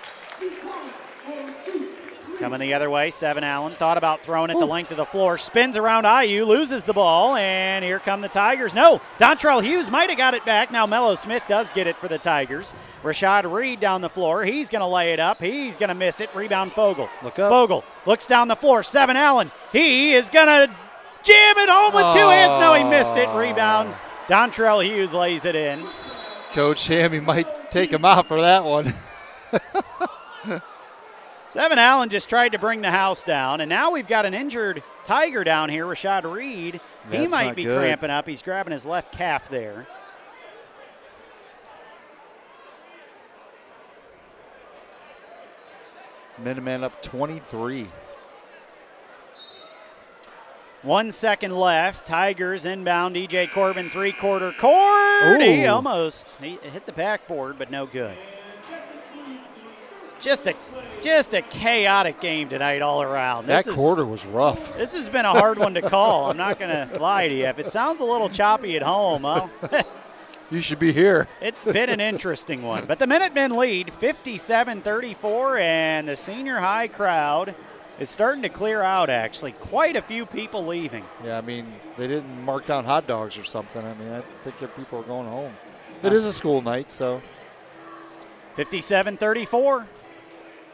[2.41, 5.37] Coming the other way, Seven Allen thought about throwing it the length of the floor,
[5.37, 8.73] spins around IU, loses the ball, and here come the Tigers.
[8.75, 10.73] No, Dontrell Hughes might have got it back.
[10.73, 12.73] Now Mello Smith does get it for the Tigers.
[13.03, 14.43] Rashad Reed down the floor.
[14.43, 15.39] He's going to lay it up.
[15.39, 16.35] He's going to miss it.
[16.35, 17.11] Rebound Fogel.
[17.23, 17.51] Look up.
[17.51, 18.83] Fogel looks down the floor.
[18.83, 19.53] Seven Allen.
[19.71, 20.75] He is going to
[21.23, 22.59] jam it home with two hands.
[22.59, 23.29] No, he missed it.
[23.37, 23.95] Rebound.
[24.29, 25.87] Dontrell Hughes lays it in.
[26.53, 28.95] Coach Hammy might take him out for that one.
[31.51, 34.85] Seven Allen just tried to bring the house down, and now we've got an injured
[35.03, 36.81] Tiger down here, Rashad Reed.
[37.11, 37.77] he might be good.
[37.77, 38.29] cramping up.
[38.29, 39.89] He's grabbing his left calf there.
[46.41, 47.89] Minuteman up 23.
[50.83, 52.07] One second left.
[52.07, 53.17] Tigers inbound.
[53.17, 55.41] DJ Corbin three quarter court.
[55.43, 55.69] He Ooh.
[55.69, 58.17] almost he hit the backboard, but no good.
[60.21, 60.55] Just a
[61.03, 63.47] just a chaotic game tonight all around.
[63.47, 64.77] That This is- quarter was rough.
[64.77, 66.31] This has been a hard one to call.
[66.31, 67.47] I'm not going to lie to you.
[67.47, 69.51] If it sounds a little choppy at home, well,
[70.51, 71.27] You should be here.
[71.41, 72.85] it's been an interesting one.
[72.85, 77.55] But the Minutemen lead 57 34, and the senior high crowd
[78.01, 79.53] is starting to clear out, actually.
[79.53, 81.05] Quite a few people leaving.
[81.25, 81.65] Yeah, I mean,
[81.97, 83.81] they didn't mark down hot dogs or something.
[83.83, 85.53] I mean, I think that people are going home.
[86.03, 87.23] It is a school night, so
[88.57, 89.87] 57 34.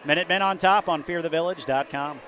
[0.07, 2.20] Minutemen on top on fearthevillage.com.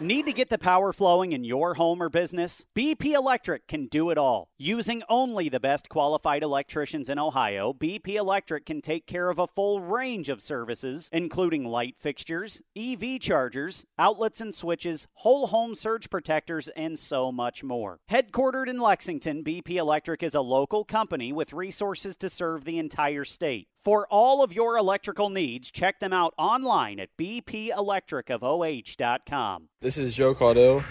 [0.00, 2.64] Need to get the power flowing in your home or business?
[2.74, 4.48] BP Electric can do it all.
[4.56, 9.48] Using only the best qualified electricians in Ohio, BP Electric can take care of a
[9.48, 16.08] full range of services, including light fixtures, EV chargers, outlets and switches, whole home surge
[16.08, 17.98] protectors, and so much more.
[18.08, 23.24] Headquartered in Lexington, BP Electric is a local company with resources to serve the entire
[23.24, 23.66] state.
[23.84, 29.68] For all of your electrical needs, check them out online at bpelectricofoh.com.
[29.80, 30.82] This is Joe Caudell.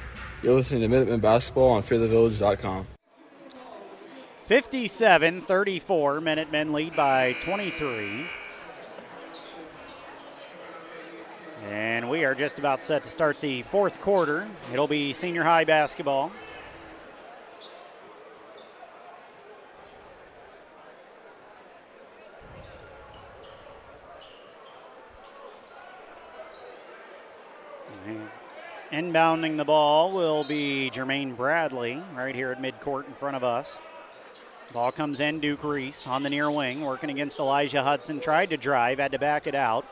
[0.42, 2.88] You're listening to Minutemen Basketball on FearTheVillage.com.
[4.44, 6.22] 57 34.
[6.22, 8.26] Minutemen lead by 23.
[11.64, 14.48] And we are just about set to start the fourth quarter.
[14.72, 16.32] It'll be senior high basketball.
[28.92, 33.78] Inbounding the ball will be Jermaine Bradley right here at midcourt in front of us.
[34.72, 38.22] Ball comes in, Duke Reese on the near wing, working against Elijah Hudson.
[38.22, 39.86] Tried to drive, had to back it out.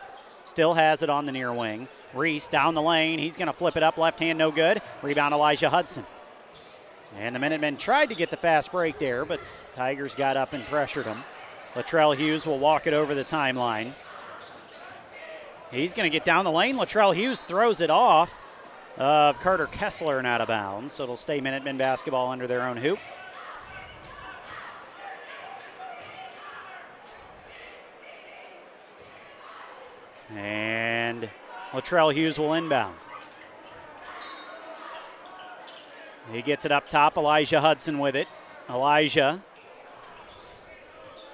[0.46, 1.90] Still has it on the near wing.
[2.14, 3.20] Reese down the lane.
[3.20, 4.82] He's going to flip it up, left hand, no good.
[5.02, 6.06] Rebound, Elijah Hudson.
[7.18, 9.42] And the Minutemen tried to get the fast break there, but
[9.74, 11.18] Tigers got up and pressured him.
[11.74, 13.92] Latrell Hughes will walk it over the timeline.
[15.70, 16.78] He's going to get down the lane.
[16.78, 18.34] Latrell Hughes throws it off
[18.98, 20.94] of Carter Kessler and out of bounds.
[20.94, 23.00] So it'll stay Minutemen basketball under their own hoop.
[30.36, 31.30] And
[31.72, 32.96] Latrell Hughes will inbound.
[36.32, 37.18] He gets it up top.
[37.18, 38.28] Elijah Hudson with it.
[38.70, 39.44] Elijah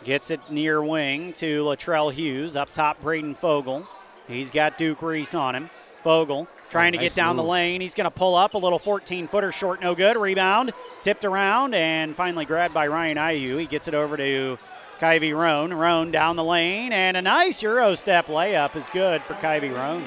[0.04, 2.56] gets it near wing to Latrell Hughes.
[2.56, 3.88] Up top, Braden Fogel.
[4.28, 5.70] He's got Duke Reese on him.
[6.04, 7.46] Fogel trying Oh, to get down move.
[7.46, 7.82] the lane.
[7.82, 10.18] He's going to pull up a little 14 footer short, no good.
[10.18, 10.72] Rebound,
[11.04, 13.60] tipped around, and finally grabbed by Ryan Ayu.
[13.60, 14.58] He gets it over to
[15.00, 15.74] Kyvie Roan.
[15.74, 20.04] Roan down the lane, and a nice Euro step layup is good for Kyvie Roan.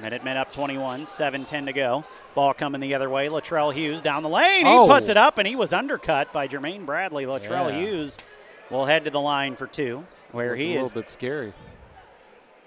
[0.00, 2.04] Minutemen up 21, 7 10 to go.
[2.34, 3.28] Ball coming the other way.
[3.28, 4.64] Latrell Hughes down the lane.
[4.64, 4.86] He Oh.
[4.86, 7.26] puts it up, and he was undercut by Jermaine Bradley.
[7.26, 7.80] Latrell Yeah.
[7.80, 8.16] Hughes
[8.70, 11.52] will head to the line for two, where Looked he is a little bit scary.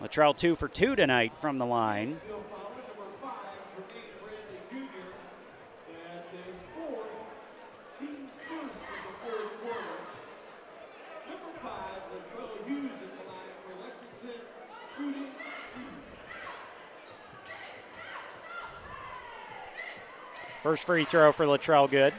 [0.02, 2.20] Latrell two for two tonight from the line.
[20.64, 22.14] First free throw for Latrell, good.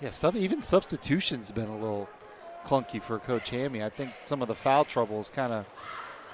[0.00, 2.08] Yeah, sub, even substitution's been a little
[2.64, 3.82] clunky for Coach Hammy.
[3.82, 5.66] I think some of the foul troubles kind of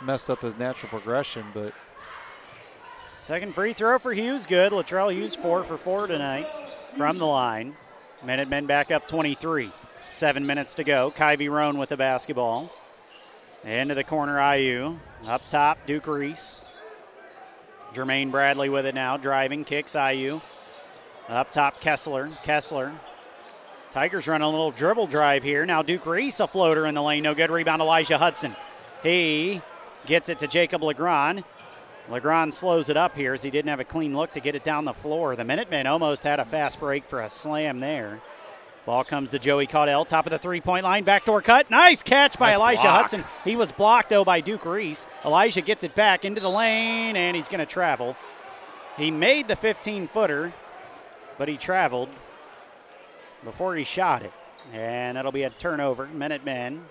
[0.02, 1.72] messed up his natural progression, but
[3.22, 4.72] Second free throw for Hughes, good.
[4.72, 6.46] Latrell Hughes four for four tonight
[6.96, 7.76] from the line.
[8.24, 9.70] Minutemen back up 23.
[10.10, 11.12] Seven minutes to go.
[11.12, 12.72] Kyvie Roan with the basketball.
[13.64, 14.96] Into the corner, IU.
[15.28, 16.62] Up top, Duke Reese.
[17.94, 20.40] Jermaine Bradley with it now, driving, kicks IU.
[21.28, 22.30] Up top, Kessler.
[22.42, 22.92] Kessler.
[23.92, 25.66] Tigers run a little dribble drive here.
[25.66, 27.24] Now Duke Reese, a floater in the lane.
[27.24, 27.50] No good.
[27.50, 28.54] Rebound, Elijah Hudson.
[29.02, 29.60] He
[30.06, 31.42] gets it to Jacob Legrand.
[32.08, 34.64] Legrand slows it up here as he didn't have a clean look to get it
[34.64, 35.34] down the floor.
[35.34, 38.20] The Minutemen almost had a fast break for a slam there.
[38.86, 41.70] Ball comes to Joey Caudell, top of the three point line, backdoor cut.
[41.70, 43.00] Nice catch by Nice Elijah block.
[43.02, 43.24] Hudson.
[43.44, 45.06] He was blocked, though, by Duke Reese.
[45.24, 48.16] Elijah gets it back into the lane, and he's going to travel.
[48.96, 50.52] He made the 15 footer,
[51.38, 52.08] but he traveled
[53.44, 54.32] before he shot it.
[54.72, 56.06] And that'll be a turnover.
[56.06, 56.84] Minutemen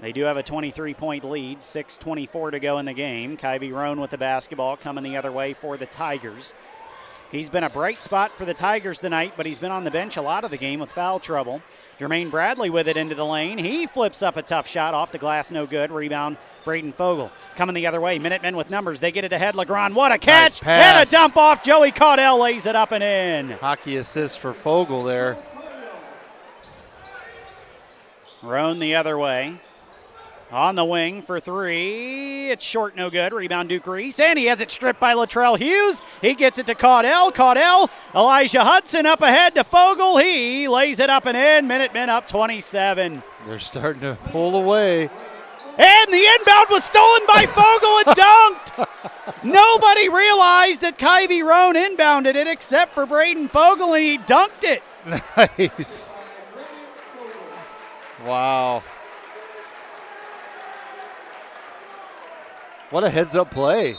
[0.00, 3.36] they do have a 23 point lead, 6.24 to go in the game.
[3.36, 6.54] Kyvie Roan with the basketball coming the other way for the Tigers.
[7.30, 10.16] He's been a bright spot for the Tigers tonight, but he's been on the bench
[10.16, 11.62] a lot of the game with foul trouble.
[12.00, 13.58] Jermaine Bradley with it into the lane.
[13.58, 15.92] He flips up a tough shot off the glass, no good.
[15.92, 17.30] Rebound, Braden Fogel.
[17.56, 18.18] Coming the other way.
[18.18, 19.00] Minutemen with numbers.
[19.00, 19.54] They get it ahead.
[19.54, 20.62] Legrand, what a catch!
[20.62, 21.62] Nice and a dump off.
[21.62, 23.50] Joey Caudell lays it up and in.
[23.58, 25.36] hockey assist for Fogel there.
[28.42, 29.60] Roan the other way.
[30.52, 32.50] On the wing for three.
[32.50, 33.32] It's short, no good.
[33.32, 34.18] Rebound Duke Reese.
[34.18, 36.02] And he has it stripped by Latrell Hughes.
[36.20, 37.32] He gets it to Caudell.
[37.32, 37.88] Caudell.
[38.14, 40.18] Elijah Hudson up ahead to Fogel.
[40.18, 41.68] He lays it up and in.
[41.68, 43.22] Minutemen up 27.
[43.46, 45.08] They're starting to pull away.
[45.78, 49.44] And the inbound was stolen by Fogel and dunked.
[49.44, 54.82] Nobody realized that Kyvie Roan inbounded it except for Braden Fogel, and he dunked it.
[55.36, 56.12] Nice.
[58.26, 58.82] Wow.
[62.90, 63.96] What a heads up play.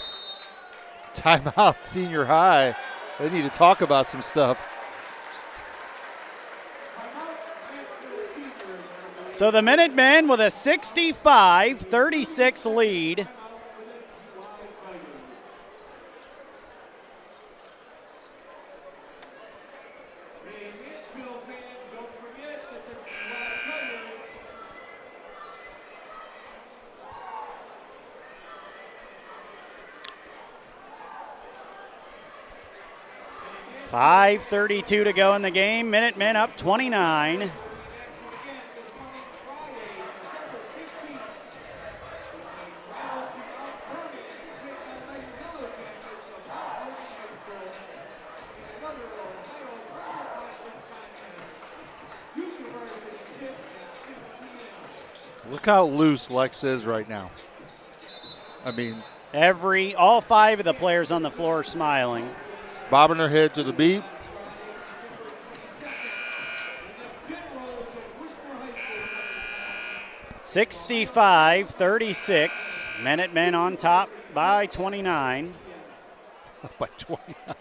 [1.14, 2.76] Timeout, senior high.
[3.20, 4.70] They need to talk about some stuff.
[9.32, 13.28] So the Minutemen with a 65 36 lead.
[33.92, 35.90] 5.32 to go in the game.
[35.90, 37.52] Minutemen up 29.
[55.50, 57.30] Look how loose Lex is right now.
[58.64, 58.96] I mean,
[59.34, 62.30] Every, all five of the players on the floor smiling.
[62.92, 64.04] Bobbing her head to the beat.
[70.42, 72.84] Sixty-five, thirty-six.
[73.02, 75.54] Minutemen on top by 29.
[76.80, 77.56] by 29.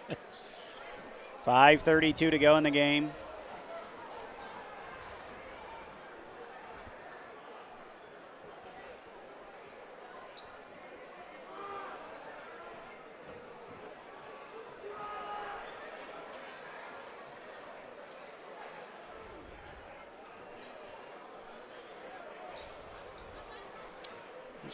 [1.47, 3.11] 5.32 to go in the game.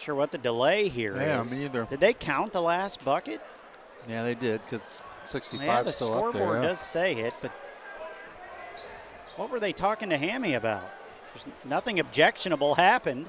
[0.06, 1.84] Sure what the delay here Yeah, me either.
[1.90, 3.40] Did they count the last bucket?
[4.08, 6.62] Yeah, they did because 65 Yeah, the still up scoreboard there.
[6.62, 6.68] yeah.
[6.68, 7.50] does say it, but
[9.34, 10.84] what were they talking to Hammy about?
[11.34, 13.28] There's nothing objectionable happened.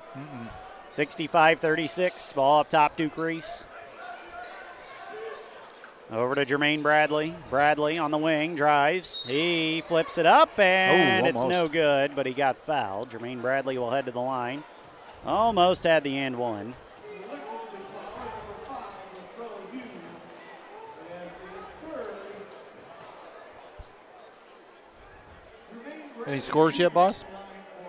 [0.92, 3.66] 65 36, ball up top, Duke Reese.
[6.12, 7.36] Over to Jermaine Bradley.
[7.50, 9.26] Bradley on the wing, drives.
[9.28, 13.10] He flips it up, oh, and Oh, it's no good, but he got fouled.
[13.10, 14.64] Jermaine Bradley will head to the line.
[15.26, 16.74] Almost had the and one.
[26.26, 27.24] Any scores yet, boss?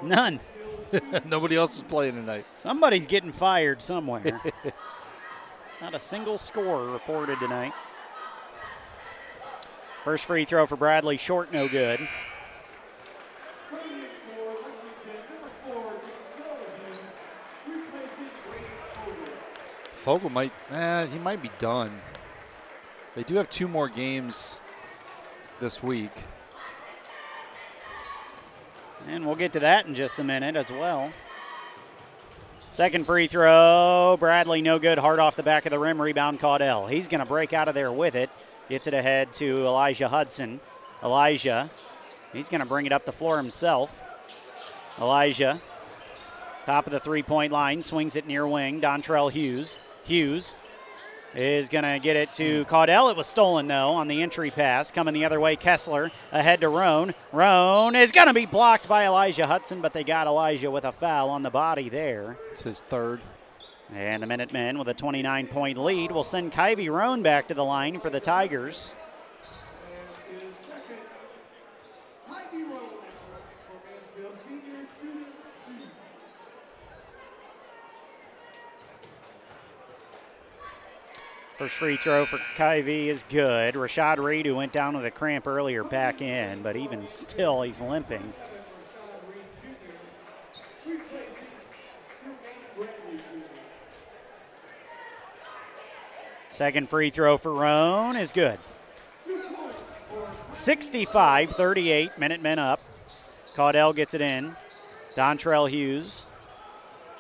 [0.01, 0.39] None.
[1.25, 2.47] Nobody else is playing tonight.
[2.63, 4.41] Somebody's getting fired somewhere.
[5.81, 7.73] Not a single score reported tonight.
[10.05, 12.01] First free throw for Bradley, short, no good.
[20.09, 22.01] Fogel might, eh, he might be done.
[23.15, 24.59] They do have two more games
[25.61, 26.13] this week.
[29.07, 31.13] And we'll get to that in just a minute as well.
[32.73, 34.17] Second free throw.
[34.19, 34.97] Bradley, no good.
[34.97, 36.01] Hard off the back of the rim.
[36.01, 36.89] Rebound, Caudell.
[36.89, 38.31] He's going to break out of there with it.
[38.71, 40.59] Gets it ahead to Elijah Hudson.
[41.03, 41.69] Elijah,
[42.33, 44.01] he's going to bring it up the floor himself.
[44.99, 45.61] Elijah,
[46.65, 48.81] top of the three point line, swings it near wing.
[48.81, 49.77] Dontrell Hughes.
[50.09, 50.55] Hughes
[51.35, 53.11] is going to get it to Caudell.
[53.11, 54.91] It was stolen, though, on the entry pass.
[54.91, 57.13] Coming the other way, Kessler ahead to Roan.
[57.31, 60.93] Roan is going to be blocked by Elijah Hudson, but they got Elijah with a
[60.93, 62.39] foul on the body there.
[62.51, 63.21] It's his third.
[63.93, 67.65] And the Minutemen, with a 29 point lead, will send Kyvie Roan back to the
[67.65, 68.91] line for the Tigers.
[72.29, 72.81] Kyvie Roan
[73.67, 75.25] for Mansfield Senior Shooting
[75.67, 75.85] Two.
[81.59, 83.75] First free throw for Kyvie is good.
[83.75, 87.81] Rashad Reed, who went down with a cramp earlier, back in, but even still, he's
[87.81, 88.33] limping.
[96.51, 98.61] Second free throw for Roan is good.
[100.53, 102.81] 65 38, Minutemen up.
[103.55, 104.55] Caudell gets it in.
[105.17, 106.25] Dontrell Hughes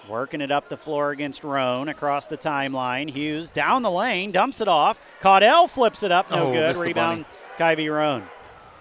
[0.09, 3.11] working it up the floor against Roan across the timeline.
[3.11, 5.05] Hughes down the lane, dumps it off.
[5.21, 6.77] Caudell flips it up, no Oh, good.
[6.77, 7.25] Rebound,
[7.59, 8.23] Kyvie Roan.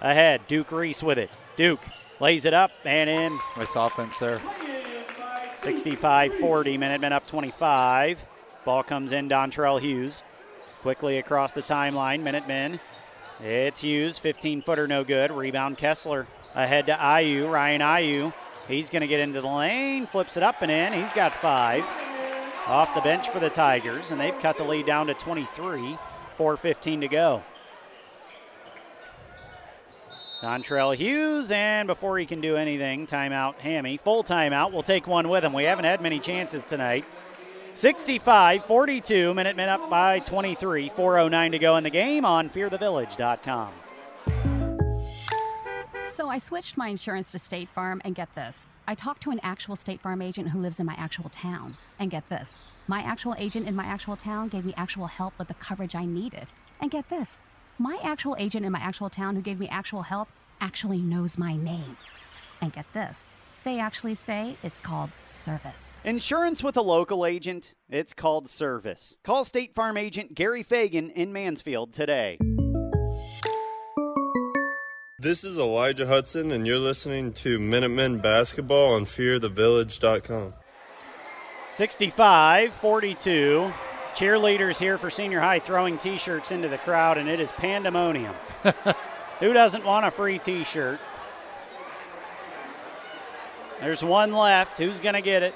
[0.02, 1.30] Ahead, Duke Reese with it.
[1.56, 1.82] Duke
[2.20, 3.38] lays it up and in.
[3.58, 4.40] Nice offense there.
[5.58, 6.78] 65 40.
[6.78, 8.24] Minutemen up 25.
[8.66, 10.24] Ball comes in, Dontrell Hughes.
[10.82, 12.22] Quickly across the timeline.
[12.22, 12.80] Minutemen.
[13.44, 14.18] It's Hughes.
[14.18, 15.32] 15 footer, no good.
[15.32, 16.28] Rebound Kessler.
[16.56, 17.52] Ahead to Ayu.
[17.52, 18.34] Ryan Ayu.
[18.68, 20.06] He's going to get into the lane.
[20.08, 20.94] Flips it up and in.
[20.94, 21.86] He's got five.
[22.68, 25.98] Off the bench for the Tigers, and they've cut the lead down to 23.
[26.38, 27.44] 4.15 to go.
[30.42, 33.98] Dontrell Hughes, and before he can do anything, timeout Hammy.
[33.98, 34.72] Full timeout.
[34.72, 35.54] We'll take one with him.
[35.54, 37.06] We haven't had many chances tonight.
[37.74, 40.90] 65 42, Minutemen up by 23.
[40.90, 43.72] 4.09 to go in the game on fearthevillage.com.
[46.18, 48.66] So I switched my insurance to State Farm, and get this.
[48.88, 51.78] I talked to an actual State Farm agent who lives in my actual town.
[52.00, 52.58] And get this.
[52.88, 56.06] My actual agent in my actual town gave me actual help with the coverage I
[56.06, 56.48] needed.
[56.82, 57.38] And get this.
[57.78, 60.30] My actual agent in my actual town who gave me actual help
[60.60, 61.98] actually knows my name.
[62.62, 63.28] And get this.
[63.64, 66.02] They actually say it's called service.
[66.04, 69.20] Insurance with a local agent, it's called service.
[69.24, 72.40] Call State Farm agent Gary Fagan in Mansfield today.
[75.28, 80.54] This is Elijah Hudson, and you're listening to Minutemen Basketball on FearTheVillage.com.
[81.70, 83.74] 65 42.
[84.16, 88.34] Cheerleaders here for senior high throwing t shirts into the crowd, and it is pandemonium.
[89.42, 90.98] Who doesn't want a free t shirt?
[93.82, 94.78] There's one left.
[94.78, 95.54] Who's going to get it?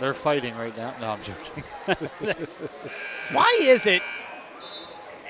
[0.00, 0.94] They're fighting right now.
[0.98, 1.62] No, I'm joking.
[3.32, 4.00] Why is it?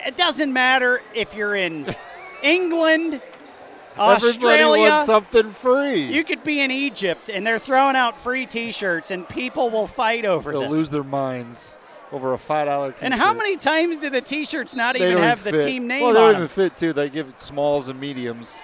[0.07, 1.93] It doesn't matter if you're in
[2.43, 3.21] England,
[3.99, 4.91] Everybody Australia.
[4.91, 6.03] wants something free.
[6.03, 10.25] You could be in Egypt and they're throwing out free T-shirts and people will fight
[10.27, 10.53] over it.
[10.53, 10.71] They'll them.
[10.71, 11.75] lose their minds
[12.13, 13.05] over a five dollar t-shirt.
[13.05, 16.13] and how many times do the T-shirts not They even have the team name Well,
[16.13, 16.43] they on don't them?
[16.43, 16.93] even fit too.
[16.93, 18.63] They give it smalls and mediums.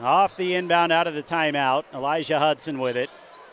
[0.00, 1.84] Off the inbound out of the timeout.
[1.94, 3.08] Elijah Hudson with it.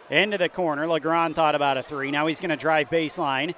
[0.09, 0.87] Into the corner.
[0.87, 2.09] Legrand thought about a three.
[2.09, 3.53] Now he's going to drive baseline.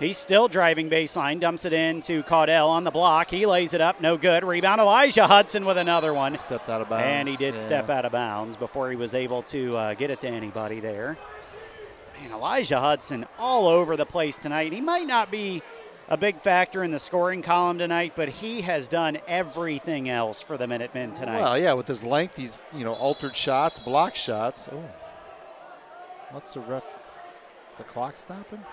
[0.00, 1.40] He's still driving baseline.
[1.40, 3.30] Dumps it in to Caudell on the block.
[3.30, 4.00] He lays it up.
[4.00, 4.44] No good.
[4.44, 4.80] Rebound.
[4.80, 6.36] Elijah Hudson with another one.
[6.38, 7.04] Stepped out of bounds.
[7.04, 7.60] And he did Yeah.
[7.60, 11.18] step out of bounds before he was able to uh, get it to anybody there.
[12.22, 14.72] Man, Elijah Hudson all over the place tonight.
[14.72, 15.62] He might not be
[16.08, 20.56] a big factor in the scoring column tonight, but he has done everything else for
[20.56, 21.40] the Minutemen tonight.
[21.42, 24.66] Well, yeah, with his length, he's you know altered shots, block shots.
[24.72, 24.82] Oh,
[26.32, 26.84] what's the ref?
[27.72, 28.64] Is the clock stopping?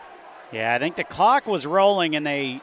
[0.52, 2.62] Yeah, I think the clock was rolling and they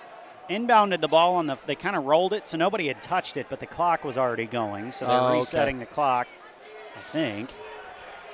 [0.49, 1.57] inbounded the ball on the.
[1.67, 4.47] They kind of rolled it, so nobody had touched it, but the clock was already
[4.47, 4.93] going.
[4.93, 5.39] So they're Oh, okay.
[5.39, 6.27] resetting the clock.
[6.97, 7.51] I think.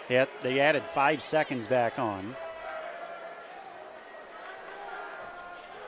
[0.08, 2.36] Yeah, they added five seconds back on.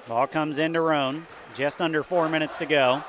[0.09, 1.26] Ball comes into Roan.
[1.55, 3.02] Just under four minutes to go.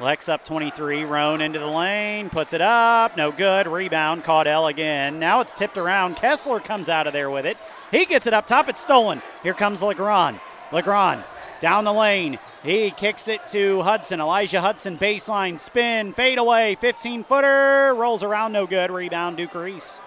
[0.00, 1.04] Lex up 23.
[1.04, 2.30] Roan into the lane.
[2.30, 3.16] Puts it up.
[3.16, 3.66] No good.
[3.66, 4.24] Rebound.
[4.24, 5.18] Caudell again.
[5.18, 6.16] Now it's tipped around.
[6.16, 7.56] Kessler comes out of there with it.
[7.90, 8.68] He gets it up top.
[8.68, 9.22] It's stolen.
[9.42, 10.40] Here comes Legrand.
[10.72, 11.24] Legrand
[11.60, 12.38] down the lane.
[12.62, 14.20] He kicks it to Hudson.
[14.20, 16.12] Elijah Hudson baseline spin.
[16.12, 16.76] Fade away.
[16.76, 17.94] 15 footer.
[17.94, 18.52] Rolls around.
[18.52, 18.90] No good.
[18.90, 19.36] Rebound.
[19.36, 20.00] Duke Reese.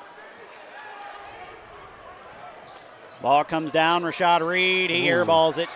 [3.21, 4.03] Ball comes down.
[4.03, 4.89] Rashad Reed.
[4.89, 5.13] He Ooh.
[5.13, 5.69] airballs it.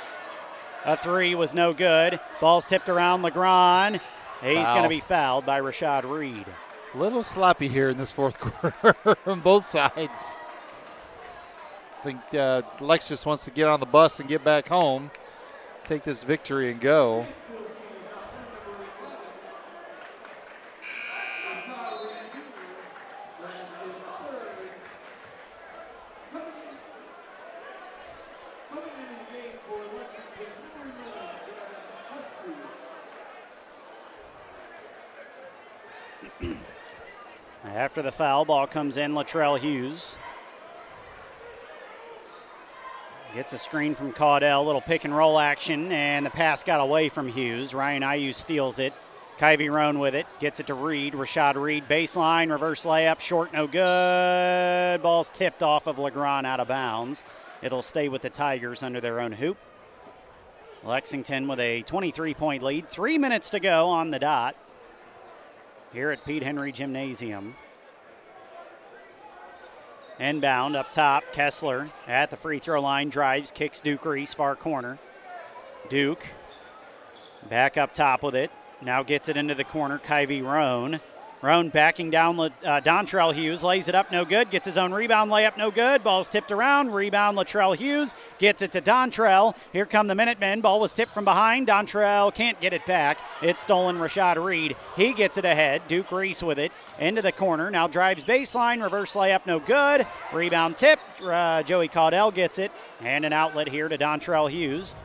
[0.86, 2.20] A three was no good.
[2.40, 4.00] Ball's tipped around Legrand.
[4.42, 6.46] He's going to be fouled by Rashad Reed.
[6.94, 8.40] A little sloppy here in this fourth
[8.72, 10.38] quarter on both sides.
[12.08, 15.12] Think uh, Lex just wants to get on the bus and get back home,
[15.84, 17.28] take this victory and go.
[37.66, 39.12] After the foul, ball comes in.
[39.12, 40.16] Latrell Hughes
[43.38, 44.66] gets a screen from Caudell.
[44.66, 47.72] Little pick and roll action, and the pass got away from Hughes.
[47.72, 48.94] Ryan Ayu steals it.
[49.38, 50.26] Kyvie Roan with it.
[50.40, 51.14] Gets it to Reed.
[51.14, 52.50] Rashad Reed baseline.
[52.50, 53.20] Reverse layup.
[53.20, 55.04] Short, no good.
[55.04, 57.24] Ball's tipped off of Legrand out of bounds.
[57.62, 59.58] It'll stay with the Tigers under their own hoop.
[60.84, 62.88] Lexington with a 23 point lead.
[62.88, 64.56] Three minutes to go on the dot
[65.94, 67.56] here at Pete Henry Gymnasium.
[70.20, 74.98] Inbound up top, Kessler at the free throw line, drives, kicks Duke Reese, far corner.
[75.90, 76.26] Duke
[77.50, 78.52] back up top with it.
[78.82, 81.00] Now gets it into the corner, Kyvie Roan.
[81.42, 82.50] Roan backing down, uh,
[82.82, 84.50] Dontrell Hughes lays it up, no good.
[84.50, 86.04] Gets his own rebound, layup, no good.
[86.04, 89.56] Ball's tipped around, rebound, Latrell Hughes gets it to Dontrell.
[89.72, 90.62] Here come the Minutemen.
[90.62, 91.68] Ball was tipped from behind.
[91.68, 93.20] Dontrell can't get it back.
[93.42, 94.76] It's stolen, Rashad Reed.
[94.96, 95.84] He gets it ahead.
[95.88, 97.70] Duke Reese with it into the corner.
[97.70, 100.08] Now drives baseline, reverse layup, no good.
[100.34, 101.00] Rebound tip.
[101.24, 104.96] Uh, Joey Caudell gets it, and an outlet here to Dontrell Hughes.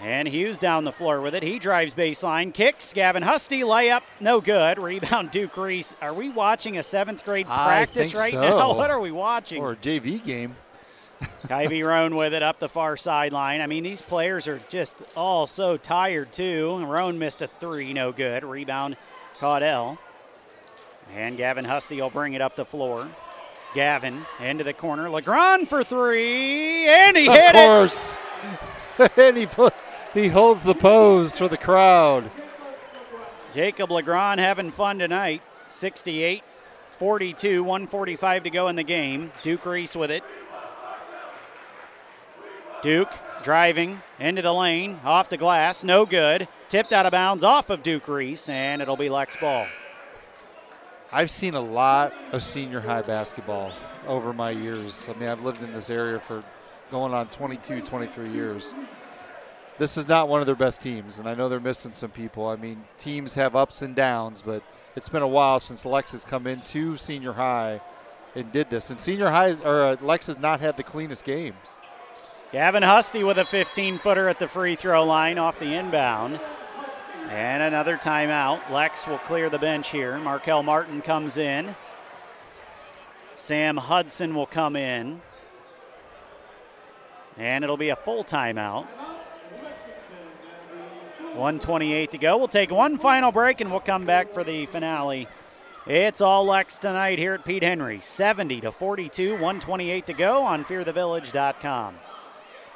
[0.00, 1.42] And Hughes down the floor with it.
[1.42, 2.92] He drives baseline, kicks.
[2.92, 4.78] Gavin Husty layup, no good.
[4.78, 5.94] Rebound Duke Reese.
[6.00, 8.40] Are we watching a seventh grade practice right so.
[8.40, 8.74] now?
[8.76, 9.60] What are we watching?
[9.60, 10.54] Or a JV game.
[11.48, 13.60] Kyvie Roan with it up the far sideline.
[13.60, 16.84] I mean, these players are just all so tired, too.
[16.86, 18.44] Roan missed a three, no good.
[18.44, 18.96] Rebound,
[19.40, 19.98] Caudell.
[21.12, 23.08] And Gavin Husty will bring it up the floor.
[23.74, 25.10] Gavin into the corner.
[25.10, 27.52] Legrand for three, and he of hit it.
[27.54, 28.16] course.
[29.16, 29.74] and he put,
[30.14, 32.30] he holds the pose for the crowd.
[33.54, 35.42] Jacob Legrand having fun tonight.
[35.68, 36.42] 68
[36.92, 39.30] 42, 145 to go in the game.
[39.42, 40.24] Duke Reese with it.
[42.82, 43.12] Duke
[43.42, 46.48] driving into the lane, off the glass, no good.
[46.68, 49.66] Tipped out of bounds off of Duke Reese, and it'll be Lex ball.
[51.12, 53.72] I've seen a lot of senior high basketball
[54.06, 55.08] over my years.
[55.08, 56.42] I mean, I've lived in this area for
[56.90, 58.74] going on 22, 23 years.
[59.78, 62.46] This is not one of their best teams, and I know they're missing some people.
[62.48, 64.62] I mean, teams have ups and downs, but
[64.96, 67.80] it's been a while since Lex has come into senior high
[68.34, 68.90] and did this.
[68.90, 71.78] And senior high or uh, Lex has not had the cleanest games.
[72.50, 76.40] Gavin Husty with a 15 footer at the free throw line off the inbound.
[77.28, 78.70] And another timeout.
[78.70, 80.18] Lex will clear the bench here.
[80.18, 81.76] Markel Martin comes in.
[83.36, 85.20] Sam Hudson will come in.
[87.36, 88.88] And it'll be a full timeout.
[91.38, 92.36] 128 to go.
[92.36, 95.28] We'll take one final break and we'll come back for the finale.
[95.86, 98.00] It's all Lex tonight here at Pete Henry.
[98.00, 101.94] 70 to 42, 128 to go on fearthevillage.com.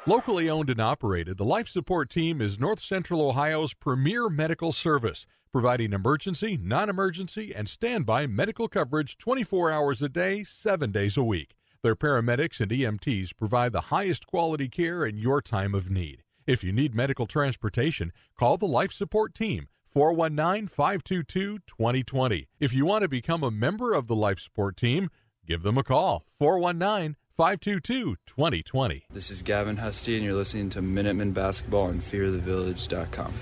[0.05, 5.27] Locally owned and operated, the Life Support Team is North Central Ohio's premier medical service,
[5.51, 11.23] providing emergency, non emergency, and standby medical coverage 24 hours a day, 7 days a
[11.23, 11.55] week.
[11.83, 16.22] Their paramedics and EMTs provide the highest quality care in your time of need.
[16.45, 22.47] If you need medical transportation, call the Life Support Team 419 522 2020.
[22.59, 25.09] If you want to become a member of the Life Support Team,
[25.45, 29.05] give them a call 419 522 2020.
[29.09, 33.33] This is Gavin Husty, and you're listening to Minutemen Basketball on FearTheVillage.com.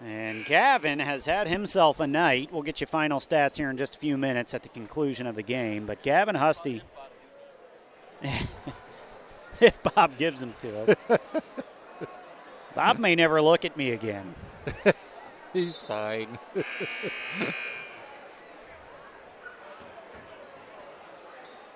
[0.00, 2.50] And Gavin has had himself a night.
[2.52, 5.34] We'll get you final stats here in just a few minutes at the conclusion of
[5.34, 5.86] the game.
[5.86, 6.82] But Gavin Husty,
[9.60, 10.96] if Bob gives them to us,
[12.74, 14.34] Bob may never look at me again.
[15.52, 16.38] He's fine.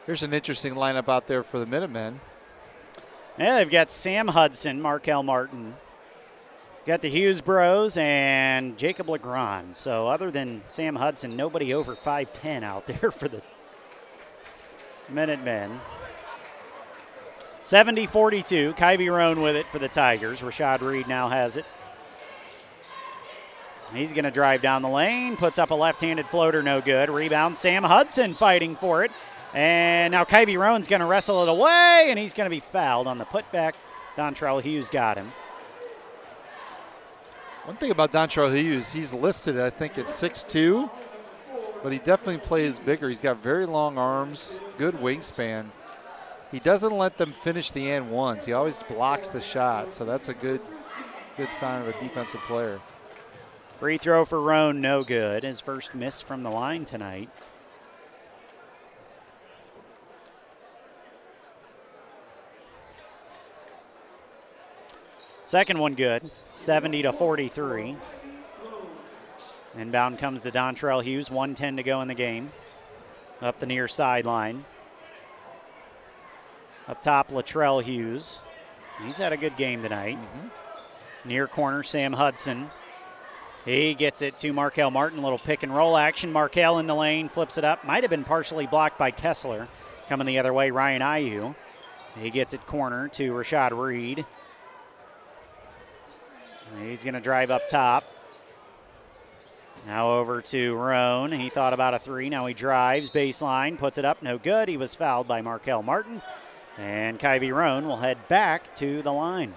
[0.07, 2.21] Here's an interesting lineup out there for the Minutemen.
[3.39, 5.75] Yeah, they've got Sam Hudson, Markel Martin.
[6.85, 9.77] Got the Hughes Bros and Jacob Legrand.
[9.77, 13.43] So other than Sam Hudson, nobody over 5'10 out there for the
[15.09, 15.81] Minutemen.
[17.65, 18.75] 70 42.
[18.75, 20.41] Kyvie Roan with it for the Tigers.
[20.41, 21.65] Rashad Reed now has it.
[23.95, 27.11] He's going to drive down the lane, puts up a left handed floater, no good.
[27.11, 29.11] Rebound, Sam Hudson fighting for it.
[29.53, 33.07] And now Kyvie Roan's going to wrestle it away, and he's going to be fouled
[33.07, 33.75] on the putback.
[34.17, 35.31] Dontrell Hughes got him.
[37.65, 40.91] One thing about Dontrell Hughes, he's listed, I think, at 6'2,
[41.83, 43.09] but he definitely plays bigger.
[43.09, 45.67] He's got very long arms, good wingspan.
[46.53, 48.45] He doesn't let them finish the end once.
[48.45, 50.61] He always blocks the shot, so that's a good,
[51.39, 52.79] good sign of a defensive player.
[53.81, 55.45] Free throw for Roan, no good.
[55.45, 57.31] His first miss from the line tonight.
[65.47, 67.97] Second one good, 70 to 43.
[69.79, 72.53] Inbound comes to Dontrell Hughes, 110 to go in the game.
[73.41, 74.65] Up the near sideline.
[76.93, 78.39] Up top, Latrell Hughes.
[79.03, 80.19] He's had a good game tonight.
[80.19, 80.49] Mm-hmm.
[81.27, 82.71] Near corner, Sam Hudson.
[83.65, 85.23] He gets it to Markel Martin.
[85.23, 86.31] Little pick and roll action.
[86.31, 87.83] Markel in the lane, flips it up.
[87.87, 89.69] Might have been partially blocked by Kessler.
[90.11, 91.55] Coming the other way, Ryan Ayu.
[92.21, 94.27] He gets it corner to Rashad Reed.
[96.79, 98.05] He's going to drive up top.
[99.87, 101.33] Now over to Roan.
[101.33, 102.29] He thought about a three.
[102.29, 104.23] Now he drives baseline, puts it up.
[104.23, 104.69] No good.
[104.69, 106.21] He was fouled by Markel Martin.
[106.79, 109.55] And Kyvie Roan will head back to the line.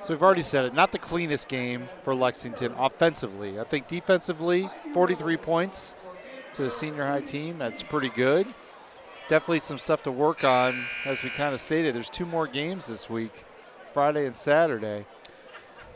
[0.00, 3.60] So we've already said it, not the cleanest game for Lexington offensively.
[3.60, 5.94] I think defensively, 43 points
[6.54, 7.58] to a senior high team.
[7.58, 8.52] That's pretty good.
[9.28, 10.74] Definitely some stuff to work on,
[11.06, 11.94] as we kind of stated.
[11.94, 13.44] There's two more games this week,
[13.92, 15.06] Friday and Saturday.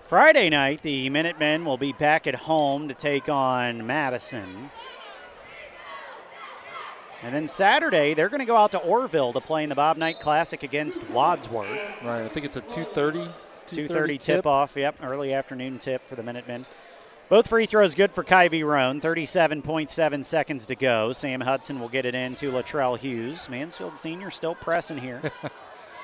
[0.05, 4.71] Friday night, the Minutemen will be back at home to take on Madison.
[7.23, 9.97] And then Saturday, they're going to go out to Orrville to play in the Bob
[9.97, 11.69] Knight Classic against Wadsworth.
[12.05, 13.33] Right, I think it's a 2:30
[13.67, 14.77] 2:30 tip off.
[14.77, 16.67] Yep, early afternoon tip for the Minutemen.
[17.29, 19.01] Both free throws good for Kyvie Roan.
[19.01, 21.13] 37.7 seconds to go.
[21.13, 23.49] Sam Hudson will get it in to Latrell Hughes.
[23.49, 25.21] Mansfield Senior still pressing here.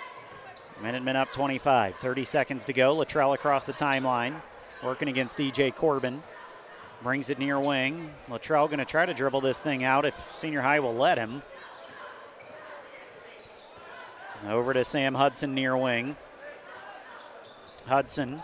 [0.82, 1.94] Minutemen up 25.
[1.94, 2.96] 30 seconds to go.
[2.96, 4.34] Latrell across the timeline,
[4.82, 6.24] working against DJ Corbin.
[7.02, 8.10] Brings it near wing.
[8.28, 11.42] Latrell going to try to dribble this thing out if Senior High will let him.
[14.48, 16.16] Over to Sam Hudson near wing.
[17.86, 18.42] Hudson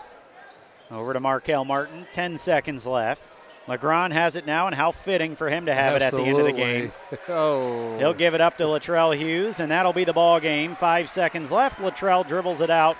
[0.91, 2.07] over to Markel Martin.
[2.11, 3.23] 10 seconds left.
[3.67, 6.39] Legrand has it now, and how fitting for him to have it at the end
[6.39, 6.91] of the game.
[7.27, 7.95] oh.
[7.99, 10.75] He'll give it up to Latrell Hughes, and that'll be the ball game.
[10.75, 11.79] Five seconds left.
[11.79, 12.97] Latrell dribbles it out.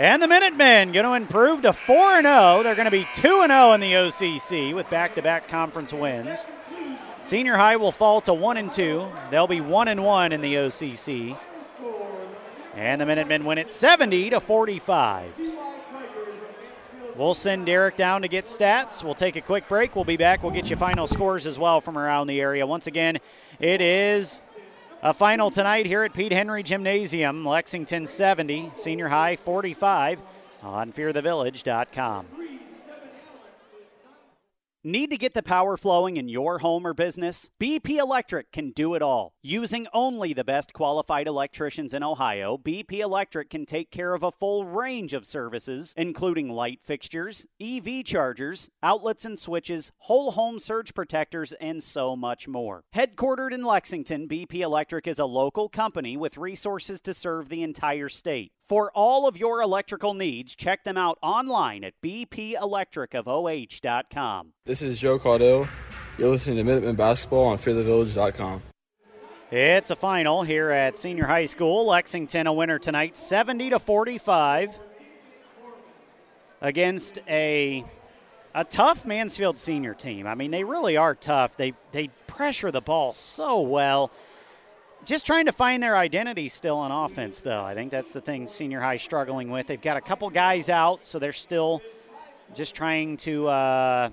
[0.00, 2.62] And the Minutemen going to improve to 4 0.
[2.62, 6.46] They're going to be 2 0 in the OCC with back to back conference wins.
[7.22, 9.06] Senior High will fall to one and two.
[9.30, 11.36] They'll be one and one in the OCC.
[12.74, 15.38] And the Minutemen win it 70 to 45.
[17.14, 19.04] We'll send Derek down to get stats.
[19.04, 19.94] We'll take a quick break.
[19.94, 20.42] We'll be back.
[20.42, 22.66] We'll get you final scores as well from around the area.
[22.66, 23.18] Once again,
[23.58, 24.40] it is
[25.02, 27.44] a final tonight here at Pete Henry Gymnasium.
[27.44, 30.20] Lexington 70, Senior High 45
[30.62, 32.39] on fearthevillage.com.
[34.82, 37.50] Need to get the power flowing in your home or business?
[37.60, 39.34] BP Electric can do it all.
[39.42, 44.32] Using only the best qualified electricians in Ohio, BP Electric can take care of a
[44.32, 50.94] full range of services, including light fixtures, EV chargers, outlets and switches, whole home surge
[50.94, 52.82] protectors, and so much more.
[52.94, 58.08] Headquartered in Lexington, BP Electric is a local company with resources to serve the entire
[58.08, 58.52] state.
[58.70, 64.52] For all of your electrical needs, check them out online at bpelectricofoh.com.
[64.64, 65.66] This is Joe Caudill.
[66.16, 68.62] You're listening to Minutemen Basketball on fearthevillage.com.
[69.50, 71.86] It's a final here at Senior High School.
[71.86, 74.78] Lexington a winner tonight, 70 to 45
[76.60, 77.84] against a
[78.54, 80.28] a tough Mansfield senior team.
[80.28, 81.56] I mean, they really are tough.
[81.56, 84.12] They they pressure the ball so well.
[85.04, 87.62] Just trying to find their identity still on offense, though.
[87.62, 89.66] I think that's the thing Senior High struggling with.
[89.66, 91.80] They've got a couple guys out, so they're still
[92.54, 94.10] just trying to uh,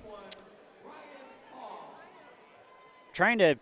[3.12, 3.56] trying to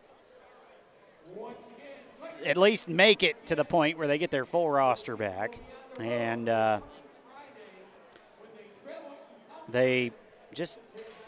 [2.44, 5.58] at least make it to the point where they get their full roster back,
[5.98, 6.80] and uh,
[9.68, 10.12] they
[10.54, 10.80] just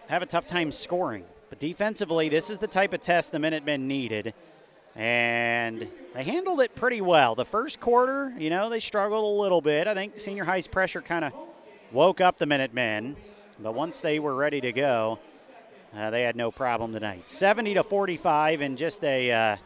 [0.08, 1.24] have a tough time scoring.
[1.48, 4.32] But defensively, this is the type of test the Minutemen needed.
[4.98, 7.36] And they handled it pretty well.
[7.36, 9.86] The first quarter, you know, they struggled a little bit.
[9.86, 11.32] I think senior high's pressure kind of
[11.92, 13.16] woke up the Minutemen.
[13.60, 15.20] But once they were ready to go,
[15.94, 17.28] uh, they had no problem tonight.
[17.28, 19.56] 70 to 45 in just a uh,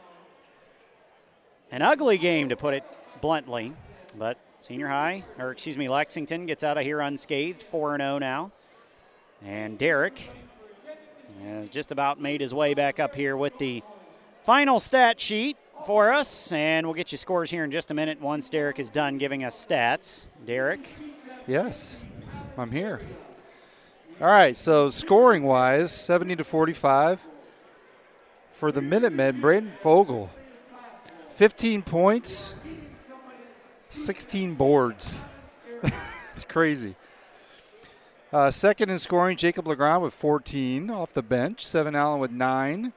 [1.70, 2.84] an ugly game to put it
[3.22, 3.72] bluntly.
[4.18, 8.52] But senior high, or excuse me, Lexington gets out of here unscathed, 4 0 now.
[9.42, 10.30] And Derek
[11.42, 13.82] has just about made his way back up here with the
[14.43, 15.56] final stat sheet
[15.86, 16.52] for us.
[16.52, 19.44] And we'll get you scores here in just a minute once Derek is done giving
[19.44, 20.27] us stats.
[20.47, 20.89] Derek?
[21.47, 22.01] Yes,
[22.56, 23.01] I'm here.
[24.20, 27.27] All right, so scoring wise, 70 to 45
[28.51, 30.31] for the Minutemen, Braden Fogel.
[31.31, 32.55] 15 points,
[33.89, 35.23] 16 boards.
[36.35, 36.94] it's crazy.
[38.32, 41.66] Uh, second in scoring, Jacob Legrand with 14 off the bench.
[41.66, 42.93] Seven Allen with nine.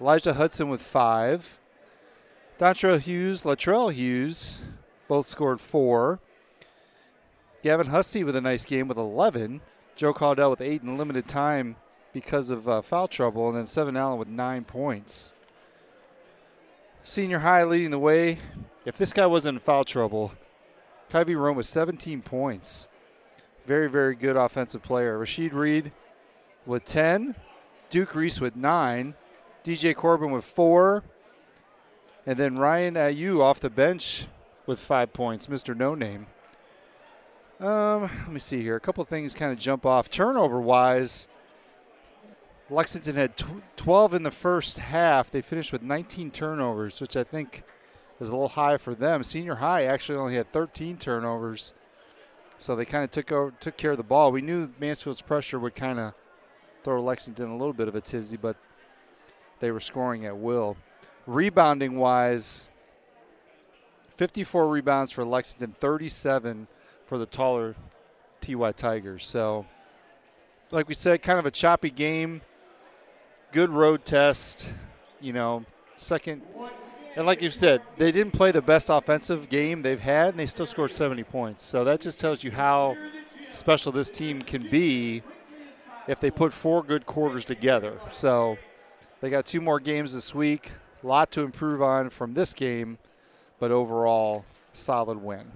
[0.00, 1.58] Elijah Hudson with five.
[2.58, 4.60] Dontrell Hughes, Latrell Hughes
[5.08, 6.20] both scored four.
[7.62, 9.60] Gavin Husty with a nice game with 11.
[9.94, 11.76] Joe Caudill with eight in limited time
[12.12, 13.48] because of uh, foul trouble.
[13.48, 15.32] And then Seven Allen with nine points.
[17.02, 18.38] Senior high leading the way.
[18.84, 20.32] If this guy wasn't in foul trouble,
[21.10, 22.88] Kyvie Roan with 17 points.
[23.66, 25.18] Very, very good offensive player.
[25.18, 25.92] Rashad Reed
[26.66, 27.34] with 10.
[27.90, 29.14] Duke Reese with 9.
[29.66, 31.02] DJ Corbin with 4.
[32.24, 34.28] And then Ryan Ayu off the bench
[34.64, 35.76] with 5 points, Mr.
[35.76, 36.28] No Name.
[37.58, 38.76] Um, let me see here.
[38.76, 40.08] A couple things kind of jump off.
[40.08, 41.26] Turnover wise,
[42.70, 45.30] Lexington had tw- 12 in the first half.
[45.30, 47.64] They finished with 19 turnovers, which I think
[48.20, 49.24] is a little high for them.
[49.24, 51.74] Senior high actually only had 13 turnovers,
[52.56, 54.30] so they kind of took over, took care of the ball.
[54.30, 56.14] We knew Mansfield's pressure would kind of
[56.84, 58.56] throw Lexington a little bit of a tizzy, but
[59.60, 60.76] they were scoring at will.
[61.26, 62.68] Rebounding wise,
[64.16, 66.68] 54 rebounds for Lexington, 37
[67.04, 67.74] for the taller
[68.40, 69.26] TY Tigers.
[69.26, 69.66] So,
[70.70, 72.42] like we said, kind of a choppy game.
[73.52, 74.72] Good road test,
[75.20, 75.64] you know,
[75.96, 76.42] second.
[77.16, 80.46] And like you said, they didn't play the best offensive game they've had, and they
[80.46, 81.64] still scored 70 points.
[81.64, 82.96] So that just tells you how
[83.50, 85.22] special this team can be
[86.06, 87.98] if they put four good quarters together.
[88.10, 88.58] So
[89.26, 90.70] they got two more games this week.
[91.02, 92.96] A lot to improve on from this game,
[93.58, 95.50] but overall, solid win.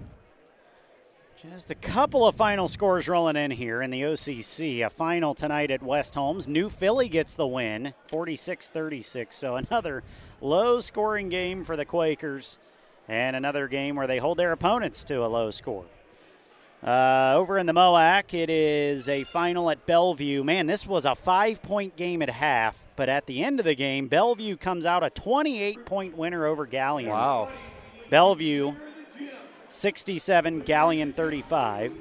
[1.41, 4.85] Just a couple of final scores rolling in here in the OCC.
[4.85, 6.49] A final tonight at West Holmes.
[6.49, 9.37] New Philly gets the win, 46 36.
[9.37, 10.03] So another
[10.41, 12.59] low scoring game for the Quakers,
[13.07, 15.85] and another game where they hold their opponents to a low score.
[16.83, 20.43] Uh, over in the MOAC, it is a final at Bellevue.
[20.43, 23.75] Man, this was a five point game at half, but at the end of the
[23.75, 27.09] game, Bellevue comes out a 28 point winner over Galion.
[27.09, 27.51] Wow.
[28.11, 28.75] Bellevue
[29.71, 31.95] 67, Galion 35.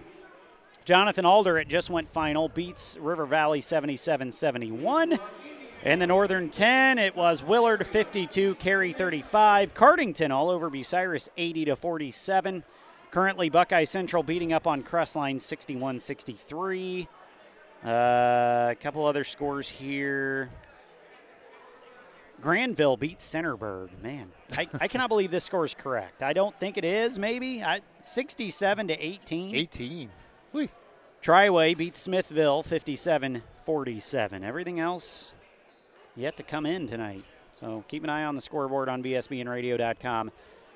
[0.84, 5.18] Jonathan Alder, it just went final, beats River Valley 77 71.
[5.86, 9.74] In the Northern 10, it was Willard 52, Carey 35.
[9.74, 12.66] Cardington all over Bucyrus 80 to 47.
[13.10, 17.08] Currently, Buckeye Central beating up on Crestline 61 63.
[17.86, 17.88] Uh,
[18.72, 20.50] a couple other scores here.
[22.42, 23.90] Granville beats Centerburg.
[24.02, 26.24] Man, I, I cannot believe this score is correct.
[26.24, 27.64] I don't think it is, maybe.
[27.64, 29.56] I, 67 to 18.
[29.56, 30.10] 18.
[31.22, 34.44] Triway beats Smithville 57 47.
[34.44, 35.34] Everything else
[36.16, 37.24] yet to come in tonight.
[37.52, 40.32] So keep an eye on the scoreboard on VSBNradio.com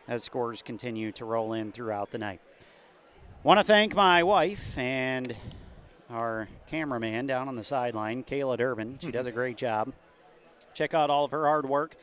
[0.08, 2.42] as scores continue to roll in throughout the night.
[3.44, 5.36] Want to thank my wife and
[6.10, 9.00] our cameraman down on the sideline, Kayla Durbin.
[9.02, 9.94] She does a great job.
[10.74, 11.96] Check out all of her hard work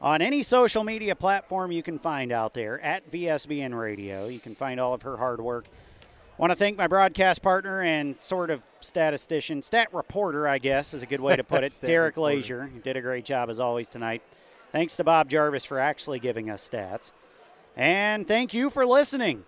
[0.00, 4.28] on any social media platform you can find out there at VSBN Radio.
[4.28, 5.66] You can find all of her hard work.
[6.38, 11.02] Want to thank my broadcast partner and sort of statistician, stat reporter, I guess is
[11.02, 12.36] a good way to put it, Derek reporter.
[12.36, 12.70] Lazier.
[12.82, 14.22] Did a great job as always tonight.
[14.72, 17.12] Thanks to Bob Jarvis for actually giving us stats.
[17.76, 19.44] And thank you for listening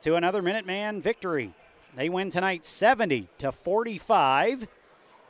[0.00, 1.52] to another Minuteman victory.
[1.94, 4.66] They win tonight 70 to 45.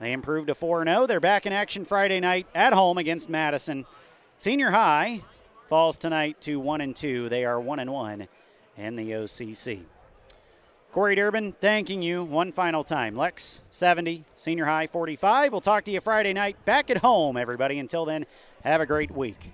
[0.03, 1.07] They improved to 4 0.
[1.07, 3.87] They're back in action Friday night at home against Madison.
[4.37, 5.23] Senior High
[5.69, 7.29] falls tonight to 1 and 2.
[7.29, 8.27] They are 1 and 1
[8.79, 9.83] in the OCC.
[10.91, 13.15] Corey Durbin, thanking you one final time.
[13.15, 15.53] Lex 70, Senior High 45.
[15.53, 17.79] We'll talk to you Friday night back at home, everybody.
[17.79, 18.27] Until then,
[18.65, 19.53] have a great week.